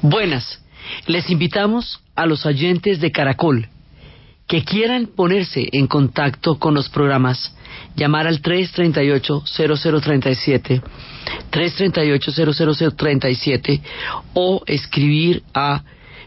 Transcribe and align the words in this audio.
Buenas, 0.00 0.62
les 1.06 1.28
invitamos 1.28 2.00
a 2.14 2.24
los 2.26 2.46
oyentes 2.46 3.00
de 3.00 3.10
Caracol 3.10 3.66
que 4.46 4.62
quieran 4.64 5.06
ponerse 5.06 5.68
en 5.72 5.88
contacto 5.88 6.56
con 6.58 6.74
los 6.74 6.88
programas, 6.88 7.52
llamar 7.96 8.28
al 8.28 8.40
338-0037, 8.40 10.82
338-00037 11.50 13.80
o 14.34 14.62
escribir 14.66 15.42
a 15.52 15.82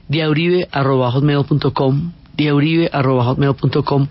diauribe.com, 0.08 2.12
diauribe.com 2.36 4.08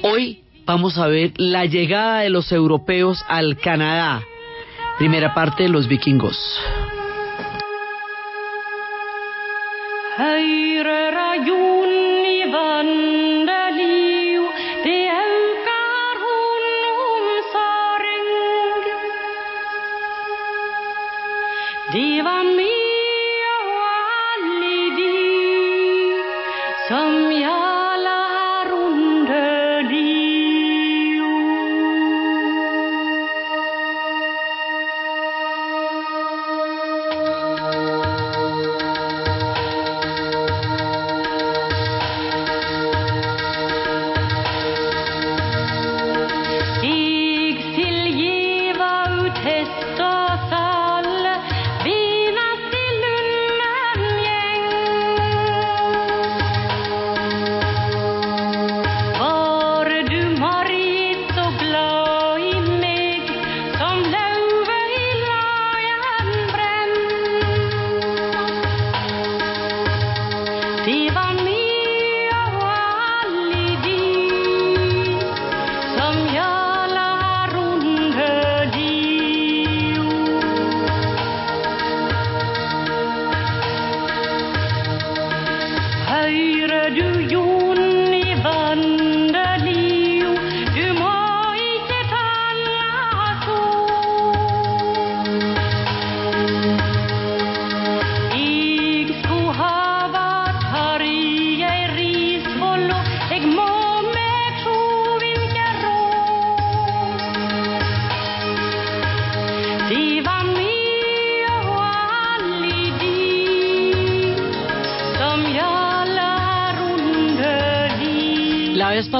Hoy 0.03 0.40
vamos 0.65 0.97
a 0.97 1.07
ver 1.07 1.33
la 1.37 1.65
llegada 1.65 2.19
de 2.19 2.29
los 2.29 2.51
europeos 2.51 3.23
al 3.27 3.57
Canadá. 3.57 4.21
Primera 4.97 5.33
parte, 5.33 5.67
los 5.67 5.87
vikingos. 5.87 6.37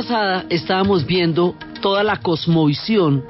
Pasada 0.02 0.46
estábamos 0.50 1.06
viendo 1.06 1.54
toda 1.80 2.04
la 2.04 2.16
cosmovisión 2.16 3.24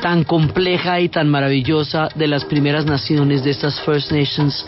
tan 0.00 0.24
compleja 0.24 1.00
y 1.00 1.08
tan 1.08 1.28
maravillosa 1.28 2.08
de 2.16 2.26
las 2.26 2.44
primeras 2.44 2.86
naciones, 2.86 3.44
de 3.44 3.50
estas 3.50 3.80
First 3.82 4.10
Nations. 4.10 4.66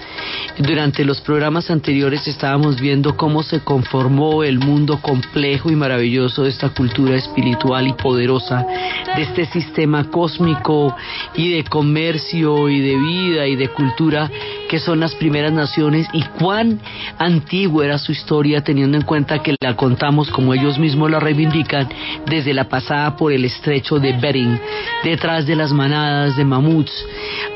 Durante 0.59 1.05
los 1.05 1.21
programas 1.21 1.71
anteriores 1.71 2.29
estábamos 2.29 2.81
viendo 2.81 3.17
cómo 3.17 3.43
se 3.43 3.61
conformó 3.61 4.45
el 4.45 4.61
mundo 4.61 5.01
complejo 5.03 5.71
y 5.71 5.77
maravilloso 5.77 6.45
de 6.45 6.51
esta 6.51 6.69
cultura 6.69 7.17
espiritual 7.17 7.89
y 7.89 7.95
poderosa, 7.95 8.65
de 9.17 9.23
este 9.23 9.47
sistema 9.47 10.09
cósmico 10.09 10.95
y 11.35 11.55
de 11.55 11.65
comercio 11.65 12.69
y 12.69 12.81
de 12.81 12.97
vida 12.97 13.47
y 13.49 13.57
de 13.57 13.69
cultura 13.69 14.31
que 14.75 14.81
son 14.81 14.99
las 14.99 15.15
primeras 15.15 15.53
naciones 15.53 16.09
y 16.13 16.21
cuán 16.37 16.81
antigua 17.17 17.85
era 17.85 17.97
su 17.97 18.11
historia 18.11 18.65
teniendo 18.65 18.97
en 18.97 19.05
cuenta 19.05 19.41
que 19.41 19.55
la 19.61 19.77
contamos 19.77 20.29
como 20.31 20.53
ellos 20.53 20.81
mismos 20.81 21.13
la 21.13 21.21
reivindican 21.21 21.89
desde 22.27 22.53
la 22.53 22.69
pasada 22.69 23.17
por 23.17 23.31
el 23.31 23.45
estrecho 23.45 24.01
de 24.01 24.15
Bering, 24.15 24.59
detrás 25.05 25.47
de 25.47 25.55
las 25.55 25.73
manadas 25.73 26.37
de 26.37 26.45
mamuts, 26.45 26.93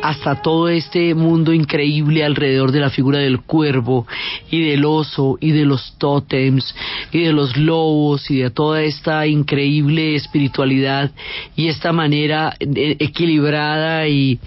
hasta 0.01 0.41
todo 0.41 0.69
este 0.69 1.13
mundo 1.17 1.53
increíble 1.53 2.23
alrededor 2.23 2.71
de 2.71 2.79
la 2.79 2.91
figura 2.91 3.19
del 3.19 3.41
cuervo 3.41 4.07
y 4.49 4.63
del 4.71 4.85
oso 4.85 5.39
y 5.41 5.51
de 5.51 5.65
los 5.65 5.95
tótems 5.99 6.73
y 7.11 7.25
de 7.25 7.33
los 7.33 7.57
lobos 7.57 8.31
y 8.31 8.37
de 8.37 8.51
toda 8.51 8.83
esta 8.83 9.27
increíble 9.27 10.15
espiritualidad 10.15 11.11
y 11.57 11.67
esta 11.67 11.93
manera 11.93 12.55
equilibrada 12.61 14.07
y 14.07 14.39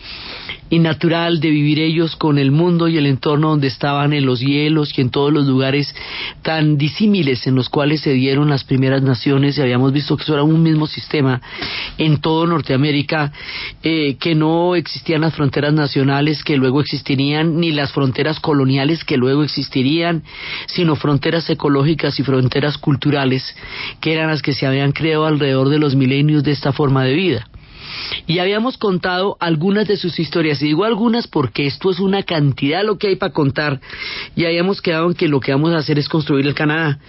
y 0.72 0.80
natural 0.80 1.42
de 1.42 1.50
vivir 1.50 1.80
ellos 1.80 2.16
con 2.16 2.38
el 2.38 2.50
mundo 2.50 2.88
y 2.88 2.98
el 2.98 3.06
entorno 3.06 3.50
donde 3.50 3.68
estaban 3.68 4.14
en 4.14 4.26
los 4.26 4.40
hielos 4.40 4.98
y 4.98 5.02
en 5.02 5.10
todos 5.10 5.32
los 5.32 5.46
lugares 5.46 5.94
tan 6.44 6.78
disímiles 6.78 7.46
en 7.46 7.56
los 7.56 7.68
cuales 7.68 8.00
se 8.00 8.14
dieron 8.14 8.50
las 8.50 8.64
primeras 8.64 9.02
naciones. 9.04 9.58
Y 9.58 9.62
habíamos 9.62 9.92
visto 9.92 10.16
que 10.16 10.24
eso 10.24 10.34
era 10.34 10.44
un 10.44 10.64
mismo 10.64 10.88
sistema 10.88 11.42
en 11.98 12.22
todo 12.22 12.48
Norteamérica, 12.48 13.34
eh, 13.84 14.16
que 14.16 14.34
no 14.34 14.76
existían 14.76 15.22
las 15.22 15.36
fronteras 15.36 15.74
nacionales 15.74 16.42
que 16.42 16.56
luego 16.56 16.80
existirían, 16.80 17.60
ni 17.60 17.72
las 17.72 17.92
fronteras 17.92 18.40
coloniales 18.40 19.04
que 19.04 19.18
luego 19.18 19.44
existirían, 19.44 20.24
sino 20.68 20.96
fronteras 20.96 21.50
ecológicas 21.50 22.18
y 22.18 22.24
fronteras 22.24 22.78
culturales, 22.78 23.44
que 24.00 24.14
eran 24.14 24.30
las 24.30 24.42
que 24.42 24.54
se 24.54 24.66
habían 24.66 24.94
creado 24.94 25.26
alrededor 25.26 25.68
de 25.68 25.80
los 25.80 25.96
milenios 25.96 26.46
de 26.46 26.52
esta 26.52 26.72
forma 26.72 27.04
de 27.04 27.14
vida 27.14 27.51
y 28.28 28.40
habíamos 28.40 28.78
contado 28.78 29.38
algunas 29.40 29.88
de 29.88 29.98
sus 29.98 30.20
historias. 30.20 30.62
Y 30.62 30.68
digo 30.68 30.86
algunas 30.86 31.28
porque 31.28 31.68
esto 31.68 31.92
es 31.92 32.00
una 32.00 32.24
cantidad 32.24 32.84
lo 32.84 32.98
que 32.98 33.08
hay 33.08 33.16
para 33.16 33.34
contar 33.34 33.80
y 34.36 34.46
habíamos 34.46 34.82
quedado 34.82 35.08
en 35.08 35.14
que 35.14 35.28
lo 35.28 35.40
que 35.40 35.52
vamos 35.52 35.74
a 35.74 35.78
hacer 35.78 36.00
es 36.00 36.10
construir 36.10 36.48
el 36.48 36.54
Canadá. 36.54 37.00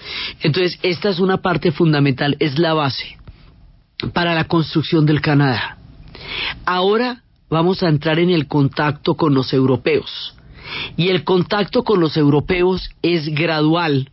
Entonces, 0.41 0.79
esta 0.83 1.11
es 1.11 1.19
una 1.19 1.39
parte 1.39 1.73
fundamental, 1.73 2.37
es 2.39 2.59
la 2.59 2.75
base 2.75 3.17
para 4.13 4.35
la 4.35 4.45
construcción 4.45 5.07
del 5.07 5.21
Canadá. 5.21 5.79
Ahora 6.65 7.23
vamos 7.51 7.83
a 7.83 7.89
entrar 7.89 8.19
en 8.19 8.31
el 8.31 8.49
contacto 8.49 9.15
con 9.15 9.35
los 9.35 9.53
europeos. 9.53 10.35
Y 10.97 11.09
el 11.09 11.25
contacto 11.25 11.83
con 11.83 12.01
los 12.01 12.17
europeos 12.17 12.91
es 13.03 13.29
gradual, 13.29 14.11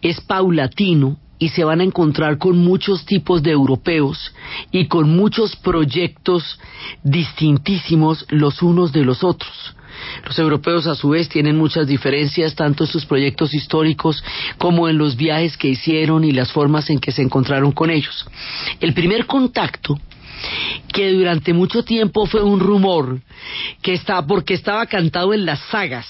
es 0.00 0.20
paulatino, 0.20 1.18
y 1.38 1.48
se 1.50 1.64
van 1.64 1.80
a 1.80 1.84
encontrar 1.84 2.38
con 2.38 2.58
muchos 2.58 3.04
tipos 3.04 3.42
de 3.42 3.50
europeos 3.50 4.32
y 4.70 4.86
con 4.86 5.14
muchos 5.16 5.56
proyectos 5.56 6.58
distintísimos 7.02 8.26
los 8.30 8.62
unos 8.62 8.92
de 8.92 9.04
los 9.04 9.24
otros. 9.24 9.74
Los 10.24 10.38
europeos 10.38 10.86
a 10.86 10.94
su 10.94 11.10
vez 11.10 11.28
tienen 11.28 11.56
muchas 11.56 11.86
diferencias 11.86 12.54
tanto 12.54 12.84
en 12.84 12.90
sus 12.90 13.06
proyectos 13.06 13.54
históricos 13.54 14.22
como 14.58 14.88
en 14.88 14.98
los 14.98 15.16
viajes 15.16 15.56
que 15.56 15.68
hicieron 15.68 16.24
y 16.24 16.32
las 16.32 16.52
formas 16.52 16.90
en 16.90 16.98
que 16.98 17.12
se 17.12 17.22
encontraron 17.22 17.72
con 17.72 17.90
ellos. 17.90 18.26
El 18.80 18.92
primer 18.94 19.26
contacto 19.26 19.98
que 20.92 21.12
durante 21.12 21.52
mucho 21.52 21.84
tiempo 21.84 22.26
fue 22.26 22.42
un 22.42 22.60
rumor 22.60 23.20
que 23.82 23.94
está 23.94 24.24
porque 24.26 24.54
estaba 24.54 24.86
cantado 24.86 25.32
en 25.32 25.46
las 25.46 25.60
sagas 25.70 26.06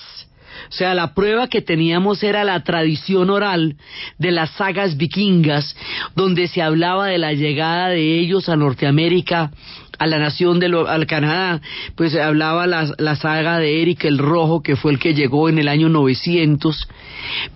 o 0.69 0.72
sea, 0.72 0.94
la 0.94 1.14
prueba 1.14 1.49
que 1.49 1.62
teníamos 1.62 2.22
era 2.22 2.44
la 2.44 2.62
tradición 2.64 3.31
oral 3.31 3.76
de 4.19 4.32
las 4.32 4.50
sagas 4.52 4.96
vikingas, 4.96 5.76
donde 6.14 6.49
se 6.49 6.62
hablaba 6.62 7.06
de 7.06 7.19
la 7.19 7.32
llegada 7.32 7.88
de 7.88 8.19
ellos 8.19 8.49
a 8.49 8.56
Norteamérica, 8.56 9.50
a 9.99 10.06
la 10.06 10.19
nación 10.19 10.58
de 10.58 10.66
al 10.88 11.06
Canadá, 11.06 11.61
pues 11.94 12.12
se 12.12 12.20
hablaba 12.20 12.66
la, 12.66 12.93
la 12.99 13.16
saga 13.16 13.58
de 13.58 13.82
Eric 13.82 14.05
el 14.05 14.19
Rojo, 14.19 14.62
que 14.62 14.76
fue 14.76 14.93
el 14.93 14.99
que 14.99 15.14
llegó 15.14 15.49
en 15.49 15.58
el 15.58 15.69
año 15.69 15.88
900, 15.88 16.88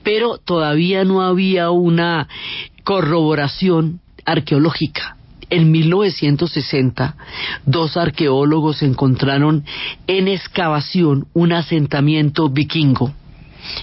pero 0.03 0.39
todavía 0.39 1.05
no 1.05 1.23
había 1.23 1.71
una 1.71 2.29
corroboración 2.85 4.01
arqueológica 4.25 5.18
En 5.51 5.71
1960, 5.71 7.17
dos 7.65 7.97
arqueólogos 7.97 8.83
encontraron 8.83 9.65
en 10.07 10.29
excavación 10.29 11.27
un 11.33 11.53
asentamiento 11.53 12.51
vikingo 12.51 13.15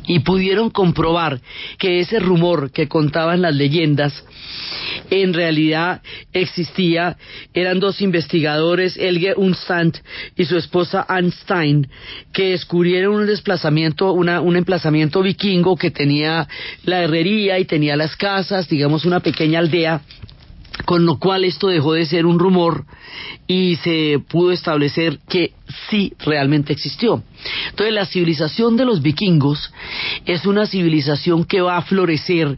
y 0.07 0.19
pudieron 0.19 0.69
comprobar 0.69 1.41
que 1.77 1.99
ese 1.99 2.19
rumor 2.19 2.71
que 2.71 2.87
contaban 2.87 3.41
las 3.41 3.55
leyendas 3.55 4.23
en 5.09 5.33
realidad 5.33 6.01
existía. 6.33 7.17
Eran 7.53 7.79
dos 7.79 8.01
investigadores, 8.01 8.97
Elge 8.97 9.33
Unstand 9.35 9.97
y 10.35 10.45
su 10.45 10.57
esposa 10.57 11.05
Einstein, 11.09 11.87
que 12.31 12.51
descubrieron 12.51 13.15
un 13.15 13.25
desplazamiento, 13.25 14.11
un 14.13 14.55
emplazamiento 14.55 15.21
vikingo 15.21 15.75
que 15.75 15.91
tenía 15.91 16.47
la 16.83 17.03
herrería 17.03 17.59
y 17.59 17.65
tenía 17.65 17.95
las 17.95 18.15
casas, 18.15 18.69
digamos 18.69 19.05
una 19.05 19.19
pequeña 19.19 19.59
aldea 19.59 20.01
con 20.83 21.05
lo 21.05 21.17
cual 21.17 21.45
esto 21.45 21.67
dejó 21.67 21.93
de 21.93 22.05
ser 22.05 22.25
un 22.25 22.39
rumor 22.39 22.85
y 23.47 23.77
se 23.77 24.19
pudo 24.27 24.51
establecer 24.51 25.19
que 25.29 25.53
sí 25.89 26.11
realmente 26.19 26.73
existió. 26.73 27.23
Entonces 27.69 27.93
la 27.93 28.05
civilización 28.05 28.75
de 28.75 28.83
los 28.85 29.01
vikingos 29.01 29.71
es 30.25 30.45
una 30.45 30.65
civilización 30.65 31.45
que 31.45 31.61
va 31.61 31.77
a 31.77 31.83
florecer 31.83 32.57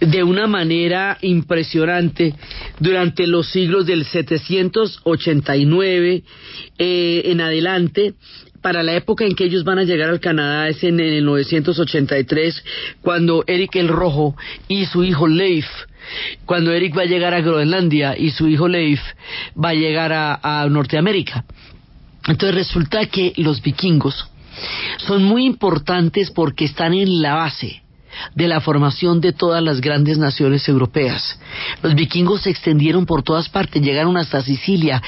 de 0.00 0.22
una 0.22 0.46
manera 0.46 1.18
impresionante 1.22 2.36
durante 2.78 3.26
los 3.26 3.50
siglos 3.50 3.86
del 3.86 4.04
789 4.04 6.22
eh, 6.78 7.22
en 7.24 7.40
adelante 7.40 8.14
para 8.62 8.82
la 8.82 8.94
época 8.94 9.24
en 9.24 9.34
que 9.34 9.44
ellos 9.44 9.64
van 9.64 9.78
a 9.78 9.84
llegar 9.84 10.10
al 10.10 10.20
Canadá 10.20 10.68
es 10.68 10.82
en, 10.82 11.00
el 11.00 11.24
983, 11.24 12.64
cuando 13.00 13.44
Eric 13.46 13.76
el 13.76 13.88
Rojo 13.88 14.36
y 14.66 14.86
su 14.86 15.04
hijo 15.04 15.28
Leif 15.28 15.66
cuando 16.46 16.72
Eric 16.72 16.96
va 16.96 17.02
a 17.02 17.06
llegar 17.06 17.34
a 17.34 17.40
Groenlandia 17.40 18.16
y 18.16 18.30
su 18.30 18.48
hijo 18.48 18.68
Leif 18.68 19.00
va 19.62 19.70
a 19.70 19.74
llegar 19.74 20.12
a, 20.12 20.66
Norteamérica. 20.70 21.44
Entonces 22.26 22.54
resulta 22.54 23.06
que 23.06 23.32
los 23.36 23.62
vikingos 23.62 24.30
son 24.98 25.24
muy 25.24 25.46
importantes 25.46 26.30
porque 26.30 26.64
están 26.64 26.94
en 26.94 27.22
la 27.22 27.34
base 27.34 27.82
de 28.34 28.48
la 28.48 28.60
formación 28.60 29.20
de 29.20 29.32
todas 29.32 29.62
las 29.62 29.80
grandes 29.80 30.18
naciones 30.18 30.68
europeas. 30.68 31.38
Los 31.82 31.94
vikingos 31.94 32.42
se 32.42 32.50
extendieron 32.50 33.06
por 33.06 33.22
todas 33.22 33.48
partes, 33.48 33.82
llegaron 33.82 34.16
hasta 34.16 34.42
Sicilia, 34.42 35.02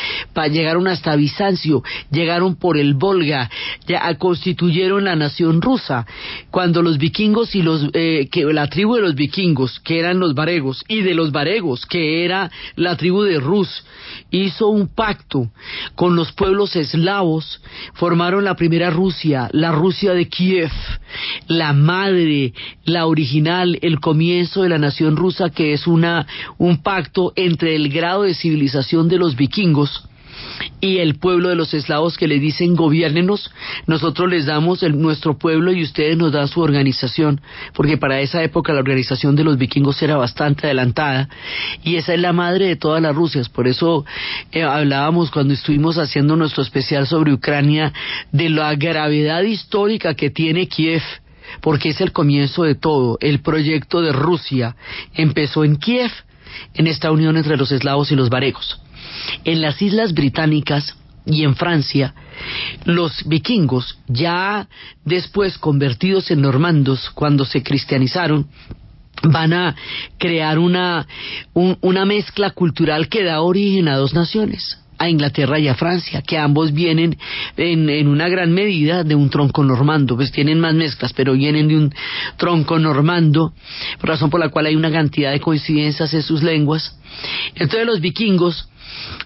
llegaron 0.50 0.88
hasta 0.88 1.16
Bizancio, 1.16 1.82
llegaron 2.10 2.56
por 2.56 2.76
el 2.76 2.94
Volga, 2.94 3.50
ya 3.86 4.14
constituyeron 4.16 5.04
la 5.04 5.16
nación 5.16 5.60
rusa. 5.60 6.06
Cuando 6.50 6.82
los 6.82 6.98
vikingos 6.98 7.54
y 7.54 7.62
los 7.62 7.88
eh, 7.92 8.28
que 8.30 8.44
la 8.44 8.68
tribu 8.68 8.96
de 8.96 9.02
los 9.02 9.14
vikingos, 9.14 9.80
que 9.80 9.98
eran 9.98 10.18
los 10.18 10.34
varegos, 10.34 10.82
y 10.88 11.02
de 11.02 11.14
los 11.14 11.32
varegos, 11.32 11.86
que 11.86 12.24
era 12.24 12.50
la 12.76 12.96
tribu 12.96 13.22
de 13.22 13.38
Rus, 13.38 13.84
hizo 14.30 14.68
un 14.68 14.88
pacto 14.88 15.50
con 15.94 16.16
los 16.16 16.32
pueblos 16.32 16.76
eslavos, 16.76 17.60
formaron 17.94 18.44
la 18.44 18.54
primera 18.54 18.90
Rusia, 18.90 19.48
la 19.52 19.72
Rusia 19.72 20.12
de 20.12 20.28
Kiev, 20.28 20.70
la 21.46 21.72
madre, 21.72 22.52
la 22.84 22.99
original, 23.06 23.78
el 23.82 24.00
comienzo 24.00 24.62
de 24.62 24.68
la 24.68 24.78
nación 24.78 25.16
rusa, 25.16 25.50
que 25.50 25.72
es 25.72 25.86
una, 25.86 26.26
un 26.58 26.82
pacto 26.82 27.32
entre 27.36 27.74
el 27.76 27.88
grado 27.88 28.22
de 28.22 28.34
civilización 28.34 29.08
de 29.08 29.18
los 29.18 29.36
vikingos 29.36 30.08
y 30.80 30.98
el 30.98 31.16
pueblo 31.16 31.48
de 31.48 31.54
los 31.54 31.74
eslavos 31.74 32.16
que 32.16 32.28
le 32.28 32.38
dicen 32.38 32.74
gobiernenos, 32.74 33.50
nosotros 33.86 34.30
les 34.30 34.46
damos 34.46 34.82
nuestro 34.82 35.38
pueblo 35.38 35.72
y 35.72 35.82
ustedes 35.82 36.16
nos 36.16 36.32
dan 36.32 36.48
su 36.48 36.60
organización, 36.60 37.40
porque 37.74 37.98
para 37.98 38.20
esa 38.20 38.42
época 38.42 38.72
la 38.72 38.80
organización 38.80 39.36
de 39.36 39.44
los 39.44 39.58
vikingos 39.58 40.00
era 40.02 40.16
bastante 40.16 40.66
adelantada 40.66 41.28
y 41.82 41.96
esa 41.96 42.14
es 42.14 42.20
la 42.20 42.32
madre 42.32 42.66
de 42.66 42.76
todas 42.76 43.02
las 43.02 43.14
Rusias, 43.14 43.48
por 43.48 43.68
eso 43.68 44.04
eh, 44.52 44.62
hablábamos 44.62 45.30
cuando 45.30 45.54
estuvimos 45.54 45.98
haciendo 45.98 46.36
nuestro 46.36 46.62
especial 46.62 47.06
sobre 47.06 47.32
Ucrania 47.32 47.92
de 48.32 48.48
la 48.48 48.74
gravedad 48.74 49.42
histórica 49.42 50.14
que 50.14 50.30
tiene 50.30 50.68
Kiev 50.68 51.02
porque 51.60 51.90
es 51.90 52.00
el 52.00 52.12
comienzo 52.12 52.64
de 52.64 52.74
todo. 52.74 53.18
El 53.20 53.40
proyecto 53.40 54.00
de 54.00 54.12
Rusia 54.12 54.76
empezó 55.14 55.64
en 55.64 55.76
Kiev, 55.76 56.10
en 56.74 56.86
esta 56.86 57.10
unión 57.10 57.36
entre 57.36 57.56
los 57.56 57.72
eslavos 57.72 58.10
y 58.12 58.16
los 58.16 58.30
varegos. 58.30 58.80
En 59.44 59.60
las 59.60 59.80
islas 59.82 60.14
británicas 60.14 60.96
y 61.26 61.44
en 61.44 61.54
Francia, 61.54 62.14
los 62.84 63.26
vikingos, 63.26 63.98
ya 64.08 64.68
después 65.04 65.58
convertidos 65.58 66.30
en 66.30 66.40
normandos, 66.40 67.10
cuando 67.10 67.44
se 67.44 67.62
cristianizaron, 67.62 68.48
van 69.22 69.52
a 69.52 69.76
crear 70.18 70.58
una, 70.58 71.06
una 71.52 72.04
mezcla 72.06 72.50
cultural 72.50 73.08
que 73.08 73.22
da 73.22 73.42
origen 73.42 73.88
a 73.88 73.96
dos 73.96 74.14
naciones 74.14 74.79
a 75.00 75.08
Inglaterra 75.08 75.58
y 75.58 75.66
a 75.66 75.74
Francia, 75.74 76.20
que 76.20 76.36
ambos 76.36 76.74
vienen 76.74 77.16
en, 77.56 78.06
una 78.06 78.28
gran 78.28 78.52
medida 78.52 79.02
de 79.02 79.14
un 79.14 79.30
tronco 79.30 79.64
normando, 79.64 80.14
pues 80.14 80.30
tienen 80.30 80.60
más 80.60 80.74
mezclas, 80.74 81.14
pero 81.14 81.32
vienen 81.32 81.68
de 81.68 81.76
un 81.76 81.94
tronco 82.36 82.78
normando, 82.78 83.54
razón 84.02 84.28
por 84.28 84.40
la 84.40 84.50
cual 84.50 84.66
hay 84.66 84.76
una 84.76 84.92
cantidad 84.92 85.32
de 85.32 85.40
coincidencias 85.40 86.12
en 86.12 86.22
sus 86.22 86.42
lenguas. 86.42 86.98
Entonces 87.54 87.86
los 87.86 88.00
vikingos 88.00 88.68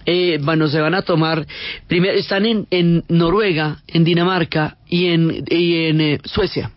eh, 0.07 0.39
bueno, 0.41 0.69
se 0.69 0.81
van 0.81 0.95
a 0.95 1.03
tomar, 1.03 1.45
primero, 1.89 2.17
están 2.17 2.47
en, 2.47 2.69
en 2.71 3.03
Noruega, 3.09 3.79
en 3.89 4.05
Dinamarca 4.05 4.77
y 4.89 5.07
en, 5.07 5.45
y 5.49 5.87
en 5.87 6.01
eh, 6.01 6.19
Suecia. 6.25 6.71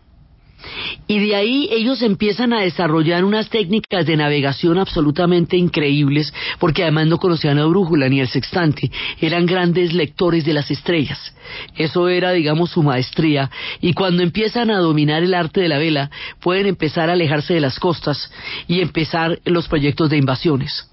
Y 1.07 1.19
de 1.19 1.35
ahí 1.35 1.69
ellos 1.71 2.01
empiezan 2.01 2.51
a 2.53 2.61
desarrollar 2.61 3.23
unas 3.23 3.49
técnicas 3.49 4.05
de 4.05 4.17
navegación 4.17 4.77
absolutamente 4.77 5.55
increíbles, 5.55 6.33
porque 6.59 6.83
además 6.83 7.07
no 7.07 7.17
conocían 7.17 7.57
la 7.57 7.65
brújula 7.65 8.09
ni 8.09 8.19
el 8.19 8.27
sextante, 8.27 8.91
eran 9.21 9.45
grandes 9.45 9.93
lectores 9.93 10.43
de 10.45 10.53
las 10.53 10.69
estrellas. 10.69 11.33
Eso 11.77 12.09
era, 12.09 12.31
digamos, 12.31 12.71
su 12.71 12.83
maestría. 12.83 13.49
Y 13.79 13.93
cuando 13.93 14.21
empiezan 14.21 14.69
a 14.69 14.79
dominar 14.79 15.23
el 15.23 15.33
arte 15.33 15.61
de 15.61 15.69
la 15.69 15.77
vela, 15.77 16.11
pueden 16.41 16.65
empezar 16.65 17.09
a 17.09 17.13
alejarse 17.13 17.53
de 17.53 17.61
las 17.61 17.79
costas 17.79 18.29
y 18.67 18.81
empezar 18.81 19.39
los 19.45 19.67
proyectos 19.67 20.09
de 20.09 20.17
invasiones. 20.17 20.89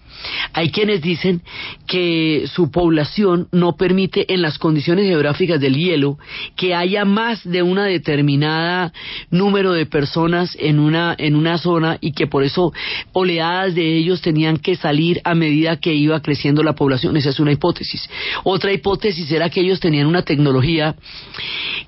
Hay 0.52 0.70
quienes 0.70 1.02
dicen 1.02 1.42
que 1.86 2.44
su 2.52 2.70
población 2.70 3.48
no 3.52 3.76
permite 3.76 4.32
en 4.32 4.42
las 4.42 4.58
condiciones 4.58 5.06
geográficas 5.06 5.60
del 5.60 5.76
hielo 5.76 6.18
que 6.56 6.74
haya 6.74 7.04
más 7.04 7.42
de 7.44 7.62
una 7.62 7.84
determinada 7.84 8.92
número 9.30 9.72
de 9.72 9.86
personas 9.86 10.56
en 10.58 10.78
una, 10.78 11.14
en 11.18 11.36
una 11.36 11.58
zona 11.58 11.98
y 12.00 12.12
que 12.12 12.26
por 12.26 12.44
eso 12.44 12.72
oleadas 13.12 13.74
de 13.74 13.96
ellos 13.96 14.20
tenían 14.20 14.58
que 14.58 14.76
salir 14.76 15.20
a 15.24 15.34
medida 15.34 15.76
que 15.76 15.94
iba 15.94 16.20
creciendo 16.20 16.62
la 16.62 16.74
población. 16.74 17.16
Esa 17.16 17.30
es 17.30 17.40
una 17.40 17.52
hipótesis. 17.52 18.08
Otra 18.44 18.72
hipótesis 18.72 19.30
era 19.30 19.50
que 19.50 19.60
ellos 19.60 19.80
tenían 19.80 20.06
una 20.06 20.22
tecnología 20.22 20.94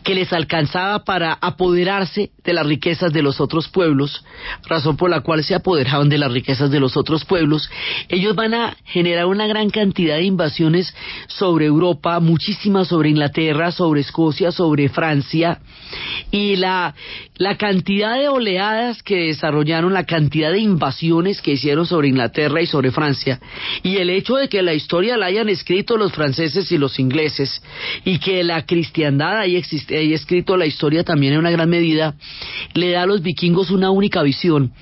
que 0.03 0.15
les 0.15 0.33
alcanzaba 0.33 1.05
para 1.05 1.33
apoderarse 1.33 2.31
de 2.45 2.53
las 2.53 2.67
riquezas 2.67 3.13
de 3.13 3.23
los 3.23 3.41
otros 3.41 3.69
pueblos, 3.69 4.25
razón 4.69 4.97
por 4.97 5.11
la 5.11 5.21
cual 5.21 5.43
se 5.43 5.55
apoderaban 5.55 6.09
de 6.09 6.19
las 6.19 6.33
riquezas 6.33 6.71
de 6.71 6.81
los 6.81 6.97
otros 6.97 7.25
pueblos. 7.25 7.69
Ellos 8.09 8.26
van 8.35 8.55
a 8.55 8.77
generar 8.85 9.27
una 9.27 9.47
gran 9.47 9.71
cantidad 9.71 10.17
de 10.17 10.25
invasiones 10.25 10.95
sobre 11.29 11.67
Europa, 11.67 12.19
muchísimas 12.21 12.89
sobre 12.89 13.11
Inglaterra, 13.11 13.73
sobre 13.73 14.01
Escocia, 14.01 14.53
sobre 14.53 14.89
Francia, 14.89 15.61
y 16.31 16.57
la, 16.57 16.95
la 17.37 17.57
cantidad 17.57 18.19
de 18.19 18.29
oleadas 18.29 19.03
que 19.03 19.27
desarrollaron, 19.27 19.93
la 19.93 20.05
cantidad 20.05 20.51
de 20.51 20.59
invasiones 20.59 21.41
que 21.41 21.53
hicieron 21.53 21.87
sobre 21.87 22.09
Inglaterra 22.09 22.61
y 22.61 22.67
sobre 22.67 22.91
Francia, 22.91 23.41
y 23.83 23.97
el 23.97 24.11
hecho 24.11 24.37
de 24.37 24.49
que 24.49 24.63
la 24.63 24.75
historia 24.75 25.17
la 25.17 25.27
hayan 25.27 25.49
escrito 25.49 25.97
los 25.97 26.13
franceses 26.13 26.71
y 26.73 26.79
los 26.79 26.99
ingleses, 26.99 27.63
y 28.05 28.19
que 28.19 28.43
la 28.45 28.67
cristiandad 28.67 29.39
haya 29.39 29.59
escrito 29.59 30.57
la 30.57 30.67
historia 30.67 31.05
también 31.05 31.35
en 31.35 31.41
una 31.41 31.51
gran 31.51 31.69
medida, 31.69 32.15
le 32.75 32.91
da 32.91 33.03
a 33.03 33.07
los 33.07 33.23
vikingos 33.23 33.71
una 33.71 33.91
única 33.91 34.23
visión 34.23 34.73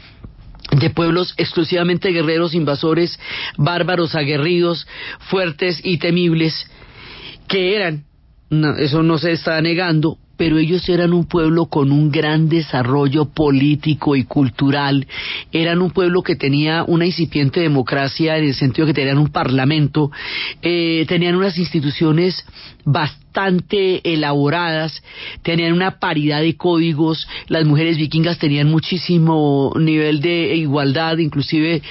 de 0.79 0.91
pueblos 0.91 1.35
exclusivamente 1.37 2.11
guerreros, 2.11 2.55
invasores, 2.55 3.19
bárbaros, 3.57 4.15
aguerridos, 4.15 4.87
fuertes 5.19 5.81
y 5.83 5.99
temibles, 5.99 6.71
que 7.49 7.77
eran, 7.77 8.05
eso 8.79 9.03
no 9.03 9.19
se 9.19 9.33
está 9.33 9.61
negando, 9.61 10.19
pero 10.37 10.59
ellos 10.59 10.89
eran 10.89 11.13
un 11.13 11.27
pueblo 11.27 11.67
con 11.67 11.93
un 11.93 12.11
gran 12.11 12.49
desarrollo 12.49 13.27
político 13.27 14.17
y 14.17 14.25
cultural, 14.25 15.07
eran 15.53 15.83
un 15.83 15.91
pueblo 15.91 16.23
que 16.23 16.37
tenía 16.37 16.85
una 16.85 17.07
incipiente 17.07 17.61
democracia 17.61 18.37
en 18.39 18.45
el 18.45 18.55
sentido 18.55 18.87
que 18.87 18.95
tenían 18.95 19.19
un 19.19 19.29
parlamento, 19.29 20.11
eh, 20.63 21.05
tenían 21.09 21.37
unas 21.37 21.59
instituciones 21.59 22.45
bastante 22.85 24.01
elaboradas, 24.05 25.03
tenían 25.43 25.73
una 25.73 25.99
paridad 25.99 26.43
de 26.43 26.57
códigos, 26.57 27.27
las 27.49 27.65
mujeres 27.65 27.97
vikingas 27.97 28.39
tenían 28.39 28.71
muchísimo 28.71 29.73
nivel 29.77 30.21
de 30.21 30.55
igualdad, 30.55 31.19
inclusive 31.19 31.83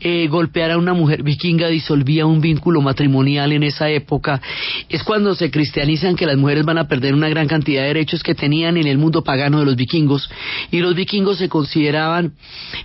eh, 0.00 0.26
golpear 0.28 0.72
a 0.72 0.78
una 0.78 0.92
mujer 0.92 1.22
vikinga 1.22 1.68
disolvía 1.68 2.26
un 2.26 2.40
vínculo 2.40 2.82
matrimonial 2.82 3.52
en 3.52 3.62
esa 3.62 3.88
época. 3.88 4.40
Es 4.88 5.02
cuando 5.02 5.34
se 5.34 5.50
cristianizan 5.50 6.16
que 6.16 6.26
las 6.26 6.36
mujeres 6.36 6.64
van 6.64 6.78
a 6.78 6.88
perder 6.88 7.14
una 7.14 7.28
gran 7.28 7.48
cantidad 7.48 7.84
de 7.84 7.89
derechos 7.94 8.22
que 8.22 8.34
tenían 8.34 8.76
en 8.76 8.86
el 8.86 8.98
mundo 8.98 9.22
pagano 9.22 9.60
de 9.60 9.66
los 9.66 9.76
vikingos 9.76 10.30
y 10.70 10.80
los 10.80 10.94
vikingos 10.94 11.38
se 11.38 11.48
consideraban 11.48 12.32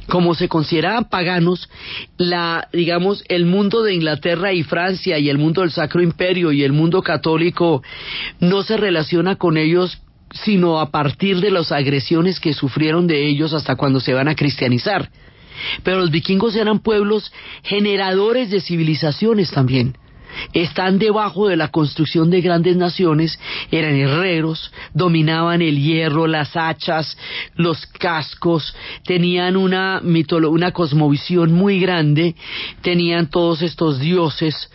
como 0.08 0.36
se 0.36 0.48
consideraban 0.48 1.10
paganos 1.10 1.70
la 2.18 2.68
digamos 2.74 3.24
el 3.30 3.46
mundo 3.46 3.84
de 3.84 3.94
Inglaterra 3.94 4.54
y 4.54 4.64
Francia 4.64 5.18
y 5.20 5.30
el 5.30 5.38
mundo 5.38 5.62
del 5.62 5.72
Sacro 5.72 6.02
Imperio 6.02 6.52
y 6.52 6.64
el 6.64 6.74
mundo 6.74 7.02
católico 7.02 7.82
no 8.40 8.64
se 8.64 8.78
relaciona 8.78 9.36
con 9.36 9.58
ellos 9.58 10.00
sino 10.44 10.80
a 10.80 10.92
partir 10.92 11.40
de 11.40 11.52
las 11.52 11.72
agresiones 11.72 12.40
que 12.40 12.54
sufrieron 12.54 13.08
de 13.08 13.28
ellos 13.28 13.54
hasta 13.54 13.76
cuando 13.76 14.00
se 14.00 14.14
van 14.14 14.28
a 14.28 14.36
cristianizar. 14.36 15.10
Pero 15.84 16.00
los 16.00 16.12
vikingos 16.12 16.56
eran 16.56 16.80
pueblos 16.80 17.32
generadores 17.64 18.50
de 18.50 18.60
civilizaciones 18.60 19.52
también. 19.52 19.96
Están 20.54 21.00
debajo 21.00 21.48
de 21.48 21.58
la 21.58 21.70
construcción 21.70 22.30
de 22.30 22.42
grandes 22.42 22.76
naciones, 22.76 23.40
eran 23.72 23.96
herreros, 23.96 24.72
dominaban 24.94 25.62
el 25.62 25.82
hierro, 25.82 26.28
las 26.28 26.56
hachas, 26.56 27.18
los 27.56 27.86
cascos, 27.86 28.76
tenían 29.06 29.56
una, 29.58 30.02
una 30.50 30.72
cosmovisión 30.72 31.54
muy 31.54 31.80
grande, 31.80 32.36
tenían 32.82 33.30
todos 33.30 33.62
estos 33.62 34.00
dioses, 34.00 34.70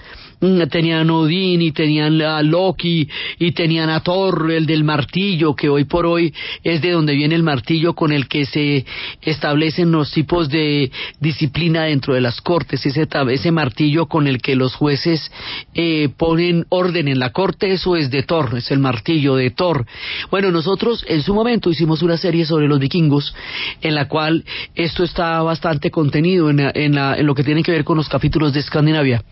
tenían 0.71 1.11
Odín 1.11 1.61
y 1.61 1.73
tenían 1.73 2.21
a 2.23 2.43
Loki 2.43 3.09
y 3.39 3.53
tenían 3.53 3.91
a 3.91 4.01
Thor, 4.01 4.51
el 4.51 4.67
del 4.67 4.85
martillo, 4.85 5.55
que 5.55 5.69
hoy 5.69 5.85
por 5.85 6.07
hoy 6.07 6.33
es 6.65 6.81
de 6.81 6.93
donde 6.93 7.15
viene 7.15 7.35
el 7.35 7.43
martillo 7.43 7.95
con 7.95 8.13
el 8.13 8.27
que 8.27 8.47
se 8.47 8.87
establecen 9.21 9.93
los 9.93 10.11
tipos 10.11 10.49
de 10.49 10.91
disciplina 11.21 11.85
dentro 11.85 12.15
de 12.15 12.23
las 12.23 12.41
cortes, 12.41 12.85
ese, 12.87 13.07
ese 13.29 13.53
martillo 13.53 14.07
con 14.07 14.27
el 14.27 14.41
que 14.41 14.57
los 14.57 14.75
jueces 14.75 15.31
eh, 15.75 16.09
ponen 16.17 16.65
orden 16.71 17.09
en 17.09 17.19
la 17.19 17.31
corte, 17.31 17.73
eso 17.73 17.97
es 17.97 18.11
de 18.11 18.23
Thor, 18.23 18.57
es 18.57 18.71
el 18.71 18.79
martillo 18.79 19.37
de 19.37 19.51
Thor. 19.51 19.87
Bueno, 20.31 20.51
nosotros 20.51 21.05
en 21.07 21.23
su 21.23 21.35
momento 21.35 21.71
hicimos 21.71 22.03
una 22.03 22.17
serie 22.17 22.47
sobre 22.47 22.67
los 22.67 22.79
vikingos, 22.79 23.35
en 23.83 23.95
la 23.95 24.09
cual 24.09 24.45
esto 24.75 25.05
está 25.05 25.43
bastante 25.43 25.91
contenido 25.91 26.49
en, 26.49 26.61
en, 26.61 26.97
en 26.97 27.27
lo 27.27 27.35
que 27.35 27.45
tiene 27.45 27.63
que 27.63 27.73
ver 27.73 27.85
con 27.85 27.99
los 27.99 28.09
capítulos 28.09 28.55
de 28.55 28.61
Escandinavia. 28.61 29.23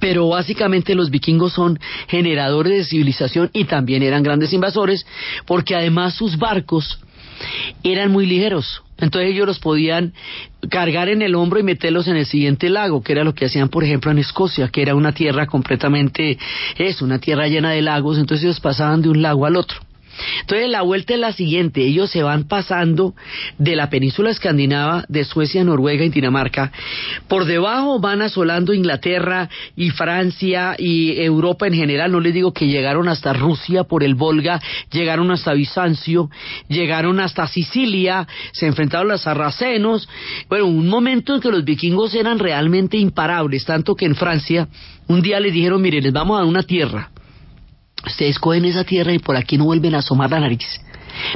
Pero 0.00 0.28
básicamente 0.28 0.94
los 0.94 1.10
vikingos 1.10 1.52
son 1.52 1.78
generadores 2.08 2.78
de 2.78 2.84
civilización 2.84 3.50
y 3.52 3.64
también 3.64 4.02
eran 4.02 4.22
grandes 4.22 4.52
invasores 4.52 5.06
porque 5.46 5.74
además 5.74 6.14
sus 6.14 6.38
barcos 6.38 6.98
eran 7.82 8.10
muy 8.10 8.26
ligeros. 8.26 8.82
Entonces 8.98 9.32
ellos 9.32 9.46
los 9.46 9.58
podían 9.58 10.12
cargar 10.70 11.08
en 11.08 11.20
el 11.22 11.34
hombro 11.34 11.58
y 11.58 11.64
meterlos 11.64 12.06
en 12.06 12.16
el 12.16 12.26
siguiente 12.26 12.70
lago, 12.70 13.02
que 13.02 13.12
era 13.12 13.24
lo 13.24 13.34
que 13.34 13.46
hacían, 13.46 13.68
por 13.68 13.84
ejemplo, 13.84 14.10
en 14.10 14.18
Escocia, 14.18 14.68
que 14.68 14.82
era 14.82 14.94
una 14.94 15.12
tierra 15.12 15.46
completamente, 15.46 16.38
es 16.78 17.02
una 17.02 17.18
tierra 17.18 17.48
llena 17.48 17.72
de 17.72 17.82
lagos, 17.82 18.18
entonces 18.18 18.44
ellos 18.44 18.60
pasaban 18.60 19.02
de 19.02 19.08
un 19.08 19.20
lago 19.20 19.46
al 19.46 19.56
otro. 19.56 19.80
Entonces 20.40 20.68
la 20.68 20.82
vuelta 20.82 21.14
es 21.14 21.20
la 21.20 21.32
siguiente, 21.32 21.82
ellos 21.82 22.10
se 22.10 22.22
van 22.22 22.44
pasando 22.44 23.14
de 23.58 23.76
la 23.76 23.90
península 23.90 24.30
escandinava, 24.30 25.04
de 25.08 25.24
Suecia, 25.24 25.64
Noruega 25.64 26.04
y 26.04 26.10
Dinamarca, 26.10 26.72
por 27.28 27.44
debajo 27.44 27.98
van 28.00 28.22
asolando 28.22 28.72
Inglaterra 28.72 29.48
y 29.76 29.90
Francia 29.90 30.76
y 30.78 31.20
Europa 31.20 31.66
en 31.66 31.74
general, 31.74 32.12
no 32.12 32.20
les 32.20 32.34
digo 32.34 32.52
que 32.52 32.66
llegaron 32.66 33.08
hasta 33.08 33.32
Rusia 33.32 33.84
por 33.84 34.04
el 34.04 34.14
Volga, 34.14 34.60
llegaron 34.90 35.30
hasta 35.30 35.52
Bizancio, 35.52 36.30
llegaron 36.68 37.20
hasta 37.20 37.46
Sicilia, 37.46 38.26
se 38.52 38.66
enfrentaron 38.66 39.10
a 39.10 39.14
los 39.14 39.22
sarracenos, 39.22 40.08
bueno, 40.48 40.66
un 40.66 40.88
momento 40.88 41.34
en 41.34 41.40
que 41.40 41.50
los 41.50 41.64
vikingos 41.64 42.14
eran 42.14 42.38
realmente 42.38 42.96
imparables, 42.96 43.64
tanto 43.64 43.94
que 43.94 44.06
en 44.06 44.14
Francia 44.14 44.68
un 45.06 45.20
día 45.20 45.40
les 45.40 45.52
dijeron, 45.52 45.82
miren, 45.82 46.02
les 46.02 46.12
vamos 46.12 46.36
a 46.36 46.40
dar 46.40 46.48
una 46.48 46.62
tierra, 46.62 47.10
Ustedes 48.06 48.38
cogen 48.38 48.64
esa 48.64 48.84
tierra 48.84 49.12
y 49.12 49.18
por 49.18 49.36
aquí 49.36 49.56
no 49.56 49.64
vuelven 49.64 49.94
a 49.94 49.98
asomar 49.98 50.30
la 50.30 50.40
nariz. 50.40 50.80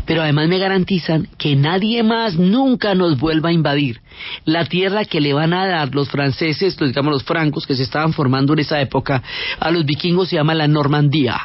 Pero 0.04 0.22
además 0.22 0.48
me 0.48 0.58
garantizan 0.58 1.28
que 1.38 1.54
nadie 1.56 2.02
más 2.02 2.36
nunca 2.36 2.94
nos 2.94 3.18
vuelva 3.18 3.50
a 3.50 3.52
invadir. 3.52 4.00
La 4.44 4.64
tierra 4.64 5.04
que 5.04 5.20
le 5.20 5.32
van 5.32 5.52
a 5.52 5.66
dar 5.66 5.94
los 5.94 6.08
franceses, 6.08 6.80
los, 6.80 6.90
digamos 6.90 7.12
los 7.12 7.24
francos 7.24 7.66
que 7.66 7.74
se 7.74 7.84
estaban 7.84 8.12
formando 8.12 8.52
en 8.52 8.60
esa 8.60 8.80
época, 8.80 9.22
a 9.60 9.70
los 9.70 9.84
vikingos 9.84 10.28
se 10.28 10.36
llama 10.36 10.54
la 10.54 10.68
Normandía. 10.68 11.38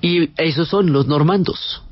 Y 0.00 0.30
esos 0.36 0.68
son 0.68 0.92
los 0.92 1.06
normandos. 1.06 1.82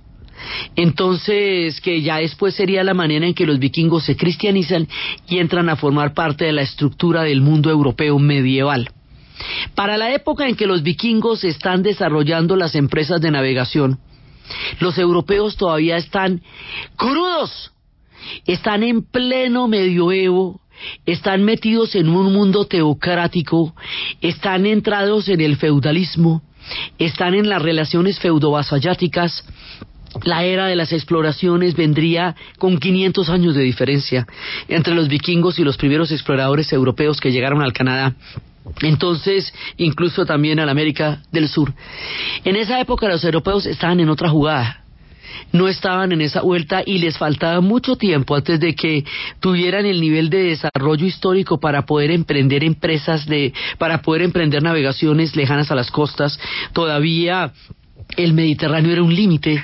Entonces, 0.74 1.80
que 1.80 2.02
ya 2.02 2.16
después 2.16 2.54
sería 2.54 2.82
la 2.82 2.94
manera 2.94 3.26
en 3.26 3.34
que 3.34 3.46
los 3.46 3.58
vikingos 3.58 4.04
se 4.04 4.16
cristianizan 4.16 4.88
y 5.28 5.38
entran 5.38 5.68
a 5.68 5.76
formar 5.76 6.14
parte 6.14 6.46
de 6.46 6.52
la 6.52 6.62
estructura 6.62 7.22
del 7.22 7.40
mundo 7.40 7.70
europeo 7.70 8.18
medieval. 8.18 8.90
Para 9.74 9.96
la 9.96 10.12
época 10.12 10.48
en 10.48 10.56
que 10.56 10.66
los 10.66 10.82
vikingos 10.82 11.44
están 11.44 11.82
desarrollando 11.82 12.56
las 12.56 12.74
empresas 12.74 13.20
de 13.20 13.30
navegación, 13.30 13.98
los 14.80 14.98
europeos 14.98 15.56
todavía 15.56 15.96
están 15.96 16.42
crudos, 16.96 17.72
están 18.46 18.82
en 18.82 19.02
pleno 19.02 19.68
medioevo, 19.68 20.60
están 21.06 21.44
metidos 21.44 21.94
en 21.94 22.08
un 22.08 22.32
mundo 22.32 22.66
teocrático, 22.66 23.74
están 24.20 24.66
entrados 24.66 25.28
en 25.28 25.40
el 25.40 25.56
feudalismo, 25.56 26.42
están 26.98 27.34
en 27.34 27.48
las 27.48 27.62
relaciones 27.62 28.18
feudo-vasalláticas, 28.18 29.44
la 30.24 30.44
era 30.44 30.66
de 30.66 30.76
las 30.76 30.92
exploraciones 30.92 31.74
vendría 31.74 32.36
con 32.58 32.78
500 32.78 33.30
años 33.30 33.54
de 33.54 33.62
diferencia 33.62 34.26
entre 34.68 34.94
los 34.94 35.08
vikingos 35.08 35.58
y 35.58 35.64
los 35.64 35.78
primeros 35.78 36.12
exploradores 36.12 36.70
europeos 36.72 37.18
que 37.18 37.32
llegaron 37.32 37.62
al 37.62 37.72
Canadá 37.72 38.14
entonces, 38.80 39.52
incluso 39.76 40.24
también 40.24 40.60
a 40.60 40.66
la 40.66 40.72
América 40.72 41.22
del 41.32 41.48
Sur. 41.48 41.72
En 42.44 42.56
esa 42.56 42.80
época 42.80 43.08
los 43.08 43.24
europeos 43.24 43.66
estaban 43.66 44.00
en 44.00 44.08
otra 44.08 44.28
jugada. 44.28 44.78
No 45.52 45.68
estaban 45.68 46.12
en 46.12 46.20
esa 46.20 46.42
vuelta 46.42 46.82
y 46.84 46.98
les 46.98 47.18
faltaba 47.18 47.60
mucho 47.60 47.96
tiempo 47.96 48.34
antes 48.34 48.60
de 48.60 48.74
que 48.74 49.04
tuvieran 49.40 49.86
el 49.86 50.00
nivel 50.00 50.30
de 50.30 50.44
desarrollo 50.44 51.06
histórico 51.06 51.58
para 51.58 51.84
poder 51.84 52.10
emprender 52.10 52.64
empresas 52.64 53.26
de, 53.26 53.52
para 53.78 54.02
poder 54.02 54.22
emprender 54.22 54.62
navegaciones 54.62 55.36
lejanas 55.36 55.70
a 55.70 55.74
las 55.74 55.90
costas. 55.90 56.38
Todavía 56.72 57.52
el 58.16 58.32
Mediterráneo 58.32 58.92
era 58.92 59.02
un 59.02 59.14
límite 59.14 59.62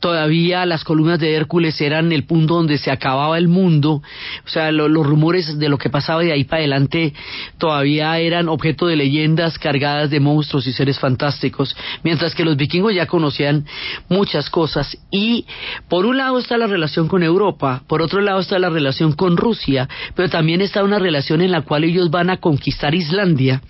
todavía 0.00 0.66
las 0.66 0.82
columnas 0.82 1.18
de 1.18 1.34
Hércules 1.34 1.80
eran 1.80 2.10
el 2.12 2.24
punto 2.24 2.54
donde 2.54 2.78
se 2.78 2.90
acababa 2.90 3.38
el 3.38 3.48
mundo, 3.48 4.02
o 4.44 4.48
sea, 4.48 4.72
los 4.72 5.06
rumores 5.06 5.58
de 5.58 5.68
lo 5.68 5.78
que 5.78 5.90
pasaba 5.90 6.22
de 6.22 6.32
ahí 6.32 6.44
para 6.44 6.60
adelante 6.60 7.14
todavía 7.58 8.18
eran 8.18 8.48
objeto 8.48 8.86
de 8.86 8.96
leyendas 8.96 9.58
cargadas 9.58 10.10
de 10.10 10.20
monstruos 10.20 10.66
y 10.66 10.72
seres 10.72 10.98
fantásticos, 10.98 11.76
mientras 12.02 12.34
que 12.34 12.44
los 12.44 12.56
vikingos 12.56 12.94
ya 12.94 13.06
conocían 13.06 13.66
muchas 14.08 14.50
cosas. 14.50 14.98
Y 15.10 15.46
por 15.88 16.06
un 16.06 16.16
lado 16.16 16.38
está 16.38 16.56
la 16.56 16.66
relación 16.66 17.06
con 17.06 17.22
Europa, 17.22 17.82
por 17.86 18.02
otro 18.02 18.20
lado 18.20 18.40
está 18.40 18.58
la 18.58 18.70
relación 18.70 19.12
con 19.12 19.36
Rusia, 19.36 19.88
pero 20.14 20.28
también 20.28 20.60
está 20.60 20.82
una 20.82 20.98
relación 20.98 21.42
en 21.42 21.52
la 21.52 21.62
cual 21.62 21.84
ellos 21.84 22.10
van 22.10 22.30
a 22.30 22.38
conquistar 22.38 22.94
Islandia 22.94 23.60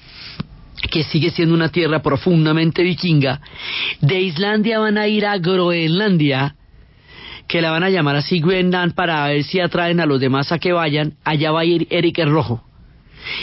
que 0.91 1.05
sigue 1.05 1.31
siendo 1.31 1.55
una 1.55 1.69
tierra 1.69 2.03
profundamente 2.03 2.83
vikinga, 2.83 3.41
de 4.01 4.21
Islandia 4.21 4.79
van 4.79 4.99
a 4.99 5.09
ir 5.09 5.27
a 5.27 5.39
Groenlandia, 5.39 6.55
que 7.47 7.61
la 7.61 7.71
van 7.71 7.83
a 7.83 7.91
llamar 7.91 8.17
así 8.17 8.41
Groenland 8.41 8.95
para 8.95 9.27
ver 9.27 9.45
si 9.45 9.61
atraen 9.61 10.01
a 10.01 10.07
los 10.07 10.21
demás 10.21 10.53
a 10.53 10.59
que 10.59 10.73
vayan, 10.73 11.15
allá 11.25 11.51
va 11.51 11.61
a 11.61 11.65
ir 11.65 11.87
Eric 11.91 12.19
el 12.19 12.31
Rojo. 12.31 12.63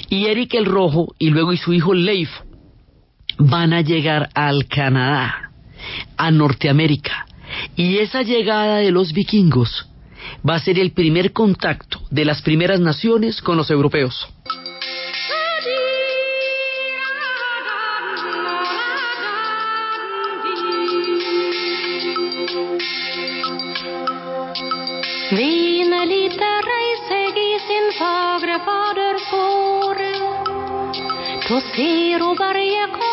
Y 0.10 0.26
Eric 0.26 0.54
el 0.56 0.66
Rojo 0.66 1.14
y 1.20 1.30
luego 1.30 1.54
y 1.54 1.58
su 1.58 1.74
hijo 1.74 1.94
Leif 1.94 2.30
van 3.38 3.74
a 3.74 3.82
llegar 3.82 4.30
al 4.34 4.68
Canadá, 4.68 5.52
a 6.16 6.32
Norteamérica. 6.32 7.26
Y 7.76 7.98
esa 7.98 8.24
llegada 8.24 8.78
de 8.78 8.92
los 8.92 9.14
vikingos 9.14 9.88
va 10.48 10.56
a 10.56 10.60
ser 10.60 10.80
el 10.80 10.92
primer 10.92 11.32
contacto 11.32 12.02
de 12.10 12.26
las 12.26 12.42
primeras 12.42 12.80
naciones 12.80 13.42
con 13.42 13.58
los 13.58 13.70
europeos. 13.70 14.28
Då 31.78 31.84
ser 31.84 33.07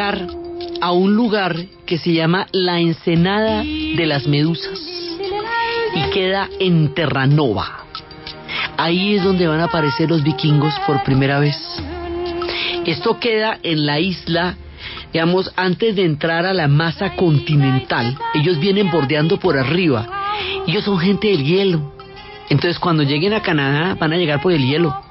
a 0.00 0.90
un 0.90 1.14
lugar 1.14 1.56
que 1.86 1.98
se 1.98 2.12
llama 2.12 2.48
la 2.50 2.80
Ensenada 2.80 3.62
de 3.62 4.06
las 4.06 4.26
Medusas 4.26 4.80
y 5.94 6.10
queda 6.10 6.48
en 6.58 6.94
Terranova. 6.94 7.84
Ahí 8.76 9.14
es 9.14 9.22
donde 9.22 9.46
van 9.46 9.60
a 9.60 9.64
aparecer 9.64 10.10
los 10.10 10.24
vikingos 10.24 10.74
por 10.84 11.04
primera 11.04 11.38
vez. 11.38 11.56
Esto 12.84 13.20
queda 13.20 13.58
en 13.62 13.86
la 13.86 14.00
isla, 14.00 14.56
digamos, 15.12 15.52
antes 15.54 15.94
de 15.94 16.04
entrar 16.04 16.44
a 16.44 16.54
la 16.54 16.66
masa 16.66 17.14
continental. 17.14 18.18
Ellos 18.34 18.58
vienen 18.58 18.90
bordeando 18.90 19.38
por 19.38 19.56
arriba. 19.56 20.08
Ellos 20.66 20.82
son 20.82 20.98
gente 20.98 21.28
del 21.28 21.44
hielo. 21.44 21.94
Entonces 22.48 22.80
cuando 22.80 23.04
lleguen 23.04 23.32
a 23.32 23.42
Canadá 23.42 23.94
van 23.94 24.12
a 24.12 24.16
llegar 24.16 24.42
por 24.42 24.52
el 24.52 24.66
hielo 24.66 25.03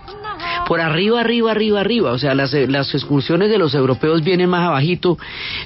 por 0.67 0.82
arriba, 0.82 1.22
arriba, 1.22 1.51
arriba, 1.51 1.82
arriba. 1.82 2.12
O 2.12 2.17
sea, 2.17 2.34
las, 2.36 2.53
las 2.53 2.93
excursiones 2.93 3.50
de 3.50 3.58
los 3.58 3.74
europeos 3.74 4.24
vienen 4.24 4.50
más 4.50 4.67
abajito 4.67 5.17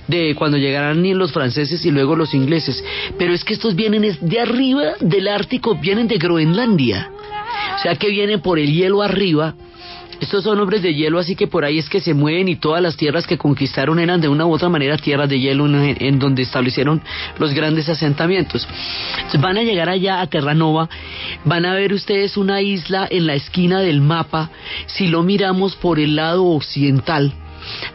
de 0.08 0.36
cuando 0.36 0.58
llegarán 0.58 1.04
los 1.18 1.32
franceses 1.32 1.86
y 1.86 1.92
luego 1.92 2.16
los 2.16 2.34
ingleses. 2.34 2.84
Pero 3.18 3.34
es 3.34 3.44
que 3.44 3.54
estos 3.54 3.75
vienen 3.75 4.18
de 4.22 4.39
arriba 4.39 4.94
del 5.00 5.27
Ártico, 5.27 5.75
vienen 5.75 6.08
de 6.08 6.18
Groenlandia. 6.18 7.12
O 7.75 7.80
sea 7.80 7.96
que 7.96 8.10
vienen 8.10 8.42
por 8.42 8.60
el 8.60 8.74
hielo 8.74 9.01
arriba 9.01 9.56
estos 10.19 10.43
son 10.43 10.59
hombres 10.59 10.81
de 10.81 10.93
hielo, 10.93 11.19
así 11.19 11.36
que 11.36 11.47
por 11.47 11.63
ahí 11.63 11.77
es 11.77 11.89
que 11.89 12.00
se 12.00 12.13
mueven 12.13 12.47
y 12.47 12.55
todas 12.55 12.81
las 12.81 12.97
tierras 12.97 13.27
que 13.27 13.38
conquistaron 13.38 14.00
eran 14.00 14.19
de 14.19 14.27
una 14.27 14.45
u 14.45 14.53
otra 14.53 14.69
manera 14.69 14.97
tierras 14.97 15.29
de 15.29 15.39
hielo 15.39 15.67
en, 15.67 16.19
donde 16.19 16.41
establecieron 16.41 17.01
los 17.38 17.53
grandes 17.53 17.88
asentamientos. 17.88 18.67
van 19.39 19.57
a 19.57 19.63
llegar 19.63 19.89
allá 19.89 20.21
a 20.21 20.27
Terranova, 20.27 20.89
van 21.45 21.65
a 21.65 21.74
ver 21.74 21.93
ustedes 21.93 22.36
una 22.36 22.62
isla 22.62 23.07
en 23.09 23.27
la 23.27 23.36
esquina 23.36 23.81
del 23.81 24.01
mapa, 24.01 24.50
si 24.88 25.07
lo 25.07 25.24
miramos 25.24 25.75
por 25.75 26.00
el 26.00 26.15
lado 26.15 26.45
occidental, 26.45 27.33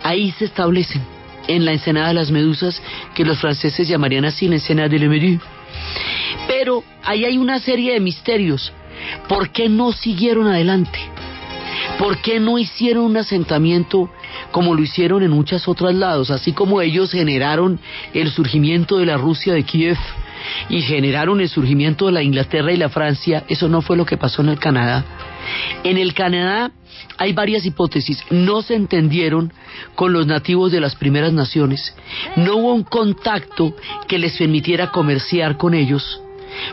ahí 0.02 0.30
se 0.38 0.44
establecen, 0.44 1.02
en 1.48 1.64
la 1.64 1.72
ensenada 1.72 2.08
de 2.08 2.14
las 2.14 2.30
medusas, 2.30 2.80
que 3.14 3.24
los 3.24 3.40
franceses 3.40 3.88
llamarían 3.88 4.24
así 4.24 4.46
la 4.46 4.56
ensenada 4.56 4.88
de 4.88 4.98
Le 5.00 5.40
Pero 6.46 6.84
ahí 7.02 7.24
hay 7.24 7.36
una 7.36 7.58
serie 7.58 7.94
de 7.94 8.00
misterios. 8.00 8.72
¿Por 9.28 9.50
qué 9.50 9.68
no 9.68 9.90
siguieron 9.90 10.46
adelante? 10.46 11.11
¿Por 11.98 12.18
qué 12.18 12.40
no 12.40 12.58
hicieron 12.58 13.04
un 13.04 13.16
asentamiento 13.16 14.10
como 14.50 14.74
lo 14.74 14.82
hicieron 14.82 15.22
en 15.22 15.30
muchos 15.30 15.66
otros 15.68 15.94
lados? 15.94 16.30
Así 16.30 16.52
como 16.52 16.80
ellos 16.80 17.12
generaron 17.12 17.78
el 18.14 18.30
surgimiento 18.30 18.98
de 18.98 19.06
la 19.06 19.16
Rusia 19.16 19.54
de 19.54 19.62
Kiev 19.64 19.98
y 20.68 20.82
generaron 20.82 21.40
el 21.40 21.48
surgimiento 21.48 22.06
de 22.06 22.12
la 22.12 22.22
Inglaterra 22.22 22.72
y 22.72 22.76
la 22.76 22.88
Francia, 22.88 23.44
eso 23.48 23.68
no 23.68 23.82
fue 23.82 23.96
lo 23.96 24.04
que 24.04 24.16
pasó 24.16 24.42
en 24.42 24.48
el 24.48 24.58
Canadá. 24.58 25.04
En 25.84 25.98
el 25.98 26.14
Canadá 26.14 26.72
hay 27.18 27.32
varias 27.32 27.64
hipótesis. 27.64 28.24
No 28.30 28.62
se 28.62 28.74
entendieron 28.74 29.52
con 29.94 30.12
los 30.12 30.26
nativos 30.26 30.72
de 30.72 30.80
las 30.80 30.96
primeras 30.96 31.32
naciones. 31.32 31.94
No 32.36 32.56
hubo 32.56 32.74
un 32.74 32.84
contacto 32.84 33.74
que 34.08 34.18
les 34.18 34.36
permitiera 34.36 34.90
comerciar 34.90 35.56
con 35.56 35.74
ellos 35.74 36.20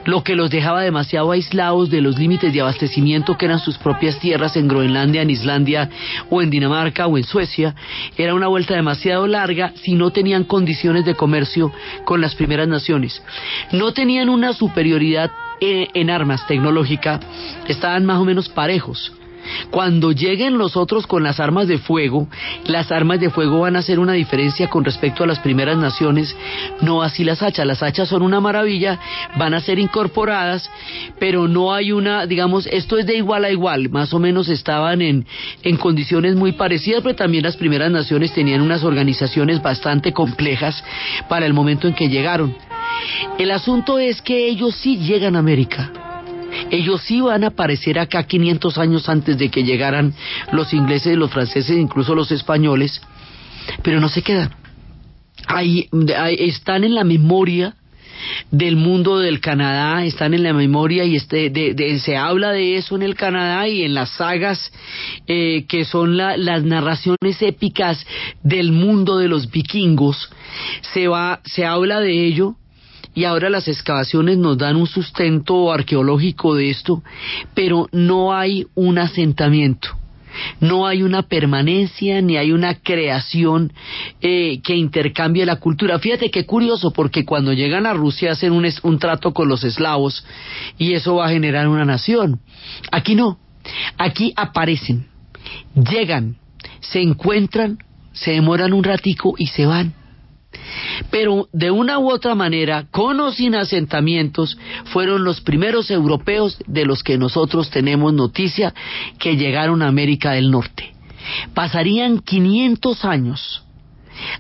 lo 0.06 0.24
que 0.24 0.36
los 0.36 0.50
dejaba 0.50 0.82
demasiado 0.82 1.32
aislados 1.32 1.90
de 1.90 2.02
los 2.02 2.18
límites 2.18 2.54
de 2.54 2.62
abastecimiento 2.62 3.38
que 3.38 3.46
eran 3.46 3.60
sus 3.60 3.78
propias 3.78 4.20
tierras 4.20 4.56
en 4.56 4.68
Groenlandia, 4.68 5.22
en 5.22 5.30
Islandia 5.30 5.90
o 6.30 6.42
en 6.42 6.50
Dinamarca 6.50 7.08
o 7.08 7.18
en 7.18 7.24
Suecia, 7.24 7.76
era 8.18 8.34
una 8.34 8.48
vuelta 8.48 8.76
demasiado 8.76 9.28
larga 9.28 9.74
si 9.76 9.96
no 9.96 10.12
tenían 10.12 10.44
condiciones 10.44 11.06
de 11.06 11.16
comercio 11.16 11.72
con 12.06 12.22
las 12.22 12.36
primeras 12.36 12.68
naciones. 12.68 13.22
No 13.72 13.94
tenían 13.94 14.30
una 14.30 14.54
superioridad 14.54 15.32
eh, 15.62 15.88
en 15.94 16.10
armas 16.10 16.46
tecnológica, 16.48 17.20
estaban 17.68 18.06
más 18.06 18.20
o 18.20 18.26
menos 18.26 18.50
parejos. 18.50 19.12
Cuando 19.72 20.12
lleguen 20.12 20.58
los 20.58 20.76
otros 20.78 21.08
con 21.08 21.24
las 21.24 21.40
armas 21.40 21.68
de 21.68 21.78
fuego, 21.78 22.28
las 22.66 22.92
armas 22.92 23.20
de 23.20 23.30
fuego 23.30 23.62
van 23.62 23.76
a 23.76 23.80
hacer 23.80 24.00
una 24.00 24.14
diferencia 24.14 24.70
con 24.70 24.84
respecto 24.84 25.24
a 25.24 25.28
las 25.28 25.40
primeras 25.40 25.78
naciones, 25.78 26.36
no 26.82 27.02
así 27.02 27.24
las 27.24 27.42
hachas. 27.42 27.66
Las 27.66 27.84
hachas 27.84 28.10
son 28.10 28.22
una 28.22 28.40
maravilla, 28.40 29.00
van 29.38 29.54
a 29.54 29.62
ser 29.62 29.80
incorporadas, 29.80 30.70
pero 31.20 31.48
no 31.48 31.74
hay 31.74 31.92
una, 31.92 32.26
digamos, 32.26 32.68
esto 32.68 32.98
es 32.98 33.06
de 33.06 33.18
igual 33.18 33.46
a 33.46 33.52
igual, 33.52 33.90
más 33.90 34.14
o 34.14 34.20
menos 34.20 34.50
estaban 34.50 35.02
en, 35.02 35.26
en 35.64 35.78
condiciones 35.78 36.36
muy 36.36 36.54
parecidas, 36.54 37.02
pero 37.02 37.16
también 37.16 37.44
las 37.44 37.58
primeras 37.58 37.92
naciones 37.92 38.34
tenían 38.34 38.62
unas 38.62 38.84
organizaciones 38.84 39.62
bastante 39.62 40.14
complejas 40.14 40.84
para 41.28 41.46
el 41.46 41.54
momento 41.54 41.88
en 41.88 41.94
que 41.94 42.10
llegaron. 42.10 42.56
El 43.38 43.52
asunto 43.52 44.00
es 44.00 44.22
que 44.22 44.48
ellos 44.48 44.76
sí 44.76 44.98
llegan 44.98 45.36
a 45.36 45.40
América 45.40 45.92
ellos 46.72 47.02
sí 47.02 47.22
van 47.22 47.44
a 47.44 47.48
aparecer 47.48 48.00
acá 48.00 48.24
500 48.24 48.78
años 48.78 49.10
antes 49.10 49.38
de 49.38 49.50
que 49.50 49.64
llegaran 49.64 50.14
los 50.52 50.74
ingleses, 50.74 51.18
los 51.18 51.32
franceses, 51.32 51.78
incluso 51.78 52.16
los 52.16 52.32
españoles, 52.32 53.02
pero 53.84 54.00
no 54.00 54.10
se 54.10 54.22
quedan. 54.22 54.56
Ahí, 55.48 55.90
están 56.38 56.84
en 56.84 56.96
la 56.96 57.04
memoria 57.04 57.76
del 58.52 58.76
mundo 58.76 59.20
del 59.20 59.40
Canadá, 59.40 60.04
están 60.04 60.34
en 60.34 60.44
la 60.44 60.54
memoria 60.54 61.06
y 61.06 61.16
este, 61.16 61.50
de, 61.50 62.00
se 62.00 62.18
habla 62.18 62.52
de 62.52 62.76
eso 62.76 62.96
en 62.96 63.04
el 63.04 63.16
Canadá 63.16 63.68
y 63.68 63.84
en 63.84 63.94
las 63.94 64.10
sagas 64.12 64.72
eh, 65.28 65.66
que 65.68 65.86
son 65.86 66.18
las 66.18 66.64
narraciones 66.64 67.42
épicas 67.42 68.06
del 68.44 68.74
mundo 68.74 69.18
de 69.18 69.30
los 69.30 69.50
vikingos, 69.50 70.30
se, 70.94 71.08
va, 71.08 71.40
se 71.46 71.66
habla 71.66 72.02
de 72.02 72.26
ello 72.26 72.56
y 73.14 73.24
ahora 73.26 73.50
las 73.50 73.68
excavaciones 73.68 74.38
nos 74.38 74.58
dan 74.58 74.76
un 74.76 74.88
sustento 74.88 75.72
arqueológico 75.72 76.56
de 76.56 76.70
esto, 76.70 77.04
pero 77.54 77.88
no 77.92 78.34
hay 78.34 78.68
un 78.76 78.98
asentamiento. 78.98 79.90
No 80.60 80.86
hay 80.86 81.02
una 81.02 81.24
permanencia 81.24 82.22
ni 82.22 82.38
hay 82.38 82.52
una 82.52 82.76
creación 82.76 83.74
eh, 84.22 84.62
que 84.64 84.76
intercambie 84.76 85.46
la 85.46 85.58
cultura. 85.58 86.00
Fíjate 86.00 86.30
qué 86.30 86.46
curioso, 86.46 86.92
porque 86.92 87.26
cuando 87.26 87.52
llegan 87.52 87.86
a 87.86 87.94
Rusia 87.94 88.34
hacen 88.34 88.54
un, 88.54 88.68
un 88.84 89.00
trato 89.00 89.34
con 89.34 89.50
los 89.50 89.64
eslavos 89.64 90.26
y 90.78 90.94
eso 90.94 91.16
va 91.16 91.26
a 91.26 91.32
generar 91.32 91.68
una 91.68 91.84
nación. 91.84 92.40
Aquí 92.92 93.16
no. 93.16 93.40
Aquí 93.98 94.34
aparecen, 94.36 95.08
llegan, 95.76 96.38
se 96.80 97.02
encuentran, 97.02 97.78
se 98.14 98.32
demoran 98.32 98.74
un 98.74 98.84
ratico 98.84 99.36
y 99.38 99.48
se 99.48 99.66
van. 99.66 99.94
Pero 101.12 101.48
de 101.54 101.72
una 101.72 102.00
u 102.00 102.12
otra 102.12 102.36
manera, 102.36 102.86
con 102.92 103.20
o 103.20 103.32
sin 103.32 103.56
asentamientos, 103.56 104.58
fueron 104.86 105.24
los 105.24 105.42
primeros 105.42 105.92
europeos 105.92 106.58
de 106.68 106.86
los 106.86 107.04
que 107.04 107.18
nosotros 107.18 107.70
tenemos 107.70 108.14
noticia 108.14 108.74
que 109.20 109.38
llegaron 109.38 109.82
a 109.82 109.88
América 109.88 110.32
del 110.32 110.52
Norte. 110.52 110.94
Pasarían 111.54 112.20
500 112.20 113.06
años 113.06 113.64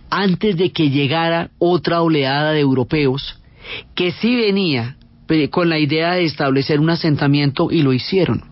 antes 0.09 0.57
de 0.57 0.71
que 0.71 0.89
llegara 0.89 1.51
otra 1.57 2.01
oleada 2.01 2.51
de 2.51 2.59
europeos 2.59 3.39
que 3.95 4.11
sí 4.11 4.35
venía 4.35 4.97
eh, 5.29 5.49
con 5.49 5.69
la 5.69 5.79
idea 5.79 6.13
de 6.13 6.25
establecer 6.25 6.79
un 6.79 6.89
asentamiento 6.89 7.71
y 7.71 7.81
lo 7.81 7.93
hicieron 7.93 8.48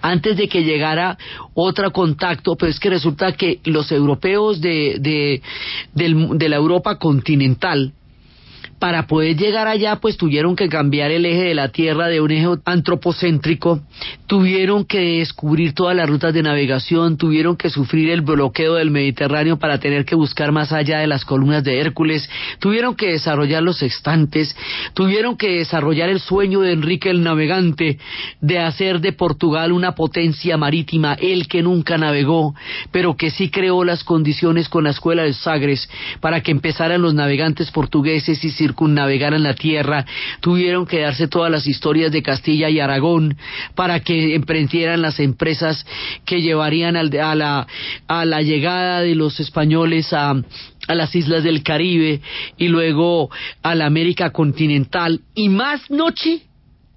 antes 0.00 0.36
de 0.36 0.48
que 0.48 0.62
llegara 0.64 1.18
otro 1.54 1.92
contacto, 1.92 2.56
pero 2.56 2.70
es 2.70 2.80
que 2.80 2.90
resulta 2.90 3.32
que 3.32 3.60
los 3.64 3.90
europeos 3.92 4.60
de, 4.60 4.96
de, 5.00 5.42
de 5.94 6.48
la 6.48 6.56
Europa 6.56 6.98
continental, 6.98 7.92
para 8.82 9.06
poder 9.06 9.36
llegar 9.36 9.68
allá, 9.68 10.00
pues 10.00 10.16
tuvieron 10.16 10.56
que 10.56 10.68
cambiar 10.68 11.12
el 11.12 11.24
eje 11.24 11.44
de 11.44 11.54
la 11.54 11.68
Tierra 11.68 12.08
de 12.08 12.20
un 12.20 12.32
eje 12.32 12.48
antropocéntrico, 12.64 13.80
tuvieron 14.26 14.84
que 14.84 15.18
descubrir 15.18 15.72
todas 15.72 15.94
las 15.94 16.08
rutas 16.08 16.34
de 16.34 16.42
navegación, 16.42 17.16
tuvieron 17.16 17.56
que 17.56 17.70
sufrir 17.70 18.10
el 18.10 18.22
bloqueo 18.22 18.74
del 18.74 18.90
Mediterráneo 18.90 19.56
para 19.56 19.78
tener 19.78 20.04
que 20.04 20.16
buscar 20.16 20.50
más 20.50 20.72
allá 20.72 20.98
de 20.98 21.06
las 21.06 21.24
columnas 21.24 21.62
de 21.62 21.78
Hércules, 21.78 22.28
tuvieron 22.58 22.96
que 22.96 23.12
desarrollar 23.12 23.62
los 23.62 23.78
sextantes, 23.78 24.56
tuvieron 24.94 25.36
que 25.36 25.58
desarrollar 25.58 26.08
el 26.08 26.18
sueño 26.18 26.62
de 26.62 26.72
Enrique 26.72 27.08
el 27.08 27.22
Navegante 27.22 28.00
de 28.40 28.58
hacer 28.58 29.00
de 29.00 29.12
Portugal 29.12 29.70
una 29.70 29.94
potencia 29.94 30.56
marítima, 30.56 31.14
el 31.20 31.46
que 31.46 31.62
nunca 31.62 31.98
navegó, 31.98 32.56
pero 32.90 33.16
que 33.16 33.30
sí 33.30 33.48
creó 33.48 33.84
las 33.84 34.02
condiciones 34.02 34.68
con 34.68 34.82
la 34.82 34.90
escuela 34.90 35.22
de 35.22 35.34
Sagres 35.34 35.88
para 36.18 36.40
que 36.40 36.50
empezaran 36.50 37.00
los 37.00 37.14
navegantes 37.14 37.70
portugueses 37.70 38.44
y 38.44 38.50
navegar 38.80 39.34
en 39.34 39.42
la 39.42 39.54
tierra, 39.54 40.04
tuvieron 40.40 40.86
que 40.86 41.00
darse 41.00 41.28
todas 41.28 41.50
las 41.50 41.66
historias 41.66 42.12
de 42.12 42.22
Castilla 42.22 42.68
y 42.68 42.80
Aragón 42.80 43.36
para 43.74 44.00
que 44.00 44.34
emprendieran 44.34 45.02
las 45.02 45.20
empresas 45.20 45.84
que 46.24 46.40
llevarían 46.40 46.96
a, 46.96 47.34
la, 47.34 47.66
a 48.08 48.24
la 48.24 48.42
llegada 48.42 49.00
de 49.00 49.14
los 49.14 49.40
españoles 49.40 50.12
a, 50.12 50.34
a 50.88 50.94
las 50.94 51.14
islas 51.14 51.44
del 51.44 51.62
Caribe 51.62 52.20
y 52.56 52.68
luego 52.68 53.30
a 53.62 53.74
la 53.74 53.86
América 53.86 54.30
continental. 54.30 55.20
Y 55.34 55.48
más 55.48 55.90
noche, 55.90 56.42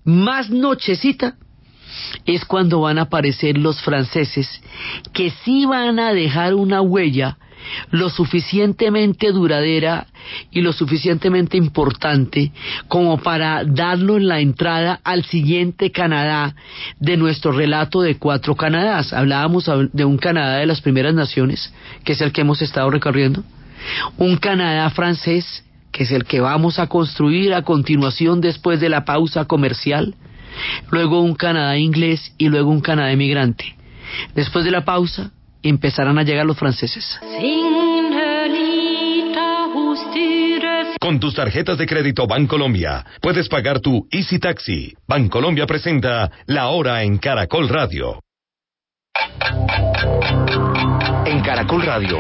más 0.04 0.50
nochecita 0.50 1.36
es 2.26 2.46
cuando 2.46 2.82
van 2.82 2.98
a 2.98 3.04
aparecer 3.04 3.58
los 3.58 3.82
franceses 3.82 4.62
que 5.14 5.32
sí 5.44 5.66
van 5.66 6.00
a 6.00 6.14
dejar 6.14 6.54
una 6.54 6.82
huella 6.82 7.38
lo 7.92 8.10
suficientemente 8.10 9.32
duradera 9.32 10.08
y 10.52 10.62
lo 10.62 10.74
suficientemente 10.74 11.58
importante 11.58 12.52
como 12.88 13.18
para 13.18 13.64
darnos 13.64 14.22
la 14.22 14.40
entrada 14.40 15.00
al 15.04 15.26
siguiente 15.26 15.92
Canadá 15.92 16.56
de 17.00 17.18
nuestro 17.18 17.52
relato 17.52 18.02
de 18.02 18.18
cuatro 18.18 18.56
Canadás. 18.56 19.14
Hablábamos 19.14 19.70
de 19.94 20.06
un 20.06 20.18
Canadá 20.18 20.58
de 20.58 20.66
las 20.66 20.82
primeras 20.82 21.14
naciones, 21.14 21.74
que 22.04 22.14
es 22.14 22.22
el 22.22 22.32
que 22.32 22.42
hemos 22.42 22.62
estado 22.62 22.90
recorriendo. 22.90 23.44
un 24.18 24.38
Canadá 24.38 24.90
francés, 24.90 25.64
que 25.92 26.04
es 26.04 26.12
el 26.12 26.26
que 26.26 26.40
vamos 26.40 26.80
a 26.80 26.88
construir 26.88 27.54
a 27.54 27.62
continuación 27.62 28.42
después 28.42 28.80
de 28.80 28.90
la 28.90 29.06
pausa 29.06 29.46
comercial, 29.46 30.16
luego 30.90 31.22
un 31.22 31.36
Canadá 31.36 31.78
inglés 31.78 32.34
y 32.38 32.50
luego 32.50 32.72
un 32.72 32.82
Canadá 32.82 33.12
emigrante. 33.12 33.76
Después 34.34 34.66
de 34.66 34.72
la 34.72 34.86
pausa 34.86 35.32
empezarán 35.70 36.18
a 36.18 36.24
llegar 36.24 36.46
los 36.46 36.58
franceses. 36.58 37.20
Con 41.00 41.20
tus 41.20 41.36
tarjetas 41.36 41.78
de 41.78 41.86
crédito 41.86 42.26
Bancolombia 42.26 43.06
puedes 43.22 43.48
pagar 43.48 43.80
tu 43.80 44.08
Easy 44.12 44.40
Taxi. 44.40 44.94
Bancolombia 45.08 45.66
presenta 45.66 46.32
La 46.48 46.68
Hora 46.70 47.04
en 47.04 47.18
Caracol 47.18 47.70
Radio. 47.70 48.22
En 51.26 51.42
Caracol 51.42 51.84
Radio 51.84 52.20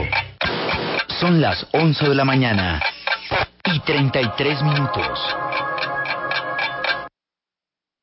son 1.19 1.41
las 1.41 1.65
11 1.71 2.09
de 2.09 2.15
la 2.15 2.25
mañana 2.25 2.81
y 3.73 3.79
33 3.79 4.63
minutos. 4.63 5.19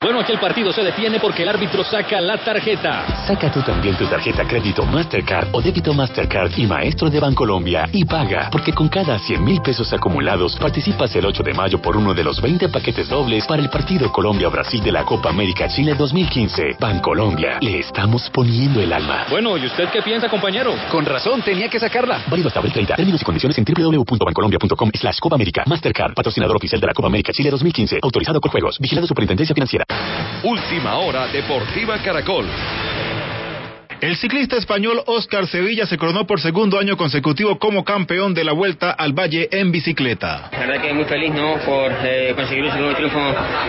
Bueno, 0.03 0.19
aquí 0.19 0.33
el 0.33 0.41
partido 0.41 0.73
se 0.73 0.83
detiene 0.83 1.21
porque 1.21 1.45
el 1.45 1.49
árbitro 1.49 1.85
saca 1.85 2.21
la 2.21 2.37
tarjeta. 2.37 3.25
Saca 3.25 3.53
tú 3.53 3.63
también 3.63 3.97
tu 3.97 4.05
tarjeta 4.07 4.45
crédito 4.45 4.85
Mastercard 4.85 5.51
o 5.53 5.63
débito 5.63 5.95
Mastercard 5.95 6.51
y 6.57 6.67
Maestro 6.67 7.09
de 7.09 7.21
Bancolombia 7.21 7.89
y 7.93 8.05
paga, 8.05 8.49
porque 8.51 8.73
con 8.73 8.89
cada 8.89 9.17
100 9.21 9.45
mil 9.45 9.63
pesos 9.63 9.93
acumulados 9.93 10.57
participas 10.57 11.15
el 11.15 11.25
8 11.27 11.45
de 11.45 11.55
mayo 11.55 11.81
por 11.81 11.97
uno 11.97 12.15
de 12.15 12.25
los 12.25 12.43
20 12.43 12.69
paquetes 12.69 13.09
dobles 13.09 13.47
para 13.47 13.63
el 13.63 13.71
partido 13.71 14.11
Colombia-Brasil 14.11 14.83
de 14.83 14.91
la 14.91 15.05
Copa 15.05 15.31
América 15.31 15.69
Chile 15.69 15.95
2015. 15.95 16.79
Bancolombia, 16.81 17.59
le 17.61 17.79
estamos 17.79 18.29
poniendo 18.31 18.81
el 18.81 18.93
alma. 18.93 19.27
Bueno, 19.31 19.57
¿y 19.57 19.67
usted 19.67 19.89
qué 19.91 20.03
piensa, 20.03 20.29
compañero? 20.29 20.75
Con 20.91 21.07
razón, 21.07 21.43
tenía 21.43 21.69
que 21.69 21.79
sacarla. 21.79 22.25
Válido 22.27 22.49
hasta 22.49 22.59
abril 22.59 22.73
30. 22.73 22.97
Términos 22.97 23.23
y 23.23 23.25
condiciones 23.25 23.57
en 23.57 23.65
www.bancolombia.com 23.65 24.91
slash 24.95 25.21
Copa 25.21 25.37
América. 25.37 25.63
Mastercard, 25.65 26.15
patrocinador 26.15 26.57
oficial 26.57 26.81
de 26.81 26.89
la 26.89 26.93
Copa 26.93 27.07
América 27.07 27.33
Chile 27.33 27.51
2015. 27.51 28.01
Autorizado 28.03 28.41
por 28.41 28.51
juegos. 28.51 28.81
Vigilado 28.81 29.07
Superintendencia 29.07 29.55
Financiera. 29.55 29.85
Última 30.43 30.97
hora 30.97 31.29
Deportiva 31.29 31.99
Caracol. 31.99 32.47
El 34.03 34.17
ciclista 34.17 34.57
español 34.57 35.01
Oscar 35.07 35.47
Sevilla 35.47 35.87
se 35.87 35.97
coronó 35.97 36.27
por 36.27 36.41
segundo 36.41 36.77
año 36.77 36.97
consecutivo 36.97 37.61
como 37.61 37.85
campeón 37.85 38.35
de 38.35 38.43
la 38.43 38.53
Vuelta 38.53 38.91
al 38.91 39.13
Valle 39.13 39.49
en 39.53 39.71
bicicleta. 39.71 40.51
La 40.51 40.59
verdad 40.59 40.83
que 40.83 40.93
muy 40.93 41.05
feliz 41.05 41.33
¿no? 41.33 41.55
por 41.65 41.93
eh, 42.03 42.33
conseguir 42.35 42.65
un 42.65 42.73
segundo 42.73 42.97
triunfo 42.97 43.21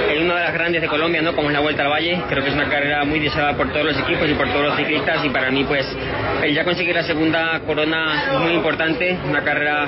en 0.10 0.24
una 0.24 0.38
de 0.38 0.44
las 0.46 0.54
grandes 0.56 0.82
de 0.82 0.88
Colombia, 0.88 1.22
¿no? 1.22 1.36
como 1.36 1.50
es 1.50 1.54
la 1.54 1.60
Vuelta 1.60 1.84
al 1.84 1.92
Valle. 1.92 2.20
Creo 2.28 2.44
que 2.44 2.50
es 2.50 2.56
una 2.56 2.68
carrera 2.68 3.06
muy 3.06 3.20
deseada 3.20 3.56
por 3.56 3.72
todos 3.72 3.86
los 3.86 4.00
equipos 4.00 4.28
y 4.28 4.34
por 4.34 4.48
todos 4.48 4.66
los 4.70 4.76
ciclistas 4.76 5.24
y 5.24 5.30
para 5.30 5.52
mí 5.52 5.66
pues 5.66 5.86
el 6.42 6.52
ya 6.52 6.64
conseguir 6.64 6.96
la 6.96 7.04
segunda 7.04 7.60
corona 7.60 8.24
es 8.34 8.40
muy 8.40 8.54
importante, 8.54 9.16
una 9.30 9.44
carrera 9.44 9.88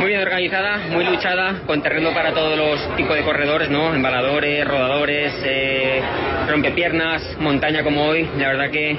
muy 0.00 0.08
bien 0.08 0.20
organizada, 0.20 0.78
muy 0.90 1.04
luchada, 1.04 1.62
con 1.64 1.80
terreno 1.80 2.12
para 2.12 2.32
todos 2.32 2.58
los 2.58 2.96
tipos 2.96 3.14
de 3.14 3.22
corredores, 3.22 3.70
¿no? 3.70 3.94
embaladores, 3.94 4.66
rodadores, 4.66 5.32
eh, 5.44 6.02
rompepiernas, 6.48 7.36
montaña 7.38 7.84
como 7.84 8.04
hoy. 8.04 8.28
La 8.36 8.48
verdad 8.48 8.68
que 8.68 8.98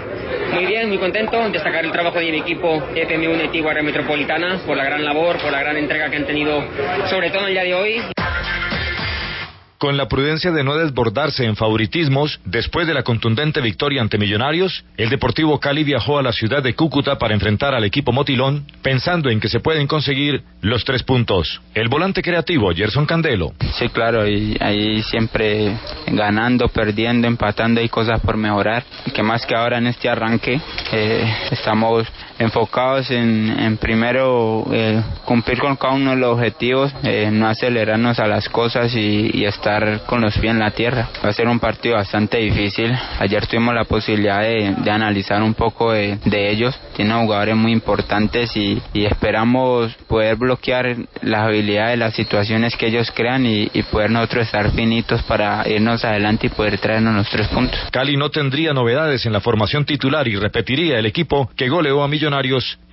muy 0.54 0.66
bien 0.66 0.77
muy 0.86 0.98
contento. 1.00 1.50
Destacar 1.50 1.84
el 1.84 1.92
trabajo 1.92 2.20
de 2.20 2.32
mi 2.32 2.38
equipo 2.38 2.82
FM1 2.94 3.52
Tiguara 3.52 3.82
Metropolitana 3.82 4.60
por 4.66 4.78
la 4.78 4.84
gran 4.84 5.04
labor, 5.04 5.38
por 5.38 5.52
la 5.52 5.60
gran 5.60 5.78
entrega 5.78 6.10
que 6.10 6.18
han 6.18 6.26
tenido, 6.26 6.64
sobre 7.10 7.30
todo 7.30 7.42
en 7.42 7.48
el 7.48 7.54
día 7.54 7.64
de 7.64 7.74
hoy. 7.74 8.17
Con 9.78 9.96
la 9.96 10.08
prudencia 10.08 10.52
de 10.52 10.64
no 10.64 10.76
desbordarse 10.76 11.46
en 11.46 11.56
favoritismos, 11.56 12.40
después 12.46 12.88
de 12.88 12.96
la 12.96 13.04
contundente 13.04 13.62
victoria 13.62 14.02
ante 14.02 14.18
Millonarios, 14.18 14.84
el 14.98 15.10
Deportivo 15.10 15.60
Cali 15.60 15.84
viajó 15.84 16.18
a 16.18 16.24
la 16.24 16.32
ciudad 16.32 16.64
de 16.64 16.74
Cúcuta 16.74 17.20
para 17.20 17.36
enfrentar 17.36 17.76
al 17.76 17.84
equipo 17.84 18.12
Motilón, 18.12 18.66
pensando 18.82 19.30
en 19.30 19.40
que 19.40 19.50
se 19.50 19.60
pueden 19.60 19.86
conseguir 19.86 20.42
los 20.62 20.84
tres 20.84 21.04
puntos. 21.04 21.62
El 21.76 21.90
volante 21.90 22.24
creativo, 22.24 22.74
Gerson 22.74 23.06
Candelo. 23.06 23.54
Sí, 23.78 23.90
claro, 23.90 24.24
ahí 24.24 25.04
siempre 25.04 25.78
ganando, 26.08 26.70
perdiendo, 26.70 27.28
empatando, 27.28 27.80
hay 27.80 27.88
cosas 27.88 28.20
por 28.22 28.36
mejorar. 28.36 28.84
Que 29.14 29.22
más 29.22 29.46
que 29.46 29.56
ahora 29.56 29.78
en 29.78 29.86
este 29.86 30.10
arranque, 30.10 30.60
eh, 30.92 31.36
estamos 31.52 32.08
enfocados 32.40 33.10
en, 33.12 33.60
en 33.60 33.78
primero 33.78 34.66
eh, 34.72 35.02
cumplir 35.26 35.60
con 35.60 35.76
cada 35.76 35.94
uno 35.94 36.12
de 36.12 36.18
los 36.18 36.34
objetivos, 36.34 36.94
eh, 37.04 37.30
no 37.32 37.48
acelerarnos 37.48 38.20
a 38.20 38.28
las 38.28 38.48
cosas 38.50 38.94
y, 38.96 39.32
y, 39.34 39.46
estar 39.46 40.02
con 40.06 40.22
los 40.22 40.38
pies 40.38 40.52
en 40.52 40.60
la 40.60 40.72
tierra. 40.72 41.10
Va 41.24 41.30
a 41.30 41.34
ser 41.34 41.48
un 41.48 41.60
partido 41.60 41.96
bastante 41.96 42.38
difícil. 42.38 42.94
Ayer 43.20 43.46
tuvimos 43.48 43.74
la 43.74 43.86
posibilidad 43.86 44.42
de, 44.42 44.76
de 44.78 44.92
analizar 44.92 45.42
un 45.42 45.54
poco 45.54 45.92
de, 45.92 46.18
de, 46.26 46.52
ellos. 46.52 46.80
Tienen 46.96 47.18
jugadores 47.24 47.56
muy 47.56 47.72
importantes 47.72 48.56
y, 48.56 48.82
y, 48.94 49.06
esperamos 49.06 49.94
poder 50.08 50.36
bloquear 50.36 50.96
las 51.22 51.42
habilidades, 51.42 51.98
las 51.98 52.14
situaciones 52.14 52.76
que 52.76 52.88
ellos 52.88 53.12
crean 53.14 53.46
y, 53.46 53.70
y 53.74 53.84
poder 53.84 54.12
nosotros 54.12 54.46
estar 54.46 54.72
finitos 54.72 55.24
para 55.24 55.68
irnos 55.68 56.06
adelante 56.06 56.48
y 56.48 56.50
poder 56.50 56.78
traernos 56.78 57.16
los 57.16 57.30
tres 57.30 57.48
puntos. 57.48 57.80
Cali 57.92 58.16
no 58.18 58.30
tendría 58.30 58.74
novedades 58.74 59.26
en 59.26 59.34
la 59.34 59.42
formación 59.42 59.86
titular 59.86 60.28
y 60.28 60.36
repetiría 60.36 61.00
el 61.00 61.06
equipo 61.06 61.50
que 61.56 61.70
goleó 61.70 62.04
a 62.04 62.08
Millonarios 62.08 62.27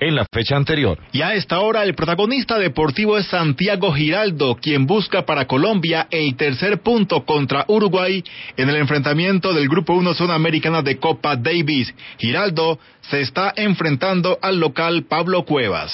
en 0.01 0.15
la 0.15 0.27
fecha 0.33 0.57
anterior. 0.57 0.99
Y 1.13 1.21
a 1.23 1.35
esta 1.35 1.61
hora 1.61 1.85
el 1.85 1.95
protagonista 1.95 2.59
deportivo 2.59 3.19
es 3.19 3.27
Santiago 3.27 3.93
Giraldo, 3.93 4.57
quien 4.57 4.87
busca 4.87 5.27
para 5.27 5.47
Colombia 5.47 6.07
el 6.11 6.37
tercer 6.37 6.81
punto 6.81 7.25
contra 7.25 7.65
Uruguay 7.69 8.25
en 8.57 8.69
el 8.69 8.77
enfrentamiento 8.77 9.53
del 9.53 9.69
Grupo 9.69 9.95
1 9.95 10.15
Zona 10.15 10.35
Americana 10.35 10.83
de 10.83 10.99
Copa 10.99 11.37
Davis. 11.37 11.95
Giraldo 12.19 12.79
se 13.03 13.21
está 13.21 13.53
enfrentando 13.57 14.39
al 14.41 14.59
local 14.61 15.05
Pablo 15.09 15.45
Cuevas. 15.45 15.93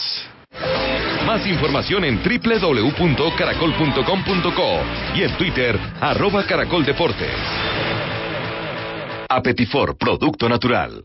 Más 1.27 1.47
información 1.47 2.05
en 2.05 2.21
www.caracol.com.co 2.23 4.81
y 5.15 5.23
en 5.23 5.37
Twitter, 5.37 5.79
arroba 6.01 6.45
caracoldeportes. 6.47 7.37
Apetifor, 9.29 9.97
producto 9.97 10.49
natural. 10.49 11.05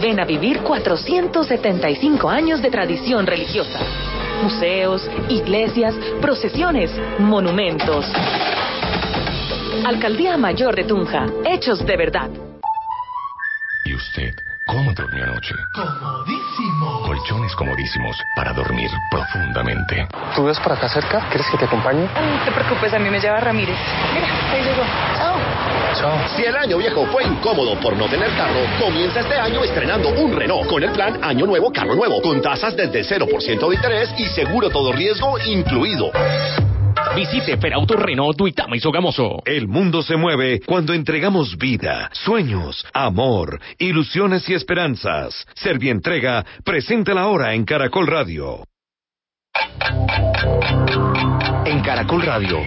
Ven 0.00 0.20
a 0.20 0.24
vivir 0.24 0.60
475 0.60 2.28
años 2.28 2.60
de 2.62 2.70
tradición 2.70 3.26
religiosa. 3.26 3.78
Museos, 4.42 5.08
iglesias, 5.28 5.94
procesiones, 6.20 6.90
monumentos. 7.18 8.06
Alcaldía 9.86 10.36
Mayor 10.36 10.76
de 10.76 10.84
Tunja. 10.84 11.26
Hechos 11.44 11.84
de 11.84 11.96
verdad. 11.96 12.30
¿Y 13.84 13.94
usted 13.94 14.34
cómo 14.66 14.92
durmió 14.92 15.24
anoche? 15.24 15.54
Comodísimo. 15.74 17.02
Colchones 17.06 17.54
comodísimos 17.56 18.16
para 18.34 18.52
dormir 18.52 18.90
profundamente. 19.10 20.08
¿Tú 20.34 20.44
ves 20.44 20.58
por 20.60 20.72
acá 20.72 20.88
cerca? 20.88 21.20
¿Quieres 21.28 21.46
que 21.50 21.58
te 21.58 21.64
acompañe? 21.64 22.02
No 22.02 22.44
te 22.44 22.52
preocupes, 22.52 22.92
a 22.92 22.98
mí 22.98 23.10
me 23.10 23.20
lleva 23.20 23.40
Ramírez. 23.40 23.76
Mira, 24.12 24.26
ahí 24.52 24.62
llegó. 24.62 24.82
Chao. 25.16 25.36
Chao. 25.94 26.28
Si 26.36 26.44
el 26.44 26.56
año 26.56 26.78
viejo 26.78 27.06
fue 27.06 27.24
incómodo 27.24 27.78
por 27.80 27.96
no 27.96 28.06
tener 28.08 28.30
carro, 28.36 28.60
comienza 28.80 29.20
este 29.20 29.36
año 29.38 29.62
estrenando 29.62 30.08
un 30.08 30.34
Renault 30.34 30.68
con 30.68 30.82
el 30.82 30.90
plan 30.90 31.22
Año 31.22 31.46
Nuevo 31.46 31.72
Carro 31.72 31.94
Nuevo, 31.94 32.20
con 32.20 32.42
tasas 32.42 32.76
desde 32.76 33.02
0% 33.02 33.68
de 33.68 33.74
interés 33.74 34.14
y 34.16 34.26
seguro 34.26 34.70
todo 34.70 34.92
riesgo 34.92 35.38
incluido. 35.38 36.10
Visite 37.14 37.56
Ferauto 37.58 37.94
Renault 37.96 38.36
Duitama 38.36 38.76
y 38.76 38.80
Sogamoso. 38.80 39.40
El 39.44 39.68
mundo 39.68 40.02
se 40.02 40.16
mueve 40.16 40.60
cuando 40.66 40.92
entregamos 40.92 41.56
vida, 41.56 42.10
sueños, 42.12 42.84
amor, 42.92 43.60
ilusiones 43.78 44.48
y 44.48 44.54
esperanzas. 44.54 45.46
Servientrega 45.54 46.44
presenta 46.64 47.14
la 47.14 47.28
hora 47.28 47.54
en 47.54 47.64
Caracol 47.64 48.08
Radio. 48.08 48.64
En 51.64 51.80
Caracol 51.82 52.22
Radio. 52.22 52.58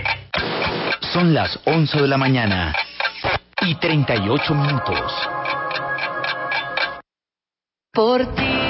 Son 1.14 1.34
las 1.34 1.60
11 1.66 2.02
de 2.02 2.08
la 2.08 2.18
mañana 2.18 2.74
y 3.62 3.76
38 3.76 4.56
minutos. 4.56 5.12
Por 7.92 8.26
ti 8.34 8.67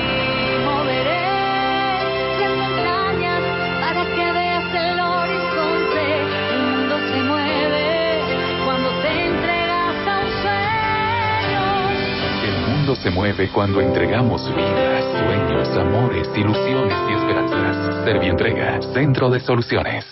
mundo 12.88 13.04
se 13.04 13.10
mueve 13.10 13.50
cuando 13.50 13.82
entregamos 13.82 14.47
vidas, 14.56 15.04
sueños, 15.19 15.67
amores, 15.78 16.30
ilusiones 16.34 16.97
y 17.10 17.13
esperanzas. 17.13 18.06
Servientrega, 18.06 18.82
Centro 18.93 19.30
de 19.30 19.41
Soluciones. 19.41 20.06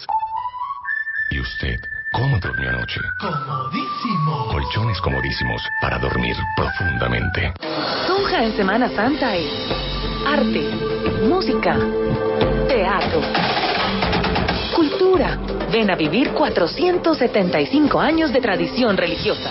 ¿Y 1.31 1.39
usted 1.39 1.79
cómo 2.11 2.37
durmió 2.39 2.69
anoche? 2.71 2.99
Comodísimo. 3.21 4.47
Colchones 4.51 4.99
comodísimos 4.99 5.61
para 5.79 5.99
dormir 5.99 6.35
profundamente. 6.57 7.53
Tunja 8.07 8.43
en 8.43 8.57
Semana 8.57 8.89
Santa 8.89 9.37
es 9.37 9.51
arte, 10.27 10.69
música, 11.29 11.77
teatro, 12.67 13.21
cultura. 14.75 15.37
Ven 15.71 15.91
a 15.91 15.95
vivir 15.95 16.33
475 16.33 18.01
años 18.01 18.33
de 18.33 18.41
tradición 18.41 18.97
religiosa. 18.97 19.49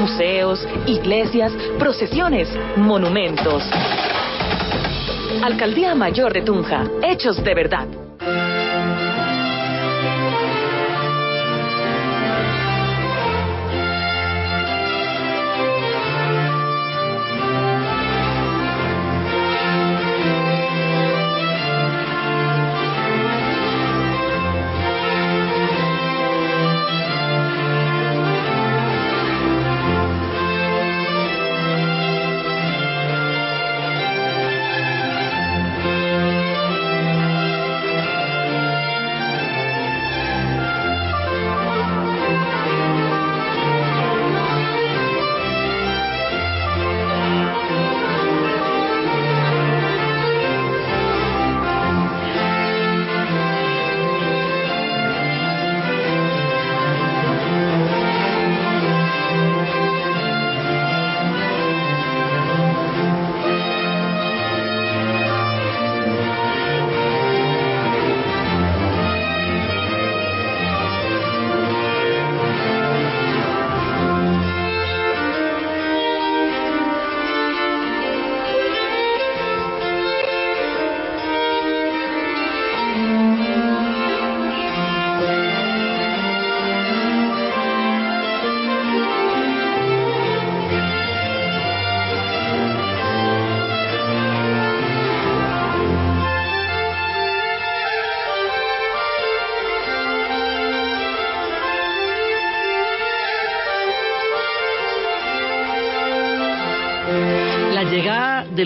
Museos, 0.00 0.66
iglesias, 0.86 1.52
procesiones, 1.78 2.48
monumentos. 2.76 3.62
Alcaldía 5.42 5.94
Mayor 5.94 6.32
de 6.32 6.42
Tunja. 6.42 6.84
Hechos 7.02 7.42
de 7.42 7.54
verdad. 7.54 8.01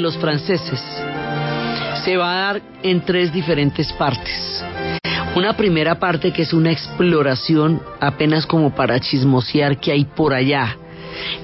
Los 0.06 0.18
franceses 0.18 0.80
se 2.04 2.16
va 2.16 2.32
a 2.32 2.52
dar 2.52 2.62
en 2.84 3.00
tres 3.00 3.32
diferentes 3.32 3.92
partes. 3.94 4.64
Una 5.34 5.56
primera 5.56 5.98
parte 5.98 6.32
que 6.32 6.42
es 6.42 6.52
una 6.52 6.70
exploración 6.70 7.82
apenas 7.98 8.46
como 8.46 8.72
para 8.72 9.00
chismosear 9.00 9.80
que 9.80 9.90
hay 9.90 10.04
por 10.04 10.32
allá, 10.32 10.76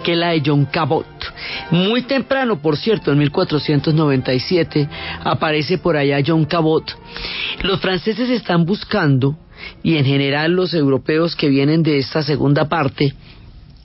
que 0.04 0.12
es 0.12 0.18
la 0.18 0.28
de 0.28 0.44
John 0.46 0.66
Cabot. 0.66 1.04
Muy 1.72 2.02
temprano, 2.02 2.62
por 2.62 2.76
cierto, 2.76 3.10
en 3.10 3.18
1497, 3.18 4.88
aparece 5.24 5.78
por 5.78 5.96
allá 5.96 6.22
John 6.24 6.44
Cabot. 6.44 6.84
Los 7.64 7.80
franceses 7.80 8.30
están 8.30 8.64
buscando, 8.64 9.36
y 9.82 9.96
en 9.96 10.04
general 10.04 10.52
los 10.52 10.72
europeos 10.72 11.34
que 11.34 11.48
vienen 11.48 11.82
de 11.82 11.98
esta 11.98 12.22
segunda 12.22 12.68
parte, 12.68 13.12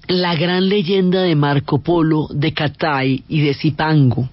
la 0.08 0.36
gran 0.36 0.70
leyenda 0.70 1.24
de 1.24 1.36
Marco 1.36 1.80
Polo, 1.80 2.28
de 2.30 2.54
Catay 2.54 3.24
y 3.28 3.42
de 3.42 3.54
Zipango. 3.54 4.30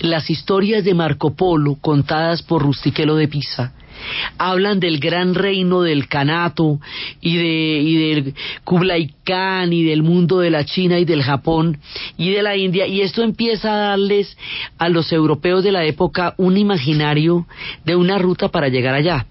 Las 0.00 0.30
historias 0.30 0.84
de 0.84 0.94
Marco 0.94 1.34
Polo, 1.34 1.76
contadas 1.80 2.42
por 2.42 2.62
Rustiquelo 2.62 3.16
de 3.16 3.28
Pisa, 3.28 3.72
hablan 4.38 4.80
del 4.80 4.98
gran 4.98 5.34
reino 5.34 5.82
del 5.82 6.08
Kanato 6.08 6.80
y, 7.20 7.36
de, 7.36 7.80
y 7.80 7.94
del 7.96 8.34
Kublai 8.64 9.14
Khan 9.24 9.72
y 9.72 9.84
del 9.84 10.02
mundo 10.02 10.40
de 10.40 10.50
la 10.50 10.64
China 10.64 10.98
y 10.98 11.04
del 11.04 11.22
Japón 11.22 11.78
y 12.16 12.30
de 12.30 12.42
la 12.42 12.56
India 12.56 12.86
y 12.86 13.00
esto 13.00 13.22
empieza 13.22 13.72
a 13.72 13.88
darles 13.90 14.36
a 14.78 14.88
los 14.88 15.12
europeos 15.12 15.64
de 15.64 15.72
la 15.72 15.84
época 15.84 16.34
un 16.36 16.56
imaginario 16.56 17.46
de 17.84 17.96
una 17.96 18.18
ruta 18.18 18.48
para 18.48 18.68
llegar 18.68 18.94
allá. 18.94 19.26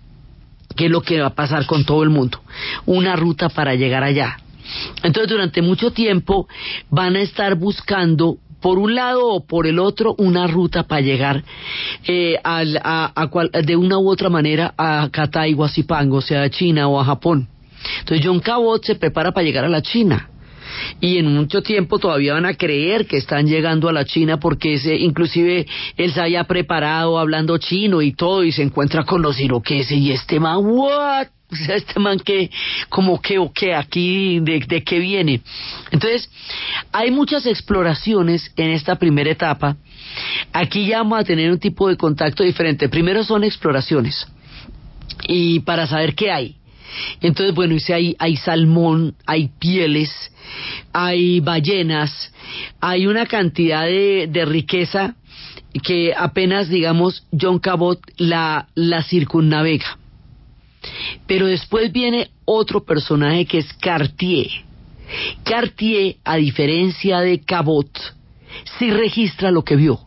¿Qué 0.76 0.86
es 0.86 0.92
lo 0.92 1.02
que 1.02 1.20
va 1.20 1.28
a 1.28 1.36
pasar 1.36 1.66
con 1.66 1.86
todo 1.86 2.04
el 2.04 2.10
mundo? 2.10 2.42
Una 2.86 3.16
ruta 3.16 3.50
para 3.50 3.76
llegar 3.76 4.04
allá. 4.04 4.38
Entonces, 5.04 5.30
durante 5.30 5.62
mucho 5.62 5.92
tiempo 5.92 6.48
van 6.90 7.16
a 7.16 7.22
estar 7.22 7.56
buscando, 7.56 8.38
por 8.64 8.80
un 8.80 8.96
lado 8.96 9.28
o 9.28 9.46
por 9.46 9.68
el 9.68 9.78
otro, 9.78 10.16
una 10.18 10.48
ruta 10.48 10.84
para 10.88 11.02
llegar 11.02 11.44
eh, 12.08 12.38
al- 12.44 12.80
a, 12.84 13.12
a 13.14 13.28
cual- 13.28 13.52
de 13.52 13.76
una 13.76 14.00
u 14.00 14.10
otra 14.10 14.30
manera 14.30 14.74
a 14.78 15.10
Catay 15.12 15.54
o 15.56 15.64
a 15.64 15.70
Zipango, 15.70 16.18
o 16.18 16.22
sea, 16.22 16.42
a 16.44 16.50
China 16.50 16.88
o 16.88 17.00
a 17.00 17.06
Japón. 17.06 17.48
Entonces, 18.00 18.26
John 18.26 18.40
Cabot 18.40 18.84
se 18.84 18.96
prepara 18.96 19.32
para 19.34 19.46
llegar 19.46 19.66
a 19.66 19.70
la 19.70 19.82
China. 19.82 20.30
Y 21.02 21.18
en 21.18 21.28
mucho 21.36 21.62
tiempo 21.62 22.00
todavía 22.00 22.34
van 22.34 22.46
a 22.46 22.54
creer 22.56 23.06
que 23.06 23.18
están 23.18 23.46
llegando 23.46 23.90
a 23.90 23.94
la 23.94 24.06
China 24.06 24.40
porque 24.40 24.74
ese, 24.76 24.96
inclusive 24.96 25.68
él 25.98 26.12
se 26.14 26.22
había 26.22 26.46
preparado 26.46 27.20
hablando 27.20 27.58
chino 27.58 28.02
y 28.02 28.14
todo 28.14 28.44
y 28.44 28.52
se 28.52 28.64
encuentra 28.64 29.04
con 29.04 29.22
los 29.22 29.40
iroqueses 29.40 29.92
y 29.98 30.12
este 30.12 30.40
man, 30.40 30.60
what? 30.64 31.28
O 31.62 31.66
sea, 31.66 31.76
este 31.76 32.00
man 32.00 32.20
que, 32.20 32.50
como 32.90 33.22
que, 33.22 33.38
o 33.40 33.52
que 33.52 33.74
aquí, 33.74 34.40
de, 34.40 34.60
de 34.60 34.84
qué 34.84 35.00
viene. 35.00 35.42
Entonces, 35.92 36.30
hay 36.92 37.12
muchas 37.12 37.46
exploraciones 37.46 38.52
en 38.56 38.72
esta 38.72 38.96
primera 38.96 39.32
etapa. 39.32 39.78
Aquí 40.52 40.88
ya 40.88 41.00
vamos 41.00 41.20
a 41.20 41.24
tener 41.24 41.52
un 41.52 41.60
tipo 41.60 41.88
de 41.88 41.98
contacto 41.98 42.44
diferente. 42.44 42.90
Primero 42.90 43.24
son 43.24 43.44
exploraciones. 43.44 44.28
Y 45.28 45.60
para 45.62 45.88
saber 45.88 46.16
qué 46.16 46.32
hay. 46.32 46.56
Entonces, 47.22 47.56
bueno, 47.56 47.74
dice, 47.74 47.94
hay, 47.94 48.16
hay 48.20 48.36
salmón, 48.38 49.16
hay 49.26 49.50
pieles, 49.60 50.12
hay 50.92 51.40
ballenas, 51.40 52.32
hay 52.80 53.08
una 53.08 53.26
cantidad 53.26 53.86
de, 53.86 54.28
de 54.30 54.46
riqueza 54.46 55.16
que 55.82 56.14
apenas, 56.16 56.70
digamos, 56.70 57.26
John 57.40 57.60
Cabot 57.60 58.00
la, 58.18 58.68
la 58.76 59.02
circunnavega. 59.04 59.98
Pero 61.28 61.48
después 61.48 61.92
viene 61.92 62.30
otro 62.46 62.84
personaje 62.84 63.46
que 63.46 63.60
es 63.60 63.74
Cartier. 63.74 64.48
Cartier, 65.44 66.18
a 66.24 66.38
diferencia 66.38 67.20
de 67.20 67.40
Cabot, 67.40 67.90
sí 68.78 68.92
registra 68.92 69.52
lo 69.52 69.64
que 69.64 69.76
vio. 69.76 70.00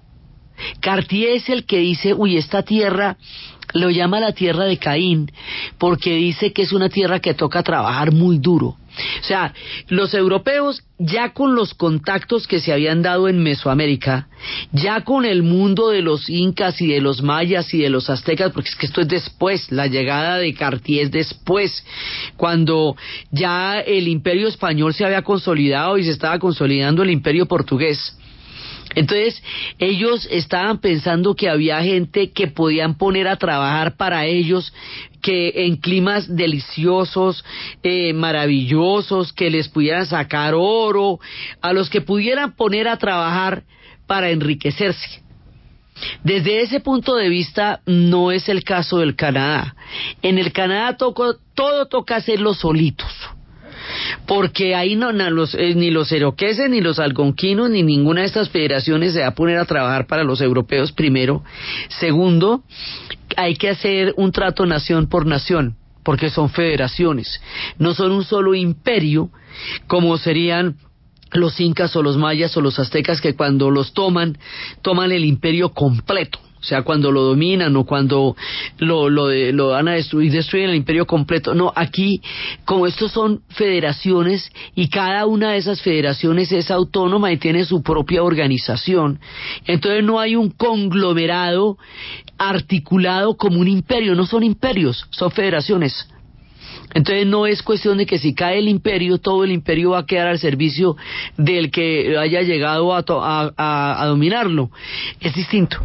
Cartier 0.81 1.37
es 1.37 1.49
el 1.49 1.65
que 1.65 1.79
dice, 1.79 2.15
uy, 2.15 2.37
esta 2.37 2.63
tierra 2.63 3.17
lo 3.75 3.91
llama 3.91 4.21
la 4.21 4.33
tierra 4.33 4.65
de 4.65 4.79
Caín, 4.79 5.31
porque 5.79 6.15
dice 6.15 6.53
que 6.53 6.63
es 6.63 6.73
una 6.73 6.89
tierra 6.89 7.21
que 7.21 7.35
toca 7.35 7.63
trabajar 7.63 8.13
muy 8.13 8.39
duro. 8.39 8.77
O 9.21 9.25
sea, 9.25 9.53
los 9.89 10.15
europeos 10.15 10.83
ya 10.99 11.33
con 11.35 11.55
los 11.55 11.75
contactos 11.75 12.47
que 12.47 12.61
se 12.61 12.73
habían 12.73 13.03
dado 13.03 13.29
en 13.29 13.43
Mesoamérica, 13.43 14.29
ya 14.73 15.03
con 15.03 15.25
el 15.27 15.43
mundo 15.43 15.91
de 15.91 16.01
los 16.01 16.31
incas 16.31 16.81
y 16.81 16.87
de 16.87 17.01
los 17.01 17.23
mayas 17.23 17.73
y 17.75 17.79
de 17.79 17.91
los 17.91 18.09
aztecas, 18.09 18.53
porque 18.53 18.71
es 18.71 18.77
que 18.77 18.87
esto 18.87 19.03
es 19.03 19.09
después, 19.09 19.71
la 19.71 19.87
llegada 19.87 20.39
de 20.39 20.55
Cartier 20.55 21.07
es 21.07 21.11
después, 21.11 21.85
cuando 22.37 22.97
ya 23.31 23.81
el 23.81 24.09
imperio 24.09 24.49
español 24.49 24.95
se 24.95 25.05
había 25.05 25.23
consolidado 25.23 25.99
y 25.99 26.05
se 26.05 26.13
estaba 26.13 26.39
consolidando 26.39 27.03
el 27.03 27.11
imperio 27.11 27.47
portugués. 27.47 28.17
Entonces, 28.95 29.43
ellos 29.79 30.27
estaban 30.31 30.79
pensando 30.79 31.35
que 31.35 31.51
había 31.51 31.83
gente 31.83 32.31
que 32.31 32.47
podían 32.47 32.97
poner 32.97 33.29
a 33.29 33.37
trabajar 33.37 33.97
para 33.97 34.25
ellos, 34.25 34.73
que 35.27 35.67
en 35.67 35.75
climas 35.79 36.37
deliciosos, 36.37 37.45
eh, 37.83 38.13
maravillosos, 38.13 39.33
que 39.33 39.51
les 39.51 39.69
pudieran 39.69 40.07
sacar 40.07 40.55
oro, 40.55 41.19
a 41.61 41.73
los 41.73 41.91
que 41.91 42.01
pudieran 42.01 42.55
poner 42.55 42.87
a 42.87 42.97
trabajar 42.97 43.65
para 44.07 44.31
enriquecerse. 44.31 45.25
Desde 46.23 46.61
ese 46.61 46.79
punto 46.79 47.17
de 47.17 47.29
vista 47.29 47.81
no 47.87 48.31
es 48.31 48.49
el 48.49 48.63
caso 48.63 48.99
del 48.99 49.17
Canadá. 49.17 49.75
En 50.23 50.39
el 50.39 50.53
Canadá 50.53 50.97
todo 50.97 51.89
toca 51.89 52.15
hacerlo 52.15 52.55
solitos 52.55 53.11
porque 54.27 54.75
ahí 54.75 54.97
no, 54.97 55.13
los, 55.13 55.55
eh, 55.55 55.75
ni 55.75 55.91
los 55.91 56.11
eroqueses, 56.13 56.71
ni 56.71 56.81
los 56.81 56.99
algonquinos, 56.99 57.71
ni 57.71 57.83
ninguna 57.83 58.23
de 58.23 58.27
estas 58.27 58.51
federaciones 58.51 59.13
se 59.13 59.21
va 59.21 59.29
a 59.29 59.35
poner 59.35 59.59
a 59.59 59.65
trabajar 59.65 60.07
para 60.07 60.25
los 60.25 60.41
europeos 60.41 60.93
primero. 60.93 61.43
Segundo, 61.89 62.63
hay 63.37 63.57
que 63.57 63.71
hacer 63.71 64.15
un 64.17 64.33
trato 64.33 64.67
nación 64.67 65.09
por 65.09 65.27
nación, 65.27 65.77
porque 66.03 66.31
son 66.31 66.51
federaciones, 66.51 67.41
no 67.79 67.95
son 67.95 68.13
un 68.13 68.25
solo 68.25 68.55
imperio 68.55 69.31
como 69.87 70.17
serían 70.19 70.77
los 71.33 71.61
incas 71.61 71.95
o 71.97 72.03
los 72.03 72.17
mayas 72.17 72.57
o 72.57 72.61
los 72.61 72.79
aztecas 72.79 73.21
que 73.21 73.35
cuando 73.35 73.71
los 73.71 73.93
toman, 73.93 74.39
toman 74.83 75.13
el 75.13 75.25
imperio 75.25 75.71
completo. 75.71 76.39
O 76.67 76.69
sea, 76.69 76.83
cuando 76.83 77.13
lo 77.13 77.23
dominan 77.23 77.77
o 77.77 77.85
cuando 77.85 78.35
lo, 78.79 79.09
lo, 79.09 79.31
lo 79.31 79.69
van 79.69 79.87
a 79.87 79.93
destruir, 79.93 80.33
destruyen 80.33 80.71
el 80.71 80.75
imperio 80.75 81.07
completo. 81.07 81.55
No, 81.55 81.73
aquí, 81.77 82.21
como 82.65 82.89
estos 82.89 83.13
son 83.13 83.43
federaciones 83.51 84.51
y 84.75 84.89
cada 84.89 85.27
una 85.27 85.53
de 85.53 85.59
esas 85.59 85.81
federaciones 85.81 86.51
es 86.51 86.73
autónoma 86.73 87.31
y 87.31 87.37
tiene 87.37 87.65
su 87.65 87.85
propia 87.85 88.25
organización, 88.25 89.21
entonces 89.65 90.03
no 90.03 90.19
hay 90.19 90.35
un 90.35 90.51
conglomerado 90.51 91.79
articulado 92.37 93.37
como 93.37 93.61
un 93.61 93.69
imperio, 93.69 94.17
no 94.17 94.27
son 94.27 94.43
imperios, 94.43 95.07
son 95.11 95.31
federaciones. 95.31 96.09
Entonces 96.97 97.27
no 97.27 97.47
es 97.47 97.63
cuestión 97.63 97.99
de 97.99 98.07
que 98.07 98.19
si 98.19 98.33
cae 98.33 98.59
el 98.59 98.69
imperio, 98.69 99.19
todo 99.19 99.45
el 99.45 99.53
imperio 99.53 99.91
va 99.91 99.99
a 99.99 100.07
quedar 100.07 100.29
al 100.29 100.39
servicio 100.39 100.97
del 101.37 101.71
que 101.71 102.17
haya 102.17 102.41
llegado 102.41 102.95
a, 102.95 104.07
dominarlo. 104.07 104.71
Es 105.21 105.35
distinto. 105.35 105.77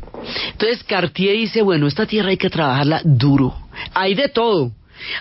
Entonces 0.53 0.85
Cartier 0.85 1.35
dice, 1.35 1.63
bueno, 1.63 1.87
esta 1.87 2.05
tierra 2.05 2.29
hay 2.29 2.37
que 2.37 2.49
trabajarla 2.49 3.01
duro. 3.03 3.53
Hay 3.93 4.15
de 4.15 4.29
todo. 4.29 4.71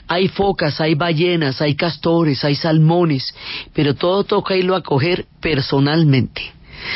Hay 0.07 0.29
focas, 0.29 0.81
hay 0.81 0.95
ballenas, 0.95 1.61
hay 1.61 1.75
castores, 1.75 2.45
hay 2.45 2.55
salmones, 2.55 3.35
pero 3.75 3.95
todo 3.95 4.23
toca 4.23 4.55
irlo 4.55 4.77
a 4.77 4.85
coger 4.85 5.27
personalmente. 5.41 6.53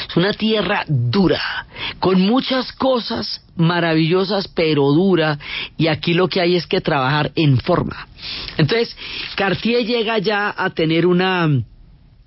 Es 0.08 0.16
una 0.16 0.32
tierra 0.32 0.84
dura, 0.88 1.66
con 1.98 2.20
muchas 2.20 2.72
cosas 2.72 3.42
maravillosas, 3.56 4.48
pero 4.48 4.92
dura, 4.92 5.38
y 5.76 5.86
aquí 5.86 6.14
lo 6.14 6.28
que 6.28 6.40
hay 6.40 6.56
es 6.56 6.66
que 6.66 6.80
trabajar 6.80 7.32
en 7.36 7.58
forma. 7.58 8.08
Entonces, 8.56 8.96
Cartier 9.36 9.84
llega 9.84 10.18
ya 10.18 10.54
a 10.56 10.70
tener 10.70 11.06
una 11.06 11.48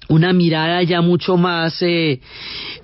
una 0.09 0.33
mirada 0.33 0.81
ya 0.83 1.01
mucho 1.01 1.37
más, 1.37 1.81
eh, 1.81 2.19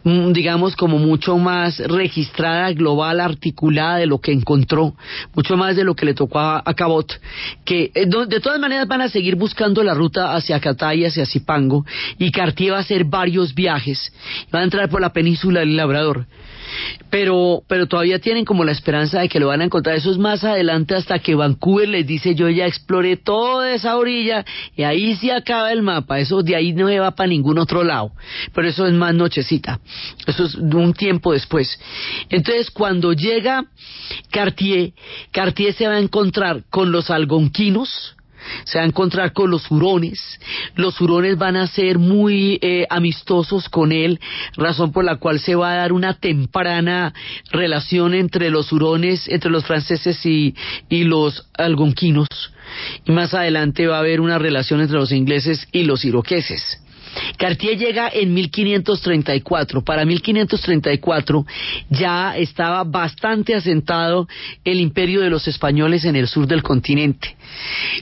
mm, 0.03 0.31
digamos, 0.31 0.75
como 0.75 0.97
mucho 0.97 1.37
más 1.37 1.79
registrada, 1.79 2.71
global, 2.73 3.19
articulada 3.19 3.97
de 3.97 4.05
lo 4.05 4.19
que 4.19 4.31
encontró, 4.31 4.93
mucho 5.33 5.55
más 5.55 5.75
de 5.75 5.83
lo 5.83 5.95
que 5.95 6.05
le 6.05 6.13
tocó 6.13 6.39
a, 6.39 6.73
Cabot, 6.75 7.11
que 7.63 7.91
eh, 7.93 8.05
de 8.05 8.39
todas 8.39 8.59
maneras 8.59 8.87
van 8.87 9.01
a 9.01 9.09
seguir 9.09 9.35
buscando 9.35 9.83
la 9.83 9.93
ruta 9.93 10.35
hacia 10.35 10.59
Catay, 10.59 11.05
hacia 11.05 11.25
Zipango, 11.25 11.85
y 12.17 12.31
Cartier 12.31 12.73
va 12.73 12.77
a 12.77 12.81
hacer 12.81 13.05
varios 13.05 13.53
viajes, 13.53 14.11
va 14.53 14.59
a 14.59 14.63
entrar 14.63 14.89
por 14.89 15.01
la 15.01 15.13
península 15.13 15.61
del 15.61 15.75
Labrador 15.75 16.25
pero, 17.09 17.63
pero 17.67 17.87
todavía 17.87 18.19
tienen 18.19 18.45
como 18.45 18.63
la 18.63 18.71
esperanza 18.71 19.21
de 19.21 19.29
que 19.29 19.39
lo 19.39 19.47
van 19.47 19.61
a 19.61 19.65
encontrar. 19.65 19.95
Eso 19.95 20.11
es 20.11 20.17
más 20.17 20.43
adelante 20.43 20.95
hasta 20.95 21.19
que 21.19 21.35
Vancouver 21.35 21.87
les 21.87 22.07
dice 22.07 22.35
yo 22.35 22.49
ya 22.49 22.65
exploré 22.65 23.17
toda 23.17 23.73
esa 23.73 23.97
orilla 23.97 24.45
y 24.75 24.83
ahí 24.83 25.15
se 25.15 25.31
acaba 25.31 25.71
el 25.71 25.81
mapa. 25.81 26.19
Eso 26.19 26.41
de 26.41 26.55
ahí 26.55 26.73
no 26.73 26.87
se 26.87 26.99
va 26.99 27.11
para 27.11 27.27
ningún 27.27 27.57
otro 27.59 27.83
lado. 27.83 28.11
Pero 28.53 28.67
eso 28.67 28.87
es 28.87 28.93
más 28.93 29.13
nochecita. 29.13 29.79
Eso 30.25 30.45
es 30.45 30.55
un 30.55 30.93
tiempo 30.93 31.33
después. 31.33 31.79
Entonces 32.29 32.71
cuando 32.71 33.13
llega 33.13 33.65
Cartier, 34.31 34.93
Cartier 35.31 35.73
se 35.73 35.87
va 35.87 35.95
a 35.95 35.99
encontrar 35.99 36.63
con 36.69 36.91
los 36.91 37.09
algonquinos, 37.09 38.15
se 38.65 38.77
va 38.77 38.83
a 38.83 38.87
encontrar 38.87 39.33
con 39.33 39.51
los 39.51 39.69
hurones, 39.69 40.39
los 40.75 40.99
hurones 41.01 41.37
van 41.37 41.55
a 41.55 41.67
ser 41.67 41.97
muy 41.99 42.59
eh, 42.61 42.85
amistosos 42.89 43.69
con 43.69 43.91
él, 43.91 44.19
razón 44.55 44.91
por 44.91 45.03
la 45.03 45.17
cual 45.17 45.39
se 45.39 45.55
va 45.55 45.73
a 45.73 45.77
dar 45.77 45.93
una 45.93 46.13
temprana 46.13 47.13
relación 47.51 48.13
entre 48.13 48.49
los 48.49 48.71
hurones, 48.71 49.27
entre 49.27 49.51
los 49.51 49.65
franceses 49.65 50.25
y, 50.25 50.55
y 50.89 51.03
los 51.03 51.47
algonquinos, 51.57 52.27
y 53.05 53.11
más 53.11 53.33
adelante 53.33 53.87
va 53.87 53.97
a 53.97 53.99
haber 53.99 54.21
una 54.21 54.39
relación 54.39 54.81
entre 54.81 54.97
los 54.97 55.11
ingleses 55.11 55.67
y 55.71 55.83
los 55.83 56.05
iroqueses. 56.05 56.79
Cartier 57.37 57.77
llega 57.77 58.09
en 58.13 58.33
1534. 58.33 59.83
Para 59.83 60.05
1534 60.05 61.45
ya 61.89 62.35
estaba 62.37 62.83
bastante 62.83 63.55
asentado 63.55 64.27
el 64.63 64.79
imperio 64.79 65.21
de 65.21 65.29
los 65.29 65.47
españoles 65.47 66.05
en 66.05 66.15
el 66.15 66.27
sur 66.27 66.47
del 66.47 66.63
continente. 66.63 67.35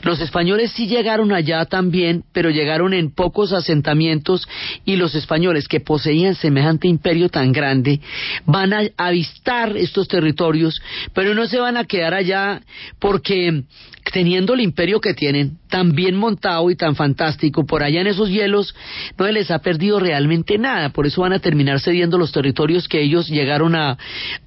Los 0.04 0.20
españoles 0.22 0.72
sí 0.72 0.88
llegaron 0.88 1.32
allá 1.32 1.66
también, 1.66 2.24
pero 2.34 2.50
llegaron 2.50 2.94
en 2.94 3.14
pocos 3.14 3.54
asentamientos 3.54 4.48
y 4.86 4.96
los 4.96 5.16
españoles 5.16 5.68
que 5.68 5.80
poseían 5.80 6.36
semejante 6.36 6.88
imperio 6.88 7.30
tan 7.30 7.52
grande 7.52 8.00
van 8.46 8.74
a 8.74 8.82
avistar 8.98 9.78
estos 9.78 10.08
territorios, 10.08 10.82
pero 11.14 11.34
no 11.34 11.46
se 11.46 11.60
van 11.60 11.78
a 11.78 11.86
quedar 11.86 12.14
allá 12.14 12.62
porque 13.00 13.64
teniendo 14.12 14.54
el 14.54 14.62
imperio 14.62 15.00
que 15.00 15.14
tienen, 15.14 15.60
tan 15.70 15.94
bien 15.94 16.16
montado 16.16 16.70
y 16.70 16.76
tan 16.76 16.96
fantástico, 16.96 17.66
por 17.66 17.84
allá 17.84 18.02
en 18.02 18.08
esos 18.08 18.30
hielos 18.30 18.76
no 19.18 19.28
les 19.28 19.52
ha 19.52 19.60
perdido 19.60 20.00
realmente 20.00 20.58
nada, 20.58 20.90
por 20.90 21.06
eso 21.06 21.22
van 21.22 21.34
a 21.34 21.40
terminar 21.40 21.80
cediendo 21.80 22.18
los 22.18 22.32
territorios 22.32 22.88
que 22.88 23.02
ellos 23.02 23.30
llegaron 23.30 23.76
a, 23.76 23.98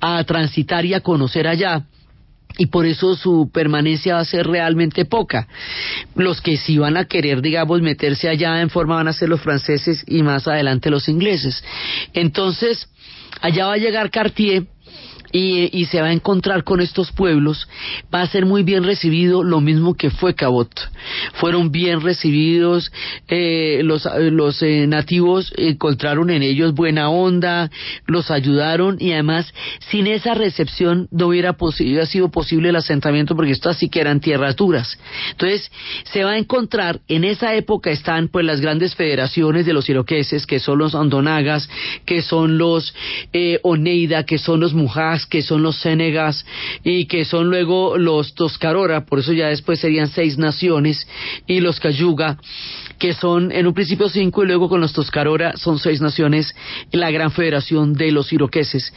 a 0.01 0.25
transitar 0.25 0.85
y 0.85 0.95
a 0.95 1.01
conocer 1.01 1.47
allá 1.47 1.87
y 2.57 2.67
por 2.67 2.87
eso 2.87 3.17
su 3.17 3.51
permanencia 3.53 4.15
va 4.15 4.21
a 4.21 4.25
ser 4.25 4.47
realmente 4.47 5.05
poca. 5.05 5.49
Los 6.15 6.41
que 6.41 6.57
sí 6.57 6.79
van 6.79 6.97
a 6.97 7.07
querer, 7.07 7.43
digamos, 7.43 7.81
meterse 7.81 8.29
allá 8.29 8.61
en 8.61 8.71
forma 8.71 8.97
van 8.97 9.09
a 9.09 9.13
ser 9.13 9.29
los 9.29 9.41
franceses 9.41 10.05
y 10.07 10.23
más 10.23 10.47
adelante 10.47 10.91
los 10.91 11.09
ingleses. 11.09 11.65
Entonces, 12.13 12.89
allá 13.41 13.67
va 13.67 13.75
a 13.75 13.79
llegar 13.79 14.11
Cartier 14.11 14.67
y, 15.37 15.85
se 15.87 16.01
va 16.01 16.07
a 16.07 16.13
encontrar 16.13 16.63
con 16.63 16.81
estos 16.81 17.11
pueblos, 17.11 17.69
va 18.15 18.23
a 18.23 18.27
ser 18.29 18.47
muy 18.47 18.63
bien 18.63 18.85
recibido 18.85 19.43
lo 19.43 19.61
mismo 19.61 19.95
que 19.95 20.11
fue 20.11 20.37
Cabot. 20.37 20.71
Fueron 21.35 21.73
bien 21.73 22.03
recibidos, 22.03 22.93
eh, 23.27 23.81
los, 23.83 24.09
los 24.31 24.63
eh, 24.63 24.87
nativos 24.87 25.53
encontraron 25.57 26.31
en 26.31 26.43
ellos 26.45 26.73
buena 26.75 27.11
onda, 27.11 27.69
los 28.07 28.31
ayudaron 28.31 28.97
y 29.01 29.11
además 29.11 29.53
sin 29.91 30.07
esa 30.07 30.35
recepción 30.35 31.09
no 31.11 31.27
hubiera, 31.27 31.57
hubiera 31.59 32.07
sido 32.07 32.31
posible 32.31 32.69
el 32.69 32.77
asentamiento 32.77 33.35
porque 33.35 33.53
estas 33.53 33.77
sí 33.79 33.89
que 33.89 34.01
eran 34.01 34.21
tierras 34.21 34.55
duras. 34.55 34.97
Entonces 35.33 35.69
se 36.05 36.23
va 36.23 36.33
a 36.33 36.39
encontrar, 36.39 37.01
en 37.09 37.25
esa 37.25 37.55
época 37.55 37.91
están 37.91 38.29
pues 38.29 38.47
las 38.47 38.61
grandes 38.61 38.95
federaciones 38.95 39.67
de 39.67 39.73
los 39.73 39.89
iroqueses, 39.89 40.47
que 40.47 40.61
son 40.61 40.79
los 40.79 40.95
andonagas, 40.95 41.69
que 42.07 42.23
son 42.23 42.57
los 42.57 42.95
eh, 43.33 43.59
oneida, 43.65 44.25
que 44.25 44.39
son 44.39 44.61
los 44.61 44.75
mujas, 44.75 45.24
que 45.27 45.43
son 45.43 45.63
los 45.63 45.77
Senegas 45.77 46.45
y 46.83 47.07
que 47.07 47.25
son 47.25 47.51
luego 47.51 47.97
los 47.99 48.35
Toscarora, 48.35 49.05
por 49.07 49.21
eso 49.21 49.33
ya 49.33 49.49
después 49.49 49.81
serían 49.81 50.09
seis 50.09 50.39
naciones, 50.39 51.07
y 51.47 51.61
los 51.61 51.81
Cayuga, 51.81 52.39
que 52.99 53.15
son 53.15 53.53
en 53.53 53.67
un 53.67 53.75
principio 53.75 54.09
cinco 54.09 54.43
y 54.43 54.47
luego 54.47 54.69
con 54.69 54.81
los 54.81 54.93
Toscarora 54.93 55.57
son 55.57 55.79
seis 55.79 56.01
naciones, 56.01 56.55
la 56.93 57.11
gran 57.11 57.31
federación 57.31 57.95
de 57.95 58.13
los 58.13 58.33
iroqueses. 58.33 58.93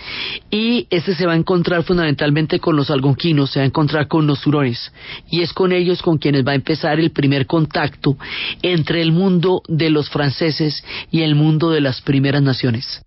Y 0.52 0.88
este 0.90 1.16
se 1.16 1.26
va 1.26 1.34
a 1.34 1.38
encontrar 1.38 1.84
fundamentalmente 1.84 2.60
con 2.60 2.76
los 2.76 2.90
algonquinos, 2.90 3.52
se 3.52 3.60
va 3.60 3.64
a 3.64 3.68
encontrar 3.68 4.08
con 4.08 4.28
los 4.28 4.46
hurones, 4.46 4.92
y 5.30 5.42
es 5.42 5.54
con 5.54 5.72
ellos 5.72 6.02
con 6.02 6.18
quienes 6.18 6.46
va 6.46 6.52
a 6.52 6.56
empezar 6.56 7.00
el 7.00 7.12
primer 7.12 7.46
contacto 7.46 8.18
entre 8.62 9.02
el 9.02 9.12
mundo 9.12 9.62
de 9.68 9.90
los 9.90 10.10
franceses 10.10 10.84
y 11.12 11.22
el 11.22 11.36
mundo 11.36 11.70
de 11.72 11.82
las 11.82 12.02
primeras 12.02 12.42
naciones. 12.42 13.02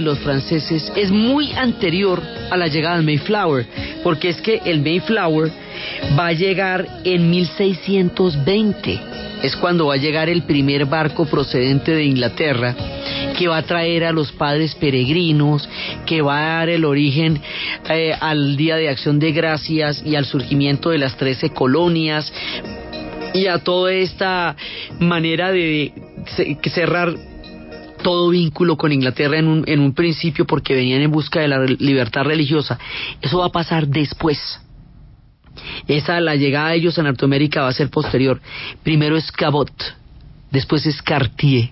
los 0.06 0.18
franceses 0.20 0.90
es 0.96 1.10
muy 1.10 1.52
anterior 1.52 2.22
a 2.50 2.56
la 2.56 2.68
llegada 2.68 2.96
del 2.96 3.04
Mayflower, 3.04 3.66
porque 4.02 4.30
es 4.30 4.40
que 4.40 4.62
el 4.64 4.80
Mayflower 4.80 5.50
va 6.18 6.28
a 6.28 6.32
llegar 6.32 6.86
en 7.04 7.28
1620. 7.30 9.00
Es 9.42 9.54
cuando 9.56 9.86
va 9.86 9.94
a 9.94 9.98
llegar 9.98 10.28
el 10.30 10.42
primer 10.44 10.86
barco 10.86 11.26
procedente 11.26 11.92
de 11.92 12.04
Inglaterra 12.04 12.74
que 13.36 13.48
va 13.48 13.58
a 13.58 13.62
traer 13.62 14.04
a 14.04 14.12
los 14.12 14.32
padres 14.32 14.74
peregrinos, 14.76 15.68
que 16.06 16.22
va 16.22 16.38
a 16.38 16.58
dar 16.60 16.68
el 16.70 16.86
origen 16.86 17.38
eh, 17.90 18.14
al 18.18 18.56
Día 18.56 18.76
de 18.76 18.88
Acción 18.88 19.18
de 19.18 19.32
Gracias 19.32 20.02
y 20.06 20.16
al 20.16 20.24
surgimiento 20.24 20.88
de 20.88 20.96
las 20.98 21.16
trece 21.18 21.50
colonias 21.50 22.32
y 23.34 23.46
a 23.48 23.58
toda 23.58 23.92
esta 23.92 24.56
manera 25.00 25.52
de 25.52 25.92
ce- 26.34 26.56
cerrar 26.70 27.14
todo 28.06 28.28
vínculo 28.28 28.76
con 28.76 28.92
Inglaterra 28.92 29.36
en 29.36 29.48
un, 29.48 29.64
en 29.66 29.80
un 29.80 29.92
principio 29.92 30.46
porque 30.46 30.76
venían 30.76 31.02
en 31.02 31.10
busca 31.10 31.40
de 31.40 31.48
la 31.48 31.64
libertad 31.64 32.22
religiosa. 32.22 32.78
Eso 33.20 33.38
va 33.38 33.46
a 33.46 33.50
pasar 33.50 33.88
después. 33.88 34.60
Esa, 35.88 36.20
la 36.20 36.36
llegada 36.36 36.68
de 36.68 36.76
ellos 36.76 36.96
a 37.00 37.02
Norteamérica 37.02 37.62
va 37.62 37.68
a 37.68 37.72
ser 37.72 37.90
posterior. 37.90 38.40
Primero 38.84 39.16
es 39.16 39.32
Cabot, 39.32 39.72
después 40.52 40.86
es 40.86 41.02
Cartier. 41.02 41.70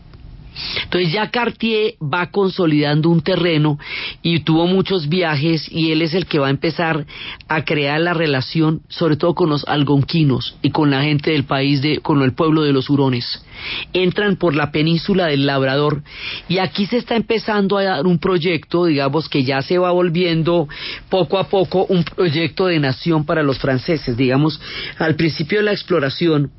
Entonces 0.84 1.12
ya 1.12 1.30
Cartier 1.30 1.94
va 2.00 2.30
consolidando 2.30 3.10
un 3.10 3.20
terreno 3.20 3.78
y 4.22 4.40
tuvo 4.40 4.66
muchos 4.66 5.08
viajes 5.08 5.66
y 5.70 5.90
él 5.90 6.02
es 6.02 6.14
el 6.14 6.26
que 6.26 6.38
va 6.38 6.48
a 6.48 6.50
empezar 6.50 7.06
a 7.48 7.64
crear 7.64 8.00
la 8.00 8.14
relación, 8.14 8.82
sobre 8.88 9.16
todo 9.16 9.34
con 9.34 9.50
los 9.50 9.66
algonquinos 9.66 10.56
y 10.62 10.70
con 10.70 10.90
la 10.90 11.02
gente 11.02 11.32
del 11.32 11.44
país, 11.44 11.82
de, 11.82 11.98
con 11.98 12.22
el 12.22 12.34
pueblo 12.34 12.62
de 12.62 12.72
los 12.72 12.88
hurones. 12.88 13.44
Entran 13.92 14.36
por 14.36 14.54
la 14.54 14.70
península 14.70 15.26
del 15.26 15.46
Labrador 15.46 16.02
y 16.48 16.58
aquí 16.58 16.86
se 16.86 16.98
está 16.98 17.16
empezando 17.16 17.78
a 17.78 17.84
dar 17.84 18.06
un 18.06 18.18
proyecto, 18.18 18.86
digamos 18.86 19.28
que 19.28 19.44
ya 19.44 19.62
se 19.62 19.78
va 19.78 19.90
volviendo 19.90 20.68
poco 21.08 21.38
a 21.38 21.48
poco 21.48 21.86
un 21.86 22.04
proyecto 22.04 22.66
de 22.66 22.78
nación 22.78 23.24
para 23.24 23.42
los 23.42 23.58
franceses, 23.58 24.16
digamos, 24.16 24.60
al 24.98 25.16
principio 25.16 25.58
de 25.58 25.64
la 25.64 25.72
exploración 25.72 26.50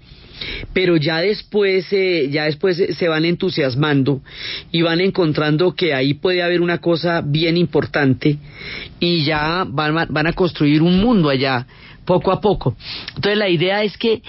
pero 0.73 0.97
ya 0.97 1.17
después 1.19 1.87
eh, 1.91 2.27
ya 2.31 2.45
después 2.45 2.79
eh, 2.79 2.93
se 2.93 3.07
van 3.07 3.25
entusiasmando 3.25 4.21
y 4.71 4.81
van 4.81 5.01
encontrando 5.01 5.73
que 5.75 5.93
ahí 5.93 6.13
puede 6.13 6.43
haber 6.43 6.61
una 6.61 6.79
cosa 6.79 7.21
bien 7.25 7.57
importante 7.57 8.37
y 8.99 9.23
ya 9.25 9.65
van, 9.67 9.97
a- 10.27 10.33
construir 10.33 10.81
un 10.81 10.99
mundo 10.99 11.29
allá 11.29 11.65
poco 12.05 12.31
a 12.31 12.39
poco. 12.39 12.75
Entonces 13.15 13.37
la 13.37 13.49
idea 13.49 13.83
es 13.83 13.97
que 13.97 14.21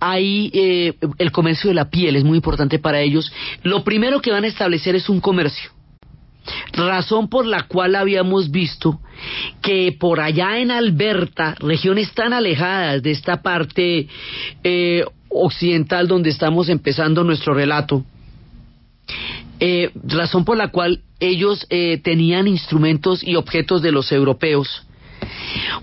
ahí 0.00 0.50
eh, 0.52 0.94
el 1.18 1.30
comercio 1.32 1.68
de 1.68 1.74
la 1.74 1.88
piel 1.88 2.16
es 2.16 2.24
muy 2.24 2.36
importante 2.36 2.78
para 2.78 3.00
ellos. 3.00 3.32
Lo 3.62 3.84
primero 3.84 4.20
que 4.20 4.30
van 4.32 4.44
a 4.44 4.48
establecer 4.48 4.94
es 4.96 5.08
un 5.08 5.20
comercio 5.20 5.70
razón 6.72 7.28
por 7.28 7.46
la 7.46 7.64
cual 7.68 7.94
habíamos 7.94 8.50
visto 8.50 9.00
que 9.62 9.96
por 9.98 10.20
allá 10.20 10.58
en 10.58 10.70
Alberta, 10.72 11.54
regiones 11.60 12.12
tan 12.14 12.32
alejadas 12.32 13.02
de 13.02 13.12
esta 13.12 13.42
parte 13.42 14.08
eh, 14.64 15.04
occidental 15.32 16.08
donde 16.08 16.30
estamos 16.30 16.68
empezando 16.68 17.24
nuestro 17.24 17.54
relato, 17.54 18.04
eh, 19.60 19.90
razón 20.04 20.44
por 20.44 20.56
la 20.56 20.68
cual 20.68 21.02
ellos 21.20 21.66
eh, 21.70 21.98
tenían 22.02 22.48
instrumentos 22.48 23.22
y 23.22 23.36
objetos 23.36 23.82
de 23.82 23.92
los 23.92 24.10
europeos. 24.10 24.84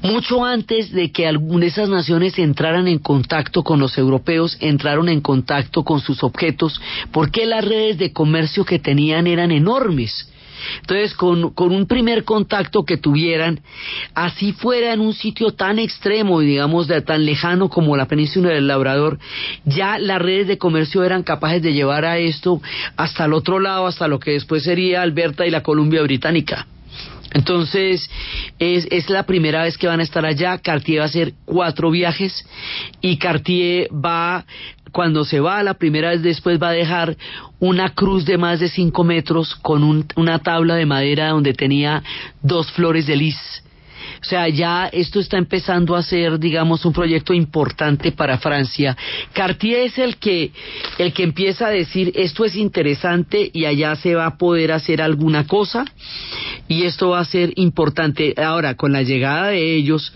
Mucho 0.02 0.44
antes 0.44 0.92
de 0.92 1.12
que 1.12 1.28
algunas 1.28 1.62
de 1.62 1.68
esas 1.68 1.90
naciones 1.90 2.38
entraran 2.40 2.88
en 2.88 3.00
contacto 3.00 3.64
con 3.64 3.80
los 3.80 3.98
europeos, 3.98 4.58
entraron 4.60 5.10
en 5.10 5.22
contacto 5.22 5.84
con 5.84 6.00
sus 6.00 6.24
objetos, 6.24 6.82
porque 7.12 7.46
las 7.46 7.64
redes 7.64 7.98
de 7.98 8.12
comercio 8.12 8.66
que 8.66 8.80
tenían 8.80 9.28
eran 9.28 9.52
enormes. 9.52 10.29
Entonces, 10.82 11.14
con, 11.14 11.52
con 11.54 11.72
un 11.72 11.86
primer 11.86 12.24
contacto 12.24 12.84
que 12.84 12.98
tuvieran, 12.98 13.62
así 14.14 14.54
fuera 14.54 14.94
en 14.94 15.02
un 15.02 15.14
sitio 15.14 15.52
tan 15.52 15.80
extremo 15.80 16.42
y 16.42 16.48
digamos 16.48 16.88
de 16.88 17.02
tan 17.02 17.26
lejano 17.26 17.70
como 17.70 17.98
la 17.98 18.08
península 18.08 18.50
del 18.50 18.68
Labrador, 18.68 19.20
ya 19.66 19.98
las 19.98 20.22
redes 20.22 20.48
de 20.48 20.58
comercio 20.58 21.04
eran 21.04 21.24
capaces 21.24 21.62
de 21.62 21.74
llevar 21.74 22.06
a 22.06 22.18
esto 22.18 22.62
hasta 22.96 23.26
el 23.26 23.34
otro 23.34 23.60
lado, 23.60 23.88
hasta 23.88 24.08
lo 24.08 24.20
que 24.20 24.32
después 24.32 24.64
sería 24.64 25.02
Alberta 25.02 25.46
y 25.46 25.52
la 25.52 25.64
Columbia 25.64 26.02
Británica. 26.02 26.68
Entonces, 27.32 28.10
es, 28.58 28.88
es 28.90 29.10
la 29.10 29.24
primera 29.24 29.64
vez 29.64 29.78
que 29.78 29.88
van 29.88 30.00
a 30.00 30.04
estar 30.04 30.26
allá. 30.26 30.58
Cartier 30.58 31.00
va 31.00 31.04
a 31.04 31.08
hacer 31.08 31.34
cuatro 31.46 31.92
viajes 31.92 32.46
y 33.02 33.18
Cartier 33.18 33.88
va, 33.94 34.46
cuando 34.92 35.24
se 35.26 35.40
va, 35.40 35.62
la 35.64 35.74
primera 35.76 36.10
vez 36.10 36.22
después 36.22 36.62
va 36.62 36.70
a 36.70 36.74
dejar 36.74 37.16
una 37.60 37.90
cruz 37.94 38.26
de 38.26 38.38
más 38.38 38.60
de 38.60 38.70
cinco 38.70 39.04
metros 39.04 39.56
con 39.56 39.84
un- 39.84 40.06
una 40.16 40.40
tabla 40.40 40.76
de 40.76 40.86
madera 40.86 41.30
donde 41.30 41.54
tenía 41.54 42.04
dos 42.42 42.72
flores 42.72 43.08
de 43.08 43.16
lis. 43.16 43.38
O 44.22 44.26
sea, 44.26 44.48
ya 44.50 44.88
esto 44.88 45.20
está 45.20 45.38
empezando 45.38 45.96
a 45.96 46.04
ser, 46.04 46.40
digamos, 46.40 46.86
un 46.86 46.94
proyecto 46.94 47.34
importante 47.34 48.12
para 48.12 48.38
Francia. 48.38 48.98
Cartier 49.34 49.88
es 49.88 49.98
el 49.98 50.18
que, 50.18 50.52
el 50.98 51.14
que 51.14 51.24
empieza 51.24 51.68
a 51.68 51.72
decir 51.72 52.12
esto 52.16 52.46
es 52.46 52.56
interesante 52.56 53.50
y 53.54 53.66
allá 53.66 53.96
se 53.96 54.16
va 54.16 54.26
a 54.26 54.38
poder 54.38 54.72
hacer 54.72 55.02
alguna 55.02 55.48
cosa 55.48 55.86
y 56.68 56.84
esto 56.84 57.10
va 57.10 57.20
a 57.20 57.26
ser 57.26 57.54
importante. 57.56 58.34
Ahora, 58.38 58.76
con 58.76 58.92
la 58.92 59.04
llegada 59.04 59.48
de 59.48 59.76
ellos, 59.76 60.14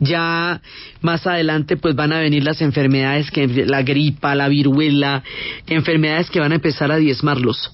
ya 0.00 0.60
más 1.00 1.26
adelante 1.26 1.76
pues 1.76 1.94
van 1.94 2.12
a 2.12 2.18
venir 2.18 2.42
las 2.44 2.60
enfermedades, 2.60 3.30
que 3.30 3.46
la 3.46 3.82
gripa, 3.82 4.34
la 4.34 4.48
viruela, 4.48 5.22
enfermedades 5.66 6.30
que 6.30 6.40
van 6.40 6.52
a 6.52 6.56
empezar 6.56 6.90
a 6.90 6.96
diezmarlos. 6.96 7.72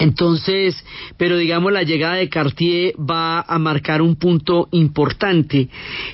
Entonces, 0.00 0.82
pero 1.18 1.36
digamos 1.36 1.72
la 1.72 1.82
llegada 1.82 2.14
de 2.14 2.30
Cartier 2.30 2.94
va 2.98 3.42
a 3.42 3.58
marcar 3.58 4.00
un 4.00 4.16
punto 4.16 4.66
importante 4.72 5.68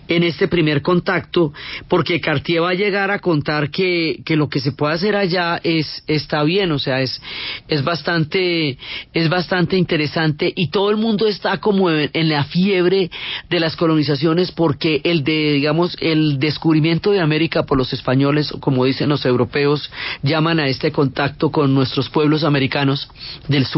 en 0.09 0.25
este 0.25 0.49
primer 0.49 0.83
contacto, 0.83 1.53
porque 1.87 2.21
Cartier 2.21 2.65
va 2.65 2.71
a 2.71 2.75
llegar 2.75 3.13
a 3.13 3.21
contar 3.21 3.71
que, 3.71 4.23
que 4.25 4.35
lo 4.35 4.49
que 4.49 4.59
se 4.59 4.73
puede 4.73 4.95
hacer 4.95 5.15
allá 5.15 5.61
es 5.63 6.03
está 6.09 6.43
bien, 6.43 6.73
o 6.73 6.81
sea, 6.81 7.01
es 7.01 7.23
es 7.69 7.85
bastante 7.85 8.77
es 9.15 9.29
bastante 9.29 9.77
interesante 9.77 10.53
y 10.57 10.69
todo 10.71 10.91
el 10.91 10.97
mundo 10.97 11.29
está 11.29 11.59
como 11.59 11.89
en, 11.89 12.29
la 12.29 12.43
fiebre 12.43 13.09
de 13.49 13.61
las 13.61 13.77
colonizaciones 13.77 14.51
porque 14.51 15.01
el 15.05 15.23
de 15.23 15.53
digamos 15.53 15.97
el 16.01 16.41
descubrimiento 16.41 17.13
de 17.13 17.21
América 17.21 17.63
por 17.63 17.79
los 17.79 17.93
españoles, 17.93 18.53
como 18.59 18.85
dicen 18.85 19.11
los 19.11 19.25
europeos, 19.25 19.89
llaman 20.25 20.59
a 20.59 20.67
este 20.67 20.91
contacto 20.91 21.53
con 21.53 21.73
nuestros 21.73 22.09
pueblos 22.09 22.43
americanos 22.43 23.09
del 23.47 23.65
sur. 23.65 23.76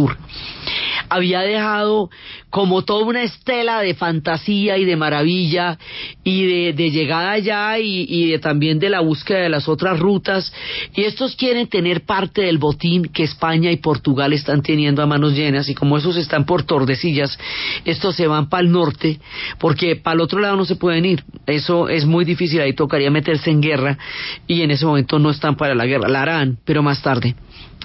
Había 1.09 1.41
dejado 1.41 2.11
como 2.51 2.83
toda 2.83 3.05
una 3.05 3.23
estela 3.23 3.81
de 3.81 3.95
fantasía 3.95 4.79
y 4.79 4.85
de 4.85 4.97
maravilla 4.97 5.79
y 6.25 6.47
de, 6.47 6.73
de 6.73 6.91
llegada 6.91 7.33
allá 7.33 7.79
y, 7.79 8.07
y 8.09 8.31
de, 8.31 8.39
también 8.39 8.79
de 8.79 8.89
la 8.89 9.01
búsqueda 9.01 9.41
de 9.41 9.49
las 9.49 9.69
otras 9.69 9.99
rutas. 9.99 10.53
Y 10.95 11.05
estos 11.05 11.37
quieren 11.37 11.69
tener 11.69 12.05
parte 12.05 12.43
del 12.43 12.59
botín 12.59 13.05
que 13.05 13.25
España 13.25 13.71
y 13.71 13.77
Portugal 13.77 14.33
están 14.33 14.63
teniendo 14.63 15.03
a 15.03 15.07
manos 15.07 15.35
llenas 15.35 15.69
y 15.69 15.75
como 15.75 15.99
esos 15.99 16.17
están 16.17 16.45
por 16.45 16.63
Tordesillas, 16.63 17.39
estos 17.85 18.17
se 18.17 18.27
van 18.27 18.49
para 18.49 18.63
el 18.63 18.73
norte 18.73 19.21
porque 19.59 19.97
para 19.97 20.15
el 20.15 20.21
otro 20.21 20.41
lado 20.41 20.57
no 20.57 20.65
se 20.65 20.77
pueden 20.77 21.05
ir. 21.05 21.25
Eso 21.47 21.89
es 21.89 22.07
muy 22.07 22.25
difícil, 22.25 22.61
ahí 22.61 22.73
tocaría 22.73 23.11
meterse 23.11 23.51
en 23.51 23.61
guerra 23.61 23.99
y 24.47 24.63
en 24.63 24.71
ese 24.71 24.87
momento 24.87 25.19
no 25.19 25.31
están 25.31 25.57
para 25.57 25.75
la 25.75 25.87
guerra. 25.87 26.09
La 26.09 26.23
harán, 26.23 26.59
pero 26.65 26.83
más 26.83 27.03
tarde. 27.03 27.35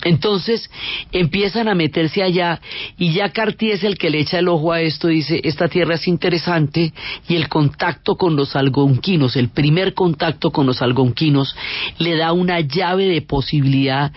Entonces 0.03 0.69
empiezan 1.11 1.67
a 1.67 1.75
meterse 1.75 2.23
allá 2.23 2.59
y 2.97 3.13
ya 3.13 3.29
Cartier 3.29 3.75
es 3.75 3.83
el 3.83 3.97
que 3.97 4.09
le 4.09 4.19
echa 4.19 4.39
el 4.39 4.47
ojo 4.47 4.71
a 4.71 4.81
esto, 4.81 5.07
dice, 5.07 5.39
esta 5.43 5.67
tierra 5.67 5.95
es 5.95 6.07
interesante 6.07 6.93
y 7.27 7.35
el 7.35 7.47
contacto 7.47 8.15
con 8.15 8.35
los 8.35 8.55
algonquinos, 8.55 9.35
el 9.35 9.49
primer 9.49 9.93
contacto 9.93 10.51
con 10.51 10.65
los 10.65 10.81
algonquinos 10.81 11.55
le 11.99 12.17
da 12.17 12.33
una 12.33 12.59
llave 12.59 13.07
de 13.07 13.21
posibilidad 13.21 14.11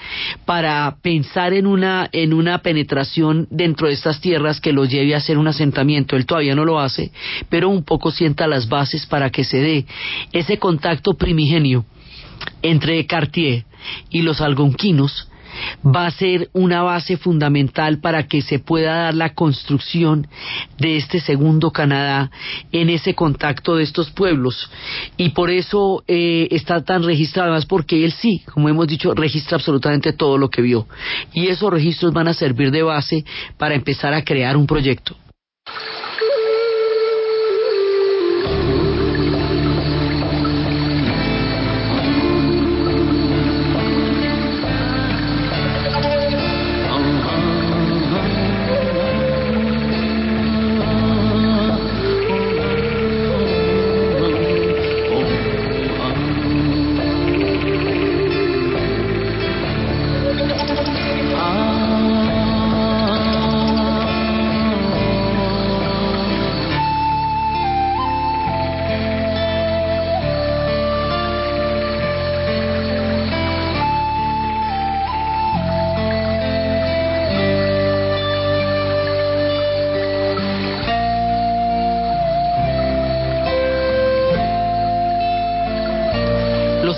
para 0.45 0.97
pensar 1.03 1.53
en 1.53 1.67
una, 1.67 2.09
en 2.13 2.33
una 2.33 2.59
penetración 2.59 3.47
dentro 3.51 3.87
de 3.87 3.95
estas 3.95 4.21
tierras 4.21 4.61
que 4.61 4.73
los 4.73 4.91
lleve 4.91 5.15
a 5.15 5.19
hacer 5.19 5.39
un 5.39 5.49
asentamiento. 5.49 6.17
Él 6.17 6.27
todavía 6.27 6.55
no 6.55 6.65
lo 6.65 6.81
hace, 6.81 7.13
pero 7.49 7.69
un 7.69 7.85
poco 7.85 8.11
sienta 8.11 8.47
las 8.47 8.69
bases 8.69 9.07
para 9.07 9.31
que 9.31 9.45
se 9.45 9.59
dé 9.59 9.87
ese 10.33 10.59
contacto 10.59 11.15
primigenio 11.15 11.85
entre 12.63 13.07
Cartier 13.07 13.65
y 14.11 14.23
los 14.23 14.41
algonquinos 14.41 15.29
va 15.85 16.07
a 16.07 16.11
ser 16.11 16.49
una 16.53 16.83
base 16.83 17.17
fundamental 17.17 17.99
para 17.99 18.27
que 18.27 18.43
se 18.43 18.59
pueda 18.59 18.97
dar 18.97 19.15
la 19.15 19.35
construcción 19.35 20.27
de 20.79 20.97
este 20.97 21.21
segundo 21.21 21.71
Canadá 21.71 22.31
en 22.73 22.91
ese 22.91 23.15
contacto 23.15 23.77
de 23.77 23.85
estos 23.85 24.11
pueblos. 24.11 24.71
Y 25.17 25.31
por 25.31 25.51
eso 25.51 26.05
eh, 26.07 26.49
está 26.51 26.85
tan 26.85 27.03
registrado, 27.03 27.51
además 27.51 27.67
porque 27.67 28.05
él 28.05 28.13
sí, 28.13 28.43
como 28.53 28.69
hemos 28.69 28.87
dicho, 28.87 29.15
registra 29.15 29.57
absolutamente 29.57 30.13
todo 30.13 30.39
lo 30.39 30.51
que 30.51 30.63
vio. 30.63 30.87
Y 31.33 31.49
esos 31.49 31.71
registros 31.71 32.13
van 32.13 32.29
a 32.29 32.35
servir 32.35 32.71
de 32.71 32.83
base 32.83 33.25
para 33.59 33.75
empezar 33.75 34.15
a 34.15 34.25
crear 34.25 34.57
un 34.57 34.67
proyecto. 34.67 35.17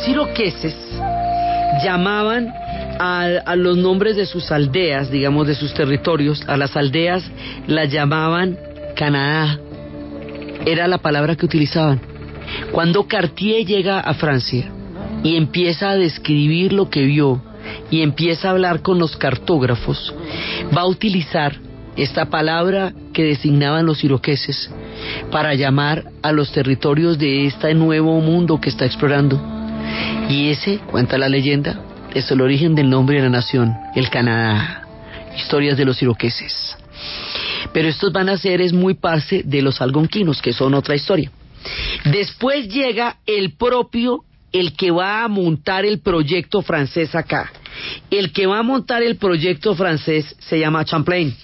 Iroqueses 0.09 0.75
llamaban 1.85 2.49
a, 2.99 3.25
a 3.45 3.57
los 3.57 3.77
nombres 3.77 4.17
de 4.17 4.27
sus 4.27 4.51
aldeas, 4.51 5.11
digamos, 5.11 5.47
de 5.47 5.55
sus 5.55 5.73
territorios, 5.75 6.43
a 6.47 6.57
las 6.57 6.77
aldeas 6.77 7.23
las 7.67 7.91
llamaban 7.93 8.59
Canadá. 8.97 9.59
Era 10.67 10.89
la 10.89 10.99
palabra 10.99 11.37
que 11.37 11.47
utilizaban. 11.47 12.01
Cuando 12.73 13.07
Cartier 13.07 13.65
llega 13.65 14.01
a 14.01 14.15
Francia 14.15 14.71
y 15.23 15.37
empieza 15.37 15.91
a 15.91 15.97
describir 15.97 16.73
lo 16.73 16.91
que 16.91 17.03
vio 17.03 17.43
y 17.91 18.03
empieza 18.03 18.49
a 18.49 18.51
hablar 18.53 18.83
con 18.83 18.99
los 18.99 19.17
cartógrafos, 19.17 20.15
va 20.77 20.83
a 20.83 20.87
utilizar 20.87 21.57
esta 21.97 22.27
palabra 22.27 22.93
que 23.13 23.25
designaban 23.25 23.85
los 23.85 24.03
iroqueses 24.05 24.71
para 25.31 25.55
llamar 25.55 26.05
a 26.23 26.33
los 26.33 26.53
territorios 26.53 27.19
de 27.19 27.47
este 27.47 27.75
nuevo 27.75 28.21
mundo 28.21 28.61
que 28.61 28.71
está 28.71 28.87
explorando. 28.87 29.58
Y 30.29 30.51
ese, 30.51 30.79
cuenta 30.79 31.19
la 31.19 31.29
leyenda, 31.29 31.81
es 32.15 32.31
el 32.31 32.41
origen 32.41 32.75
del 32.75 32.91
nombre 32.91 33.17
de 33.17 33.23
la 33.23 33.31
nación, 33.31 33.75
el 33.95 34.11
Canadá. 34.11 34.87
Historias 35.37 35.77
de 35.77 35.85
los 35.85 36.03
iroqueses. 36.03 36.77
Pero 37.73 37.89
estos 37.89 38.13
van 38.13 38.29
a 38.29 38.39
ser 38.39 38.61
es 38.61 38.73
muy 38.73 38.95
parte 38.95 39.43
de 39.45 39.63
los 39.63 39.81
algonquinos, 39.81 40.43
que 40.43 40.53
son 40.53 40.75
otra 40.75 40.95
historia. 40.95 41.31
Después 42.05 42.69
llega 42.69 43.17
el 43.27 43.55
propio, 43.55 44.25
el 44.53 44.75
que 44.75 44.91
va 44.91 45.25
a 45.25 45.29
montar 45.29 45.85
el 45.85 46.01
proyecto 46.01 46.63
francés 46.63 47.15
acá. 47.15 47.53
El 48.11 48.33
que 48.33 48.47
va 48.47 48.59
a 48.59 48.63
montar 48.63 49.03
el 49.03 49.17
proyecto 49.17 49.75
francés 49.75 50.35
se 50.39 50.59
llama 50.59 50.85
Champlain. 50.85 51.35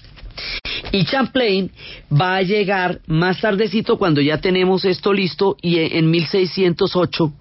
Y 0.91 1.05
Champlain 1.05 1.71
va 2.11 2.37
a 2.37 2.41
llegar 2.41 3.01
más 3.07 3.41
tardecito 3.41 3.97
cuando 3.97 4.21
ya 4.21 4.39
tenemos 4.39 4.85
esto 4.85 5.13
listo 5.13 5.57
y 5.61 5.79
en 5.79 6.09
1608 6.09 7.33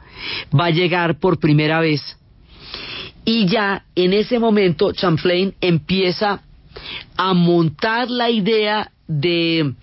va 0.58 0.66
a 0.66 0.70
llegar 0.70 1.18
por 1.18 1.38
primera 1.38 1.80
vez. 1.80 2.00
Y 3.24 3.46
ya 3.46 3.84
en 3.94 4.12
ese 4.12 4.38
momento 4.38 4.92
Champlain 4.92 5.54
empieza 5.60 6.42
a 7.16 7.32
montar 7.32 8.10
la 8.10 8.30
idea 8.30 8.90
de, 9.06 9.74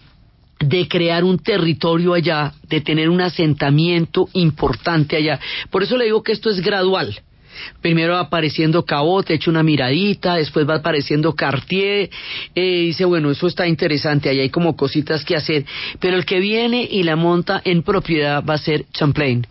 de 0.60 0.88
crear 0.88 1.24
un 1.24 1.40
territorio 1.40 2.14
allá, 2.14 2.54
de 2.68 2.82
tener 2.82 3.10
un 3.10 3.22
asentamiento 3.22 4.30
importante 4.34 5.16
allá. 5.16 5.40
Por 5.70 5.84
eso 5.84 5.98
le 5.98 6.06
digo 6.06 6.24
que 6.24 6.34
esto 6.34 6.50
es 6.50 6.62
gradual. 6.62 7.22
Primero 7.82 8.18
apareciendo 8.18 8.86
Cabot, 8.86 9.30
echa 9.30 9.50
una 9.50 9.64
miradita, 9.64 10.36
después 10.36 10.68
va 10.68 10.76
apareciendo 10.76 11.34
Cartier, 11.34 12.10
eh, 12.56 12.82
dice, 12.82 13.06
bueno, 13.06 13.32
eso 13.32 13.48
está 13.48 13.68
interesante, 13.68 14.30
ahí 14.30 14.40
hay 14.40 14.50
como 14.50 14.76
cositas 14.76 15.26
que 15.26 15.36
hacer, 15.36 15.66
pero 16.00 16.18
el 16.18 16.26
que 16.26 16.40
viene 16.40 16.88
y 16.90 17.04
la 17.04 17.16
monta 17.16 17.62
en 17.64 17.84
propiedad 17.84 18.44
va 18.44 18.56
a 18.56 18.60
ser 18.60 18.86
Champlain. 18.92 19.46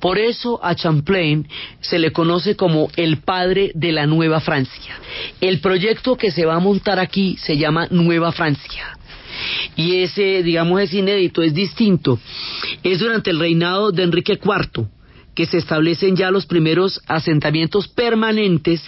Por 0.00 0.18
eso 0.18 0.60
a 0.62 0.74
Champlain 0.74 1.46
se 1.80 1.98
le 1.98 2.12
conoce 2.12 2.56
como 2.56 2.90
el 2.96 3.18
padre 3.18 3.72
de 3.74 3.92
la 3.92 4.06
Nueva 4.06 4.40
Francia. 4.40 4.94
El 5.40 5.60
proyecto 5.60 6.16
que 6.16 6.30
se 6.30 6.44
va 6.44 6.56
a 6.56 6.60
montar 6.60 6.98
aquí 6.98 7.36
se 7.38 7.56
llama 7.56 7.88
Nueva 7.90 8.32
Francia 8.32 8.96
y 9.76 9.96
ese, 9.96 10.42
digamos, 10.42 10.80
es 10.80 10.94
inédito, 10.94 11.42
es 11.42 11.52
distinto. 11.54 12.18
Es 12.82 12.98
durante 12.98 13.30
el 13.30 13.38
reinado 13.38 13.92
de 13.92 14.02
Enrique 14.02 14.38
IV 14.42 14.88
que 15.36 15.46
se 15.46 15.58
establecen 15.58 16.16
ya 16.16 16.32
los 16.32 16.46
primeros 16.46 17.00
asentamientos 17.06 17.86
permanentes 17.86 18.82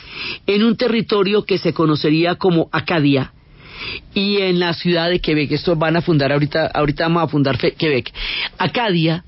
en 0.46 0.64
un 0.64 0.76
territorio 0.76 1.44
que 1.44 1.58
se 1.58 1.72
conocería 1.72 2.34
como 2.34 2.68
Acadia 2.72 3.32
y 4.14 4.38
en 4.38 4.58
la 4.58 4.72
ciudad 4.74 5.10
de 5.10 5.20
Quebec. 5.20 5.52
Esto 5.52 5.76
van 5.76 5.96
a 5.96 6.02
fundar 6.02 6.32
ahorita, 6.32 6.66
ahorita 6.74 7.04
vamos 7.04 7.22
a 7.24 7.28
fundar 7.28 7.58
Quebec. 7.58 8.12
Acadia 8.58 9.22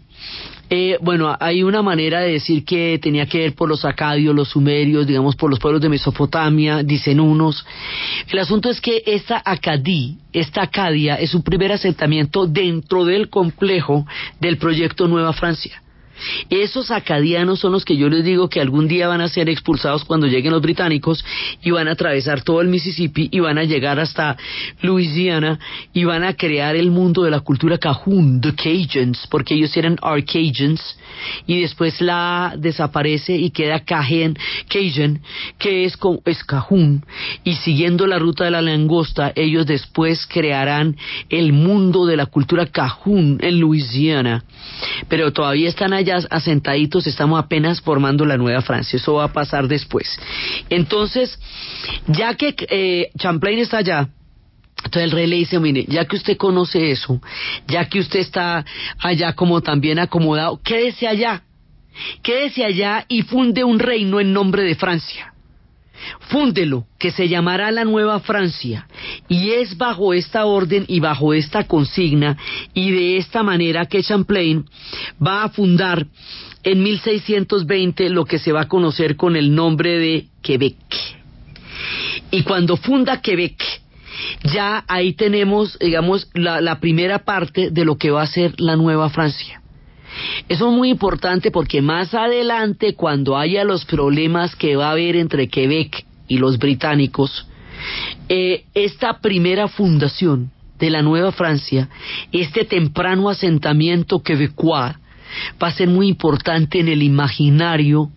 eh, 0.73 0.99
bueno, 1.01 1.37
hay 1.41 1.65
una 1.65 1.83
manera 1.83 2.21
de 2.21 2.35
decir 2.35 2.65
que 2.65 3.01
tenía 3.03 3.27
que 3.27 3.39
ver 3.39 3.55
por 3.55 3.69
los 3.69 3.85
acadios, 3.85 4.33
los 4.33 4.51
sumerios, 4.51 5.05
digamos 5.05 5.35
por 5.35 5.51
los 5.51 5.59
pueblos 5.59 5.83
de 5.83 5.89
Mesopotamia, 5.89 6.85
dicen 6.85 7.19
unos. 7.19 7.67
El 8.31 8.39
asunto 8.39 8.71
es 8.71 8.81
que 8.81 9.03
esta 9.05 9.43
Acadí, 9.45 10.19
esta 10.33 10.63
Acadia, 10.63 11.17
es 11.17 11.35
un 11.35 11.43
primer 11.43 11.73
asentamiento 11.73 12.47
dentro 12.47 13.05
del 13.05 13.29
complejo 13.29 14.07
del 14.41 14.59
proyecto 14.59 15.09
Nueva 15.09 15.33
Francia. 15.33 15.83
Esos 16.49 16.91
acadianos 16.91 17.61
son 17.61 17.73
los 17.73 17.85
que 17.85 17.97
yo 17.97 18.09
les 18.09 18.25
digo 18.25 18.49
que 18.49 18.61
algún 18.61 18.89
día 18.89 19.09
van 19.09 19.21
a 19.21 19.29
ser 19.29 19.49
expulsados 19.49 20.05
cuando 20.05 20.27
lleguen 20.27 20.53
los 20.53 20.63
británicos 20.63 21.25
y 21.63 21.71
van 21.71 21.89
a 21.89 21.93
atravesar 21.93 22.43
todo 22.43 22.61
el 22.61 22.69
Mississippi 22.69 23.29
y 23.31 23.41
van 23.41 23.59
a 23.59 23.65
llegar 23.65 24.01
hasta 24.01 24.37
Louisiana 24.83 25.59
y 25.93 26.05
van 26.05 26.25
a 26.25 26.35
crear 26.35 26.77
el 26.77 26.91
mundo 26.91 27.23
de 27.23 27.31
la 27.31 27.41
cultura 27.41 27.79
cajún, 27.79 28.41
the 28.41 28.55
Cajuns, 28.55 29.27
porque 29.31 29.55
ellos 29.55 29.77
eran 29.77 29.97
Arcajuns. 30.03 30.99
Y 31.47 31.61
después 31.61 32.01
la 32.01 32.55
desaparece 32.57 33.37
y 33.37 33.51
queda 33.51 33.81
Cajun, 33.81 34.39
Cajun, 34.69 35.21
que 35.59 35.85
es, 35.85 35.99
es 36.25 36.45
cajún 36.45 37.05
y 37.45 37.55
siguiendo 37.57 38.07
la 38.07 38.19
ruta 38.19 38.45
de 38.45 38.51
la 38.51 38.63
langosta 38.63 39.33
ellos 39.35 39.67
después 39.67 40.27
crearán 40.27 40.97
el 41.29 41.53
mundo 41.53 42.07
de 42.07 42.17
la 42.17 42.27
cultura 42.27 42.67
cajún 42.67 43.39
en 43.41 43.61
Louisiana, 43.61 44.45
pero 45.09 45.33
todavía 45.33 45.69
están 45.69 45.93
allá 45.93 46.10
asentaditos, 46.11 47.07
estamos 47.07 47.39
apenas 47.39 47.81
formando 47.81 48.25
la 48.25 48.37
nueva 48.37 48.63
Francia, 48.63 48.97
eso 48.97 49.15
va 49.15 49.25
a 49.25 49.33
pasar 49.33 49.69
después. 49.69 50.19
Entonces, 50.69 51.39
ya 52.07 52.35
que 52.35 52.55
eh, 52.69 53.11
Champlain 53.19 53.59
está 53.59 53.79
allá, 53.79 54.09
entonces 54.85 55.05
el 55.05 55.11
rey 55.11 55.27
le 55.27 55.37
dice, 55.37 55.59
mire, 55.59 55.85
ya 55.89 56.05
que 56.07 56.17
usted 56.17 56.37
conoce 56.37 56.91
eso, 56.91 57.21
ya 57.69 57.89
que 57.89 58.01
usted 58.01 58.21
está 58.21 58.65
allá 58.99 59.35
como 59.35 59.61
también 59.61 59.99
acomodado, 59.99 60.61
quédese 60.63 61.07
allá, 61.07 61.43
quédese 62.23 62.65
allá 62.65 63.05
y 63.09 63.23
funde 63.23 63.63
un 63.63 63.79
reino 63.79 64.21
en 64.21 64.33
nombre 64.33 64.63
de 64.63 64.75
Francia. 64.75 65.30
Fúndelo, 66.29 66.87
que 66.99 67.11
se 67.11 67.29
llamará 67.29 67.71
la 67.71 67.85
Nueva 67.85 68.21
Francia, 68.21 68.87
y 69.29 69.51
es 69.51 69.77
bajo 69.77 70.13
esta 70.15 70.47
orden 70.47 70.85
y 70.89 71.01
bajo 71.01 71.35
esta 71.35 71.65
consigna 71.65 72.37
y 72.75 72.91
de 72.91 73.17
esta 73.17 73.43
manera 73.43 73.87
que 73.87 74.03
Champlain 74.03 74.65
va 75.25 75.45
a 75.45 75.49
fundar 75.51 76.07
en 76.63 76.83
1620 76.83 78.11
lo 78.11 78.25
que 78.25 78.39
se 78.39 78.53
va 78.53 78.63
a 78.63 78.69
conocer 78.69 79.17
con 79.17 79.37
el 79.37 79.55
nombre 79.55 79.99
de 79.99 80.27
Quebec. 80.43 80.77
Y 82.31 82.43
cuando 82.43 82.77
funda 82.77 83.21
Quebec, 83.21 83.63
ya 84.45 84.85
ahí 84.87 85.15
tenemos, 85.15 85.79
digamos, 85.79 86.29
la, 86.35 86.61
la 86.61 86.81
primera 86.81 87.21
parte 87.25 87.71
de 87.71 87.85
lo 87.85 87.97
que 87.97 88.11
va 88.11 88.23
a 88.23 88.27
ser 88.27 88.55
la 88.61 88.77
nueva 88.77 89.09
Francia. 89.11 89.60
Eso 90.49 90.71
es 90.71 90.77
muy 90.77 90.91
importante 90.91 91.51
porque 91.51 91.83
más 91.83 92.15
adelante, 92.15 92.95
cuando 92.95 93.37
haya 93.37 93.65
los 93.65 93.85
problemas 93.85 94.57
que 94.57 94.77
va 94.77 94.89
a 94.89 94.93
haber 94.93 95.17
entre 95.17 95.49
Quebec 95.49 96.05
y 96.29 96.39
los 96.39 96.59
británicos, 96.59 97.47
eh, 98.29 98.65
esta 98.75 99.21
primera 99.21 99.69
fundación 99.69 100.51
de 100.79 100.91
la 100.91 101.03
Nueva 101.03 101.33
Francia, 101.33 101.89
este 102.33 102.65
temprano 102.65 103.29
asentamiento 103.29 104.23
quebecois, 104.23 104.97
va 105.63 105.69
a 105.69 105.73
ser 105.73 105.89
muy 105.89 106.09
importante 106.09 106.81
en 106.81 106.89
el 106.89 107.03
imaginario 107.03 108.11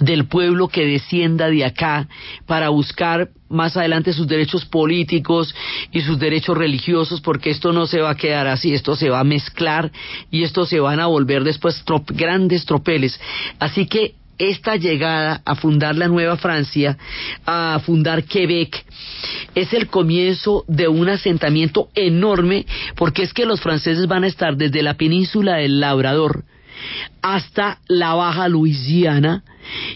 del 0.00 0.26
pueblo 0.26 0.68
que 0.68 0.86
descienda 0.86 1.48
de 1.48 1.64
acá 1.64 2.08
para 2.46 2.70
buscar 2.70 3.28
más 3.48 3.76
adelante 3.76 4.12
sus 4.12 4.26
derechos 4.26 4.64
políticos 4.64 5.54
y 5.92 6.00
sus 6.00 6.18
derechos 6.18 6.56
religiosos, 6.56 7.20
porque 7.20 7.50
esto 7.50 7.72
no 7.72 7.86
se 7.86 8.00
va 8.00 8.10
a 8.10 8.16
quedar 8.16 8.46
así, 8.46 8.72
esto 8.74 8.96
se 8.96 9.10
va 9.10 9.20
a 9.20 9.24
mezclar 9.24 9.90
y 10.30 10.42
esto 10.44 10.66
se 10.66 10.80
van 10.80 11.00
a 11.00 11.06
volver 11.06 11.44
después 11.44 11.84
trop- 11.84 12.10
grandes 12.14 12.64
tropeles. 12.64 13.20
Así 13.58 13.86
que 13.86 14.14
esta 14.38 14.76
llegada 14.76 15.42
a 15.44 15.54
fundar 15.54 15.96
la 15.96 16.08
Nueva 16.08 16.38
Francia, 16.38 16.96
a 17.44 17.78
fundar 17.84 18.24
Quebec, 18.24 18.84
es 19.54 19.74
el 19.74 19.88
comienzo 19.88 20.64
de 20.66 20.88
un 20.88 21.10
asentamiento 21.10 21.90
enorme, 21.94 22.64
porque 22.96 23.22
es 23.22 23.34
que 23.34 23.44
los 23.44 23.60
franceses 23.60 24.06
van 24.06 24.24
a 24.24 24.28
estar 24.28 24.56
desde 24.56 24.82
la 24.82 24.94
península 24.94 25.56
del 25.56 25.78
Labrador, 25.80 26.44
hasta 27.20 27.80
la 27.86 28.14
Baja 28.14 28.48
Luisiana 28.48 29.44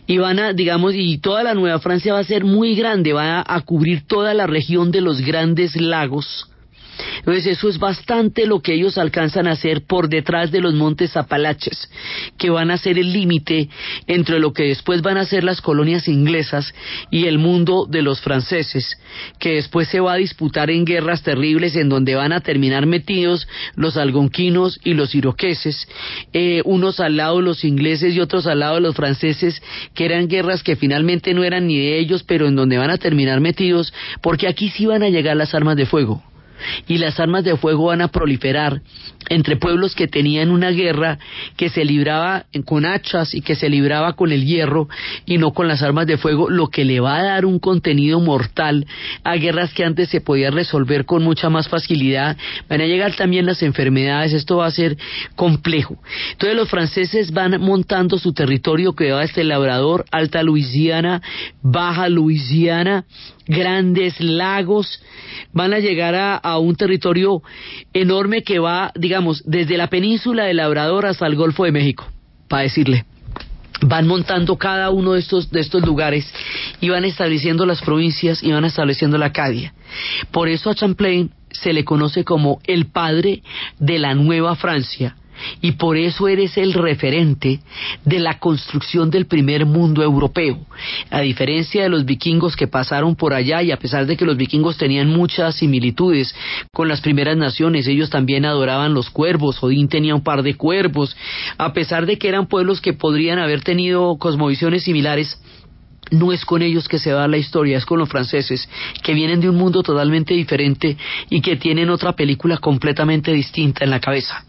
y 0.06 0.18
van 0.18 0.38
a, 0.38 0.52
digamos, 0.52 0.94
y 0.94 1.18
toda 1.18 1.42
la 1.42 1.54
Nueva 1.54 1.78
Francia 1.78 2.12
va 2.12 2.20
a 2.20 2.24
ser 2.24 2.44
muy 2.44 2.74
grande, 2.74 3.12
va 3.12 3.40
a, 3.40 3.54
a 3.56 3.60
cubrir 3.62 4.06
toda 4.06 4.34
la 4.34 4.46
región 4.46 4.90
de 4.90 5.00
los 5.00 5.20
grandes 5.20 5.76
lagos. 5.76 6.48
Entonces 7.18 7.46
eso 7.46 7.68
es 7.68 7.78
bastante 7.78 8.46
lo 8.46 8.60
que 8.60 8.74
ellos 8.74 8.98
alcanzan 8.98 9.46
a 9.46 9.52
hacer 9.52 9.82
por 9.86 10.08
detrás 10.08 10.50
de 10.50 10.60
los 10.60 10.74
montes 10.74 11.16
Apalaches, 11.16 11.90
que 12.38 12.50
van 12.50 12.70
a 12.70 12.78
ser 12.78 12.98
el 12.98 13.12
límite 13.12 13.68
entre 14.06 14.38
lo 14.38 14.52
que 14.52 14.64
después 14.64 15.02
van 15.02 15.16
a 15.16 15.24
ser 15.24 15.44
las 15.44 15.60
colonias 15.60 16.08
inglesas 16.08 16.74
y 17.10 17.26
el 17.26 17.38
mundo 17.38 17.86
de 17.88 18.02
los 18.02 18.20
franceses, 18.20 18.98
que 19.38 19.54
después 19.54 19.88
se 19.88 20.00
va 20.00 20.14
a 20.14 20.16
disputar 20.16 20.70
en 20.70 20.84
guerras 20.84 21.22
terribles 21.22 21.76
en 21.76 21.88
donde 21.88 22.14
van 22.14 22.32
a 22.32 22.40
terminar 22.40 22.86
metidos 22.86 23.48
los 23.74 23.96
algonquinos 23.96 24.78
y 24.84 24.94
los 24.94 25.14
iroqueses, 25.14 25.88
eh, 26.32 26.62
unos 26.64 27.00
al 27.00 27.16
lado 27.16 27.38
de 27.38 27.44
los 27.44 27.64
ingleses 27.64 28.14
y 28.14 28.20
otros 28.20 28.46
al 28.46 28.60
lado 28.60 28.76
de 28.76 28.80
los 28.82 28.94
franceses, 28.94 29.62
que 29.94 30.04
eran 30.04 30.28
guerras 30.28 30.62
que 30.62 30.76
finalmente 30.76 31.34
no 31.34 31.44
eran 31.44 31.66
ni 31.66 31.78
de 31.78 31.98
ellos, 31.98 32.22
pero 32.22 32.46
en 32.46 32.56
donde 32.56 32.78
van 32.78 32.90
a 32.90 32.98
terminar 32.98 33.40
metidos, 33.40 33.92
porque 34.22 34.48
aquí 34.48 34.68
sí 34.68 34.86
van 34.86 35.02
a 35.02 35.08
llegar 35.08 35.36
las 35.36 35.54
armas 35.54 35.76
de 35.76 35.86
fuego 35.86 36.22
y 36.86 36.98
las 36.98 37.18
armas 37.20 37.44
de 37.44 37.56
fuego 37.56 37.86
van 37.86 38.00
a 38.00 38.08
proliferar 38.08 38.80
entre 39.28 39.56
pueblos 39.56 39.94
que 39.94 40.08
tenían 40.08 40.50
una 40.50 40.70
guerra 40.70 41.18
que 41.56 41.70
se 41.70 41.84
libraba 41.84 42.46
con 42.64 42.84
hachas 42.84 43.34
y 43.34 43.40
que 43.40 43.54
se 43.54 43.68
libraba 43.68 44.14
con 44.14 44.32
el 44.32 44.44
hierro 44.44 44.88
y 45.24 45.38
no 45.38 45.52
con 45.52 45.68
las 45.68 45.82
armas 45.82 46.06
de 46.06 46.18
fuego, 46.18 46.50
lo 46.50 46.68
que 46.68 46.84
le 46.84 47.00
va 47.00 47.18
a 47.18 47.22
dar 47.22 47.46
un 47.46 47.58
contenido 47.58 48.20
mortal 48.20 48.86
a 49.22 49.36
guerras 49.36 49.72
que 49.72 49.84
antes 49.84 50.08
se 50.10 50.20
podían 50.20 50.52
resolver 50.52 51.04
con 51.04 51.22
mucha 51.22 51.48
más 51.48 51.68
facilidad. 51.68 52.36
Van 52.68 52.80
a 52.80 52.86
llegar 52.86 53.14
también 53.16 53.46
las 53.46 53.62
enfermedades, 53.62 54.32
esto 54.32 54.58
va 54.58 54.66
a 54.66 54.70
ser 54.70 54.96
complejo. 55.36 55.98
Entonces 56.32 56.56
los 56.56 56.68
franceses 56.68 57.32
van 57.32 57.60
montando 57.60 58.18
su 58.18 58.32
territorio 58.32 58.94
que 58.94 59.12
va 59.12 59.20
desde 59.20 59.44
Labrador, 59.44 60.04
Alta 60.10 60.42
Luisiana, 60.42 61.22
Baja 61.62 62.08
Luisiana, 62.08 63.04
grandes 63.46 64.20
lagos, 64.20 65.00
van 65.52 65.74
a 65.74 65.78
llegar 65.78 66.14
a, 66.14 66.58
un 66.58 66.76
territorio 66.76 67.42
enorme 67.92 68.42
que 68.42 68.58
va, 68.58 68.92
digamos, 68.94 69.42
desde 69.44 69.76
la 69.76 69.88
península 69.88 70.44
del 70.44 70.58
Labrador 70.58 71.06
hasta 71.06 71.26
el 71.26 71.36
Golfo 71.36 71.64
de 71.64 71.72
México, 71.72 72.06
para 72.48 72.62
decirle. 72.62 73.04
Van 73.82 74.06
montando 74.06 74.56
cada 74.56 74.90
uno 74.90 75.12
de 75.12 75.20
estos, 75.20 75.50
de 75.50 75.60
estos 75.60 75.84
lugares 75.84 76.32
y 76.80 76.88
van 76.88 77.04
estableciendo 77.04 77.66
las 77.66 77.82
provincias 77.82 78.42
y 78.42 78.52
van 78.52 78.64
estableciendo 78.64 79.18
la 79.18 79.26
Acadia. 79.26 79.74
Por 80.30 80.48
eso 80.48 80.70
a 80.70 80.74
Champlain 80.74 81.30
se 81.50 81.72
le 81.72 81.84
conoce 81.84 82.24
como 82.24 82.60
el 82.64 82.86
padre 82.86 83.42
de 83.78 83.98
la 83.98 84.14
Nueva 84.14 84.56
Francia, 84.56 85.16
y 85.60 85.72
por 85.72 85.96
eso 85.96 86.28
eres 86.28 86.56
el 86.56 86.72
referente 86.72 87.60
de 88.04 88.18
la 88.18 88.38
construcción 88.38 89.10
del 89.10 89.26
primer 89.26 89.66
mundo 89.66 90.02
europeo. 90.02 90.58
A 91.10 91.20
diferencia 91.20 91.82
de 91.82 91.88
los 91.88 92.04
vikingos 92.04 92.56
que 92.56 92.66
pasaron 92.66 93.16
por 93.16 93.34
allá 93.34 93.62
y 93.62 93.72
a 93.72 93.78
pesar 93.78 94.06
de 94.06 94.16
que 94.16 94.24
los 94.24 94.36
vikingos 94.36 94.76
tenían 94.76 95.08
muchas 95.08 95.56
similitudes 95.56 96.34
con 96.72 96.88
las 96.88 97.00
primeras 97.00 97.36
naciones, 97.36 97.86
ellos 97.86 98.10
también 98.10 98.44
adoraban 98.44 98.94
los 98.94 99.10
cuervos, 99.10 99.62
Odín 99.62 99.88
tenía 99.88 100.14
un 100.14 100.22
par 100.22 100.42
de 100.42 100.54
cuervos, 100.54 101.16
a 101.58 101.72
pesar 101.72 102.06
de 102.06 102.18
que 102.18 102.28
eran 102.28 102.46
pueblos 102.46 102.80
que 102.80 102.92
podrían 102.92 103.38
haber 103.38 103.62
tenido 103.62 104.16
cosmovisiones 104.18 104.84
similares, 104.84 105.40
no 106.10 106.32
es 106.32 106.44
con 106.44 106.62
ellos 106.62 106.88
que 106.88 106.98
se 106.98 107.12
va 107.12 107.26
la 107.28 107.38
historia, 107.38 107.78
es 107.78 107.86
con 107.86 107.98
los 107.98 108.08
franceses, 108.08 108.68
que 109.02 109.14
vienen 109.14 109.40
de 109.40 109.48
un 109.48 109.56
mundo 109.56 109.82
totalmente 109.82 110.34
diferente 110.34 110.96
y 111.30 111.40
que 111.40 111.56
tienen 111.56 111.90
otra 111.90 112.12
película 112.12 112.58
completamente 112.58 113.32
distinta 113.32 113.84
en 113.84 113.90
la 113.90 114.00
cabeza 114.00 114.44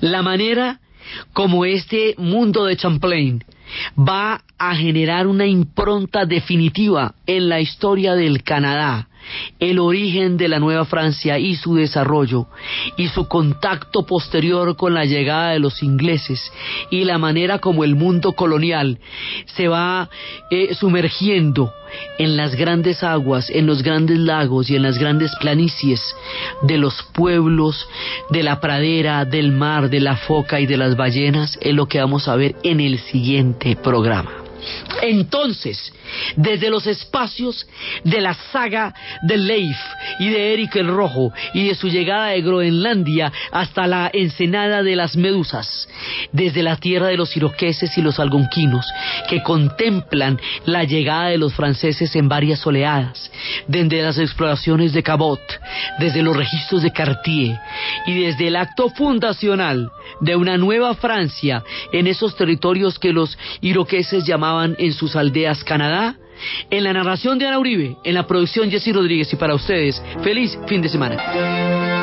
la 0.00 0.22
manera 0.22 0.80
como 1.32 1.64
este 1.64 2.14
mundo 2.18 2.64
de 2.64 2.76
Champlain 2.76 3.44
va 3.98 4.42
a 4.58 4.74
generar 4.74 5.26
una 5.26 5.46
impronta 5.46 6.24
definitiva 6.24 7.14
en 7.26 7.48
la 7.48 7.60
historia 7.60 8.14
del 8.14 8.42
Canadá, 8.42 9.07
el 9.58 9.78
origen 9.78 10.36
de 10.36 10.48
la 10.48 10.58
Nueva 10.58 10.84
Francia 10.84 11.38
y 11.38 11.56
su 11.56 11.74
desarrollo, 11.74 12.46
y 12.96 13.08
su 13.08 13.28
contacto 13.28 14.06
posterior 14.06 14.76
con 14.76 14.94
la 14.94 15.04
llegada 15.04 15.50
de 15.50 15.58
los 15.58 15.82
ingleses, 15.82 16.52
y 16.90 17.04
la 17.04 17.18
manera 17.18 17.58
como 17.58 17.84
el 17.84 17.94
mundo 17.94 18.32
colonial 18.32 18.98
se 19.46 19.68
va 19.68 20.08
eh, 20.50 20.74
sumergiendo 20.74 21.72
en 22.18 22.36
las 22.36 22.54
grandes 22.54 23.02
aguas, 23.02 23.50
en 23.50 23.66
los 23.66 23.82
grandes 23.82 24.18
lagos 24.18 24.70
y 24.70 24.76
en 24.76 24.82
las 24.82 24.98
grandes 24.98 25.34
planicies 25.40 26.00
de 26.62 26.78
los 26.78 27.02
pueblos, 27.14 27.88
de 28.30 28.42
la 28.42 28.60
pradera, 28.60 29.24
del 29.24 29.52
mar, 29.52 29.88
de 29.88 30.00
la 30.00 30.16
foca 30.16 30.60
y 30.60 30.66
de 30.66 30.76
las 30.76 30.96
ballenas, 30.96 31.58
es 31.60 31.74
lo 31.74 31.86
que 31.86 32.00
vamos 32.00 32.28
a 32.28 32.36
ver 32.36 32.56
en 32.62 32.80
el 32.80 32.98
siguiente 32.98 33.76
programa. 33.76 34.47
Entonces, 35.02 35.92
desde 36.36 36.70
los 36.70 36.86
espacios 36.86 37.66
de 38.04 38.20
la 38.20 38.34
saga 38.34 38.94
de 39.22 39.36
Leif 39.36 39.76
y 40.18 40.28
de 40.30 40.52
Eric 40.54 40.76
el 40.76 40.88
Rojo 40.88 41.32
y 41.54 41.68
de 41.68 41.74
su 41.74 41.88
llegada 41.88 42.28
de 42.28 42.42
Groenlandia 42.42 43.32
hasta 43.52 43.86
la 43.86 44.10
ensenada 44.12 44.82
de 44.82 44.96
las 44.96 45.16
medusas, 45.16 45.88
desde 46.32 46.62
la 46.62 46.76
tierra 46.76 47.08
de 47.08 47.16
los 47.16 47.36
iroqueses 47.36 47.96
y 47.96 48.02
los 48.02 48.18
algonquinos 48.18 48.86
que 49.28 49.42
contemplan 49.42 50.40
la 50.66 50.84
llegada 50.84 51.28
de 51.28 51.38
los 51.38 51.54
franceses 51.54 52.14
en 52.16 52.28
varias 52.28 52.66
oleadas, 52.66 53.30
desde 53.66 54.02
las 54.02 54.18
exploraciones 54.18 54.92
de 54.92 55.02
Cabot, 55.02 55.40
desde 55.98 56.22
los 56.22 56.36
registros 56.36 56.82
de 56.82 56.92
Cartier 56.92 57.58
y 58.06 58.22
desde 58.22 58.48
el 58.48 58.56
acto 58.56 58.88
fundacional 58.90 59.90
de 60.20 60.36
una 60.36 60.56
nueva 60.56 60.94
Francia 60.94 61.62
en 61.92 62.06
esos 62.06 62.36
territorios 62.36 62.98
que 62.98 63.12
los 63.12 63.38
iroqueses 63.60 64.24
en 64.78 64.92
sus 64.92 65.16
aldeas 65.16 65.62
Canadá, 65.64 66.16
en 66.70 66.84
la 66.84 66.92
narración 66.92 67.38
de 67.38 67.46
Ana 67.46 67.58
Uribe, 67.58 67.96
en 68.04 68.14
la 68.14 68.26
producción 68.26 68.70
Jessy 68.70 68.92
Rodríguez 68.92 69.32
y 69.32 69.36
para 69.36 69.54
ustedes, 69.54 70.00
feliz 70.22 70.58
fin 70.66 70.80
de 70.80 70.88
semana. 70.88 71.97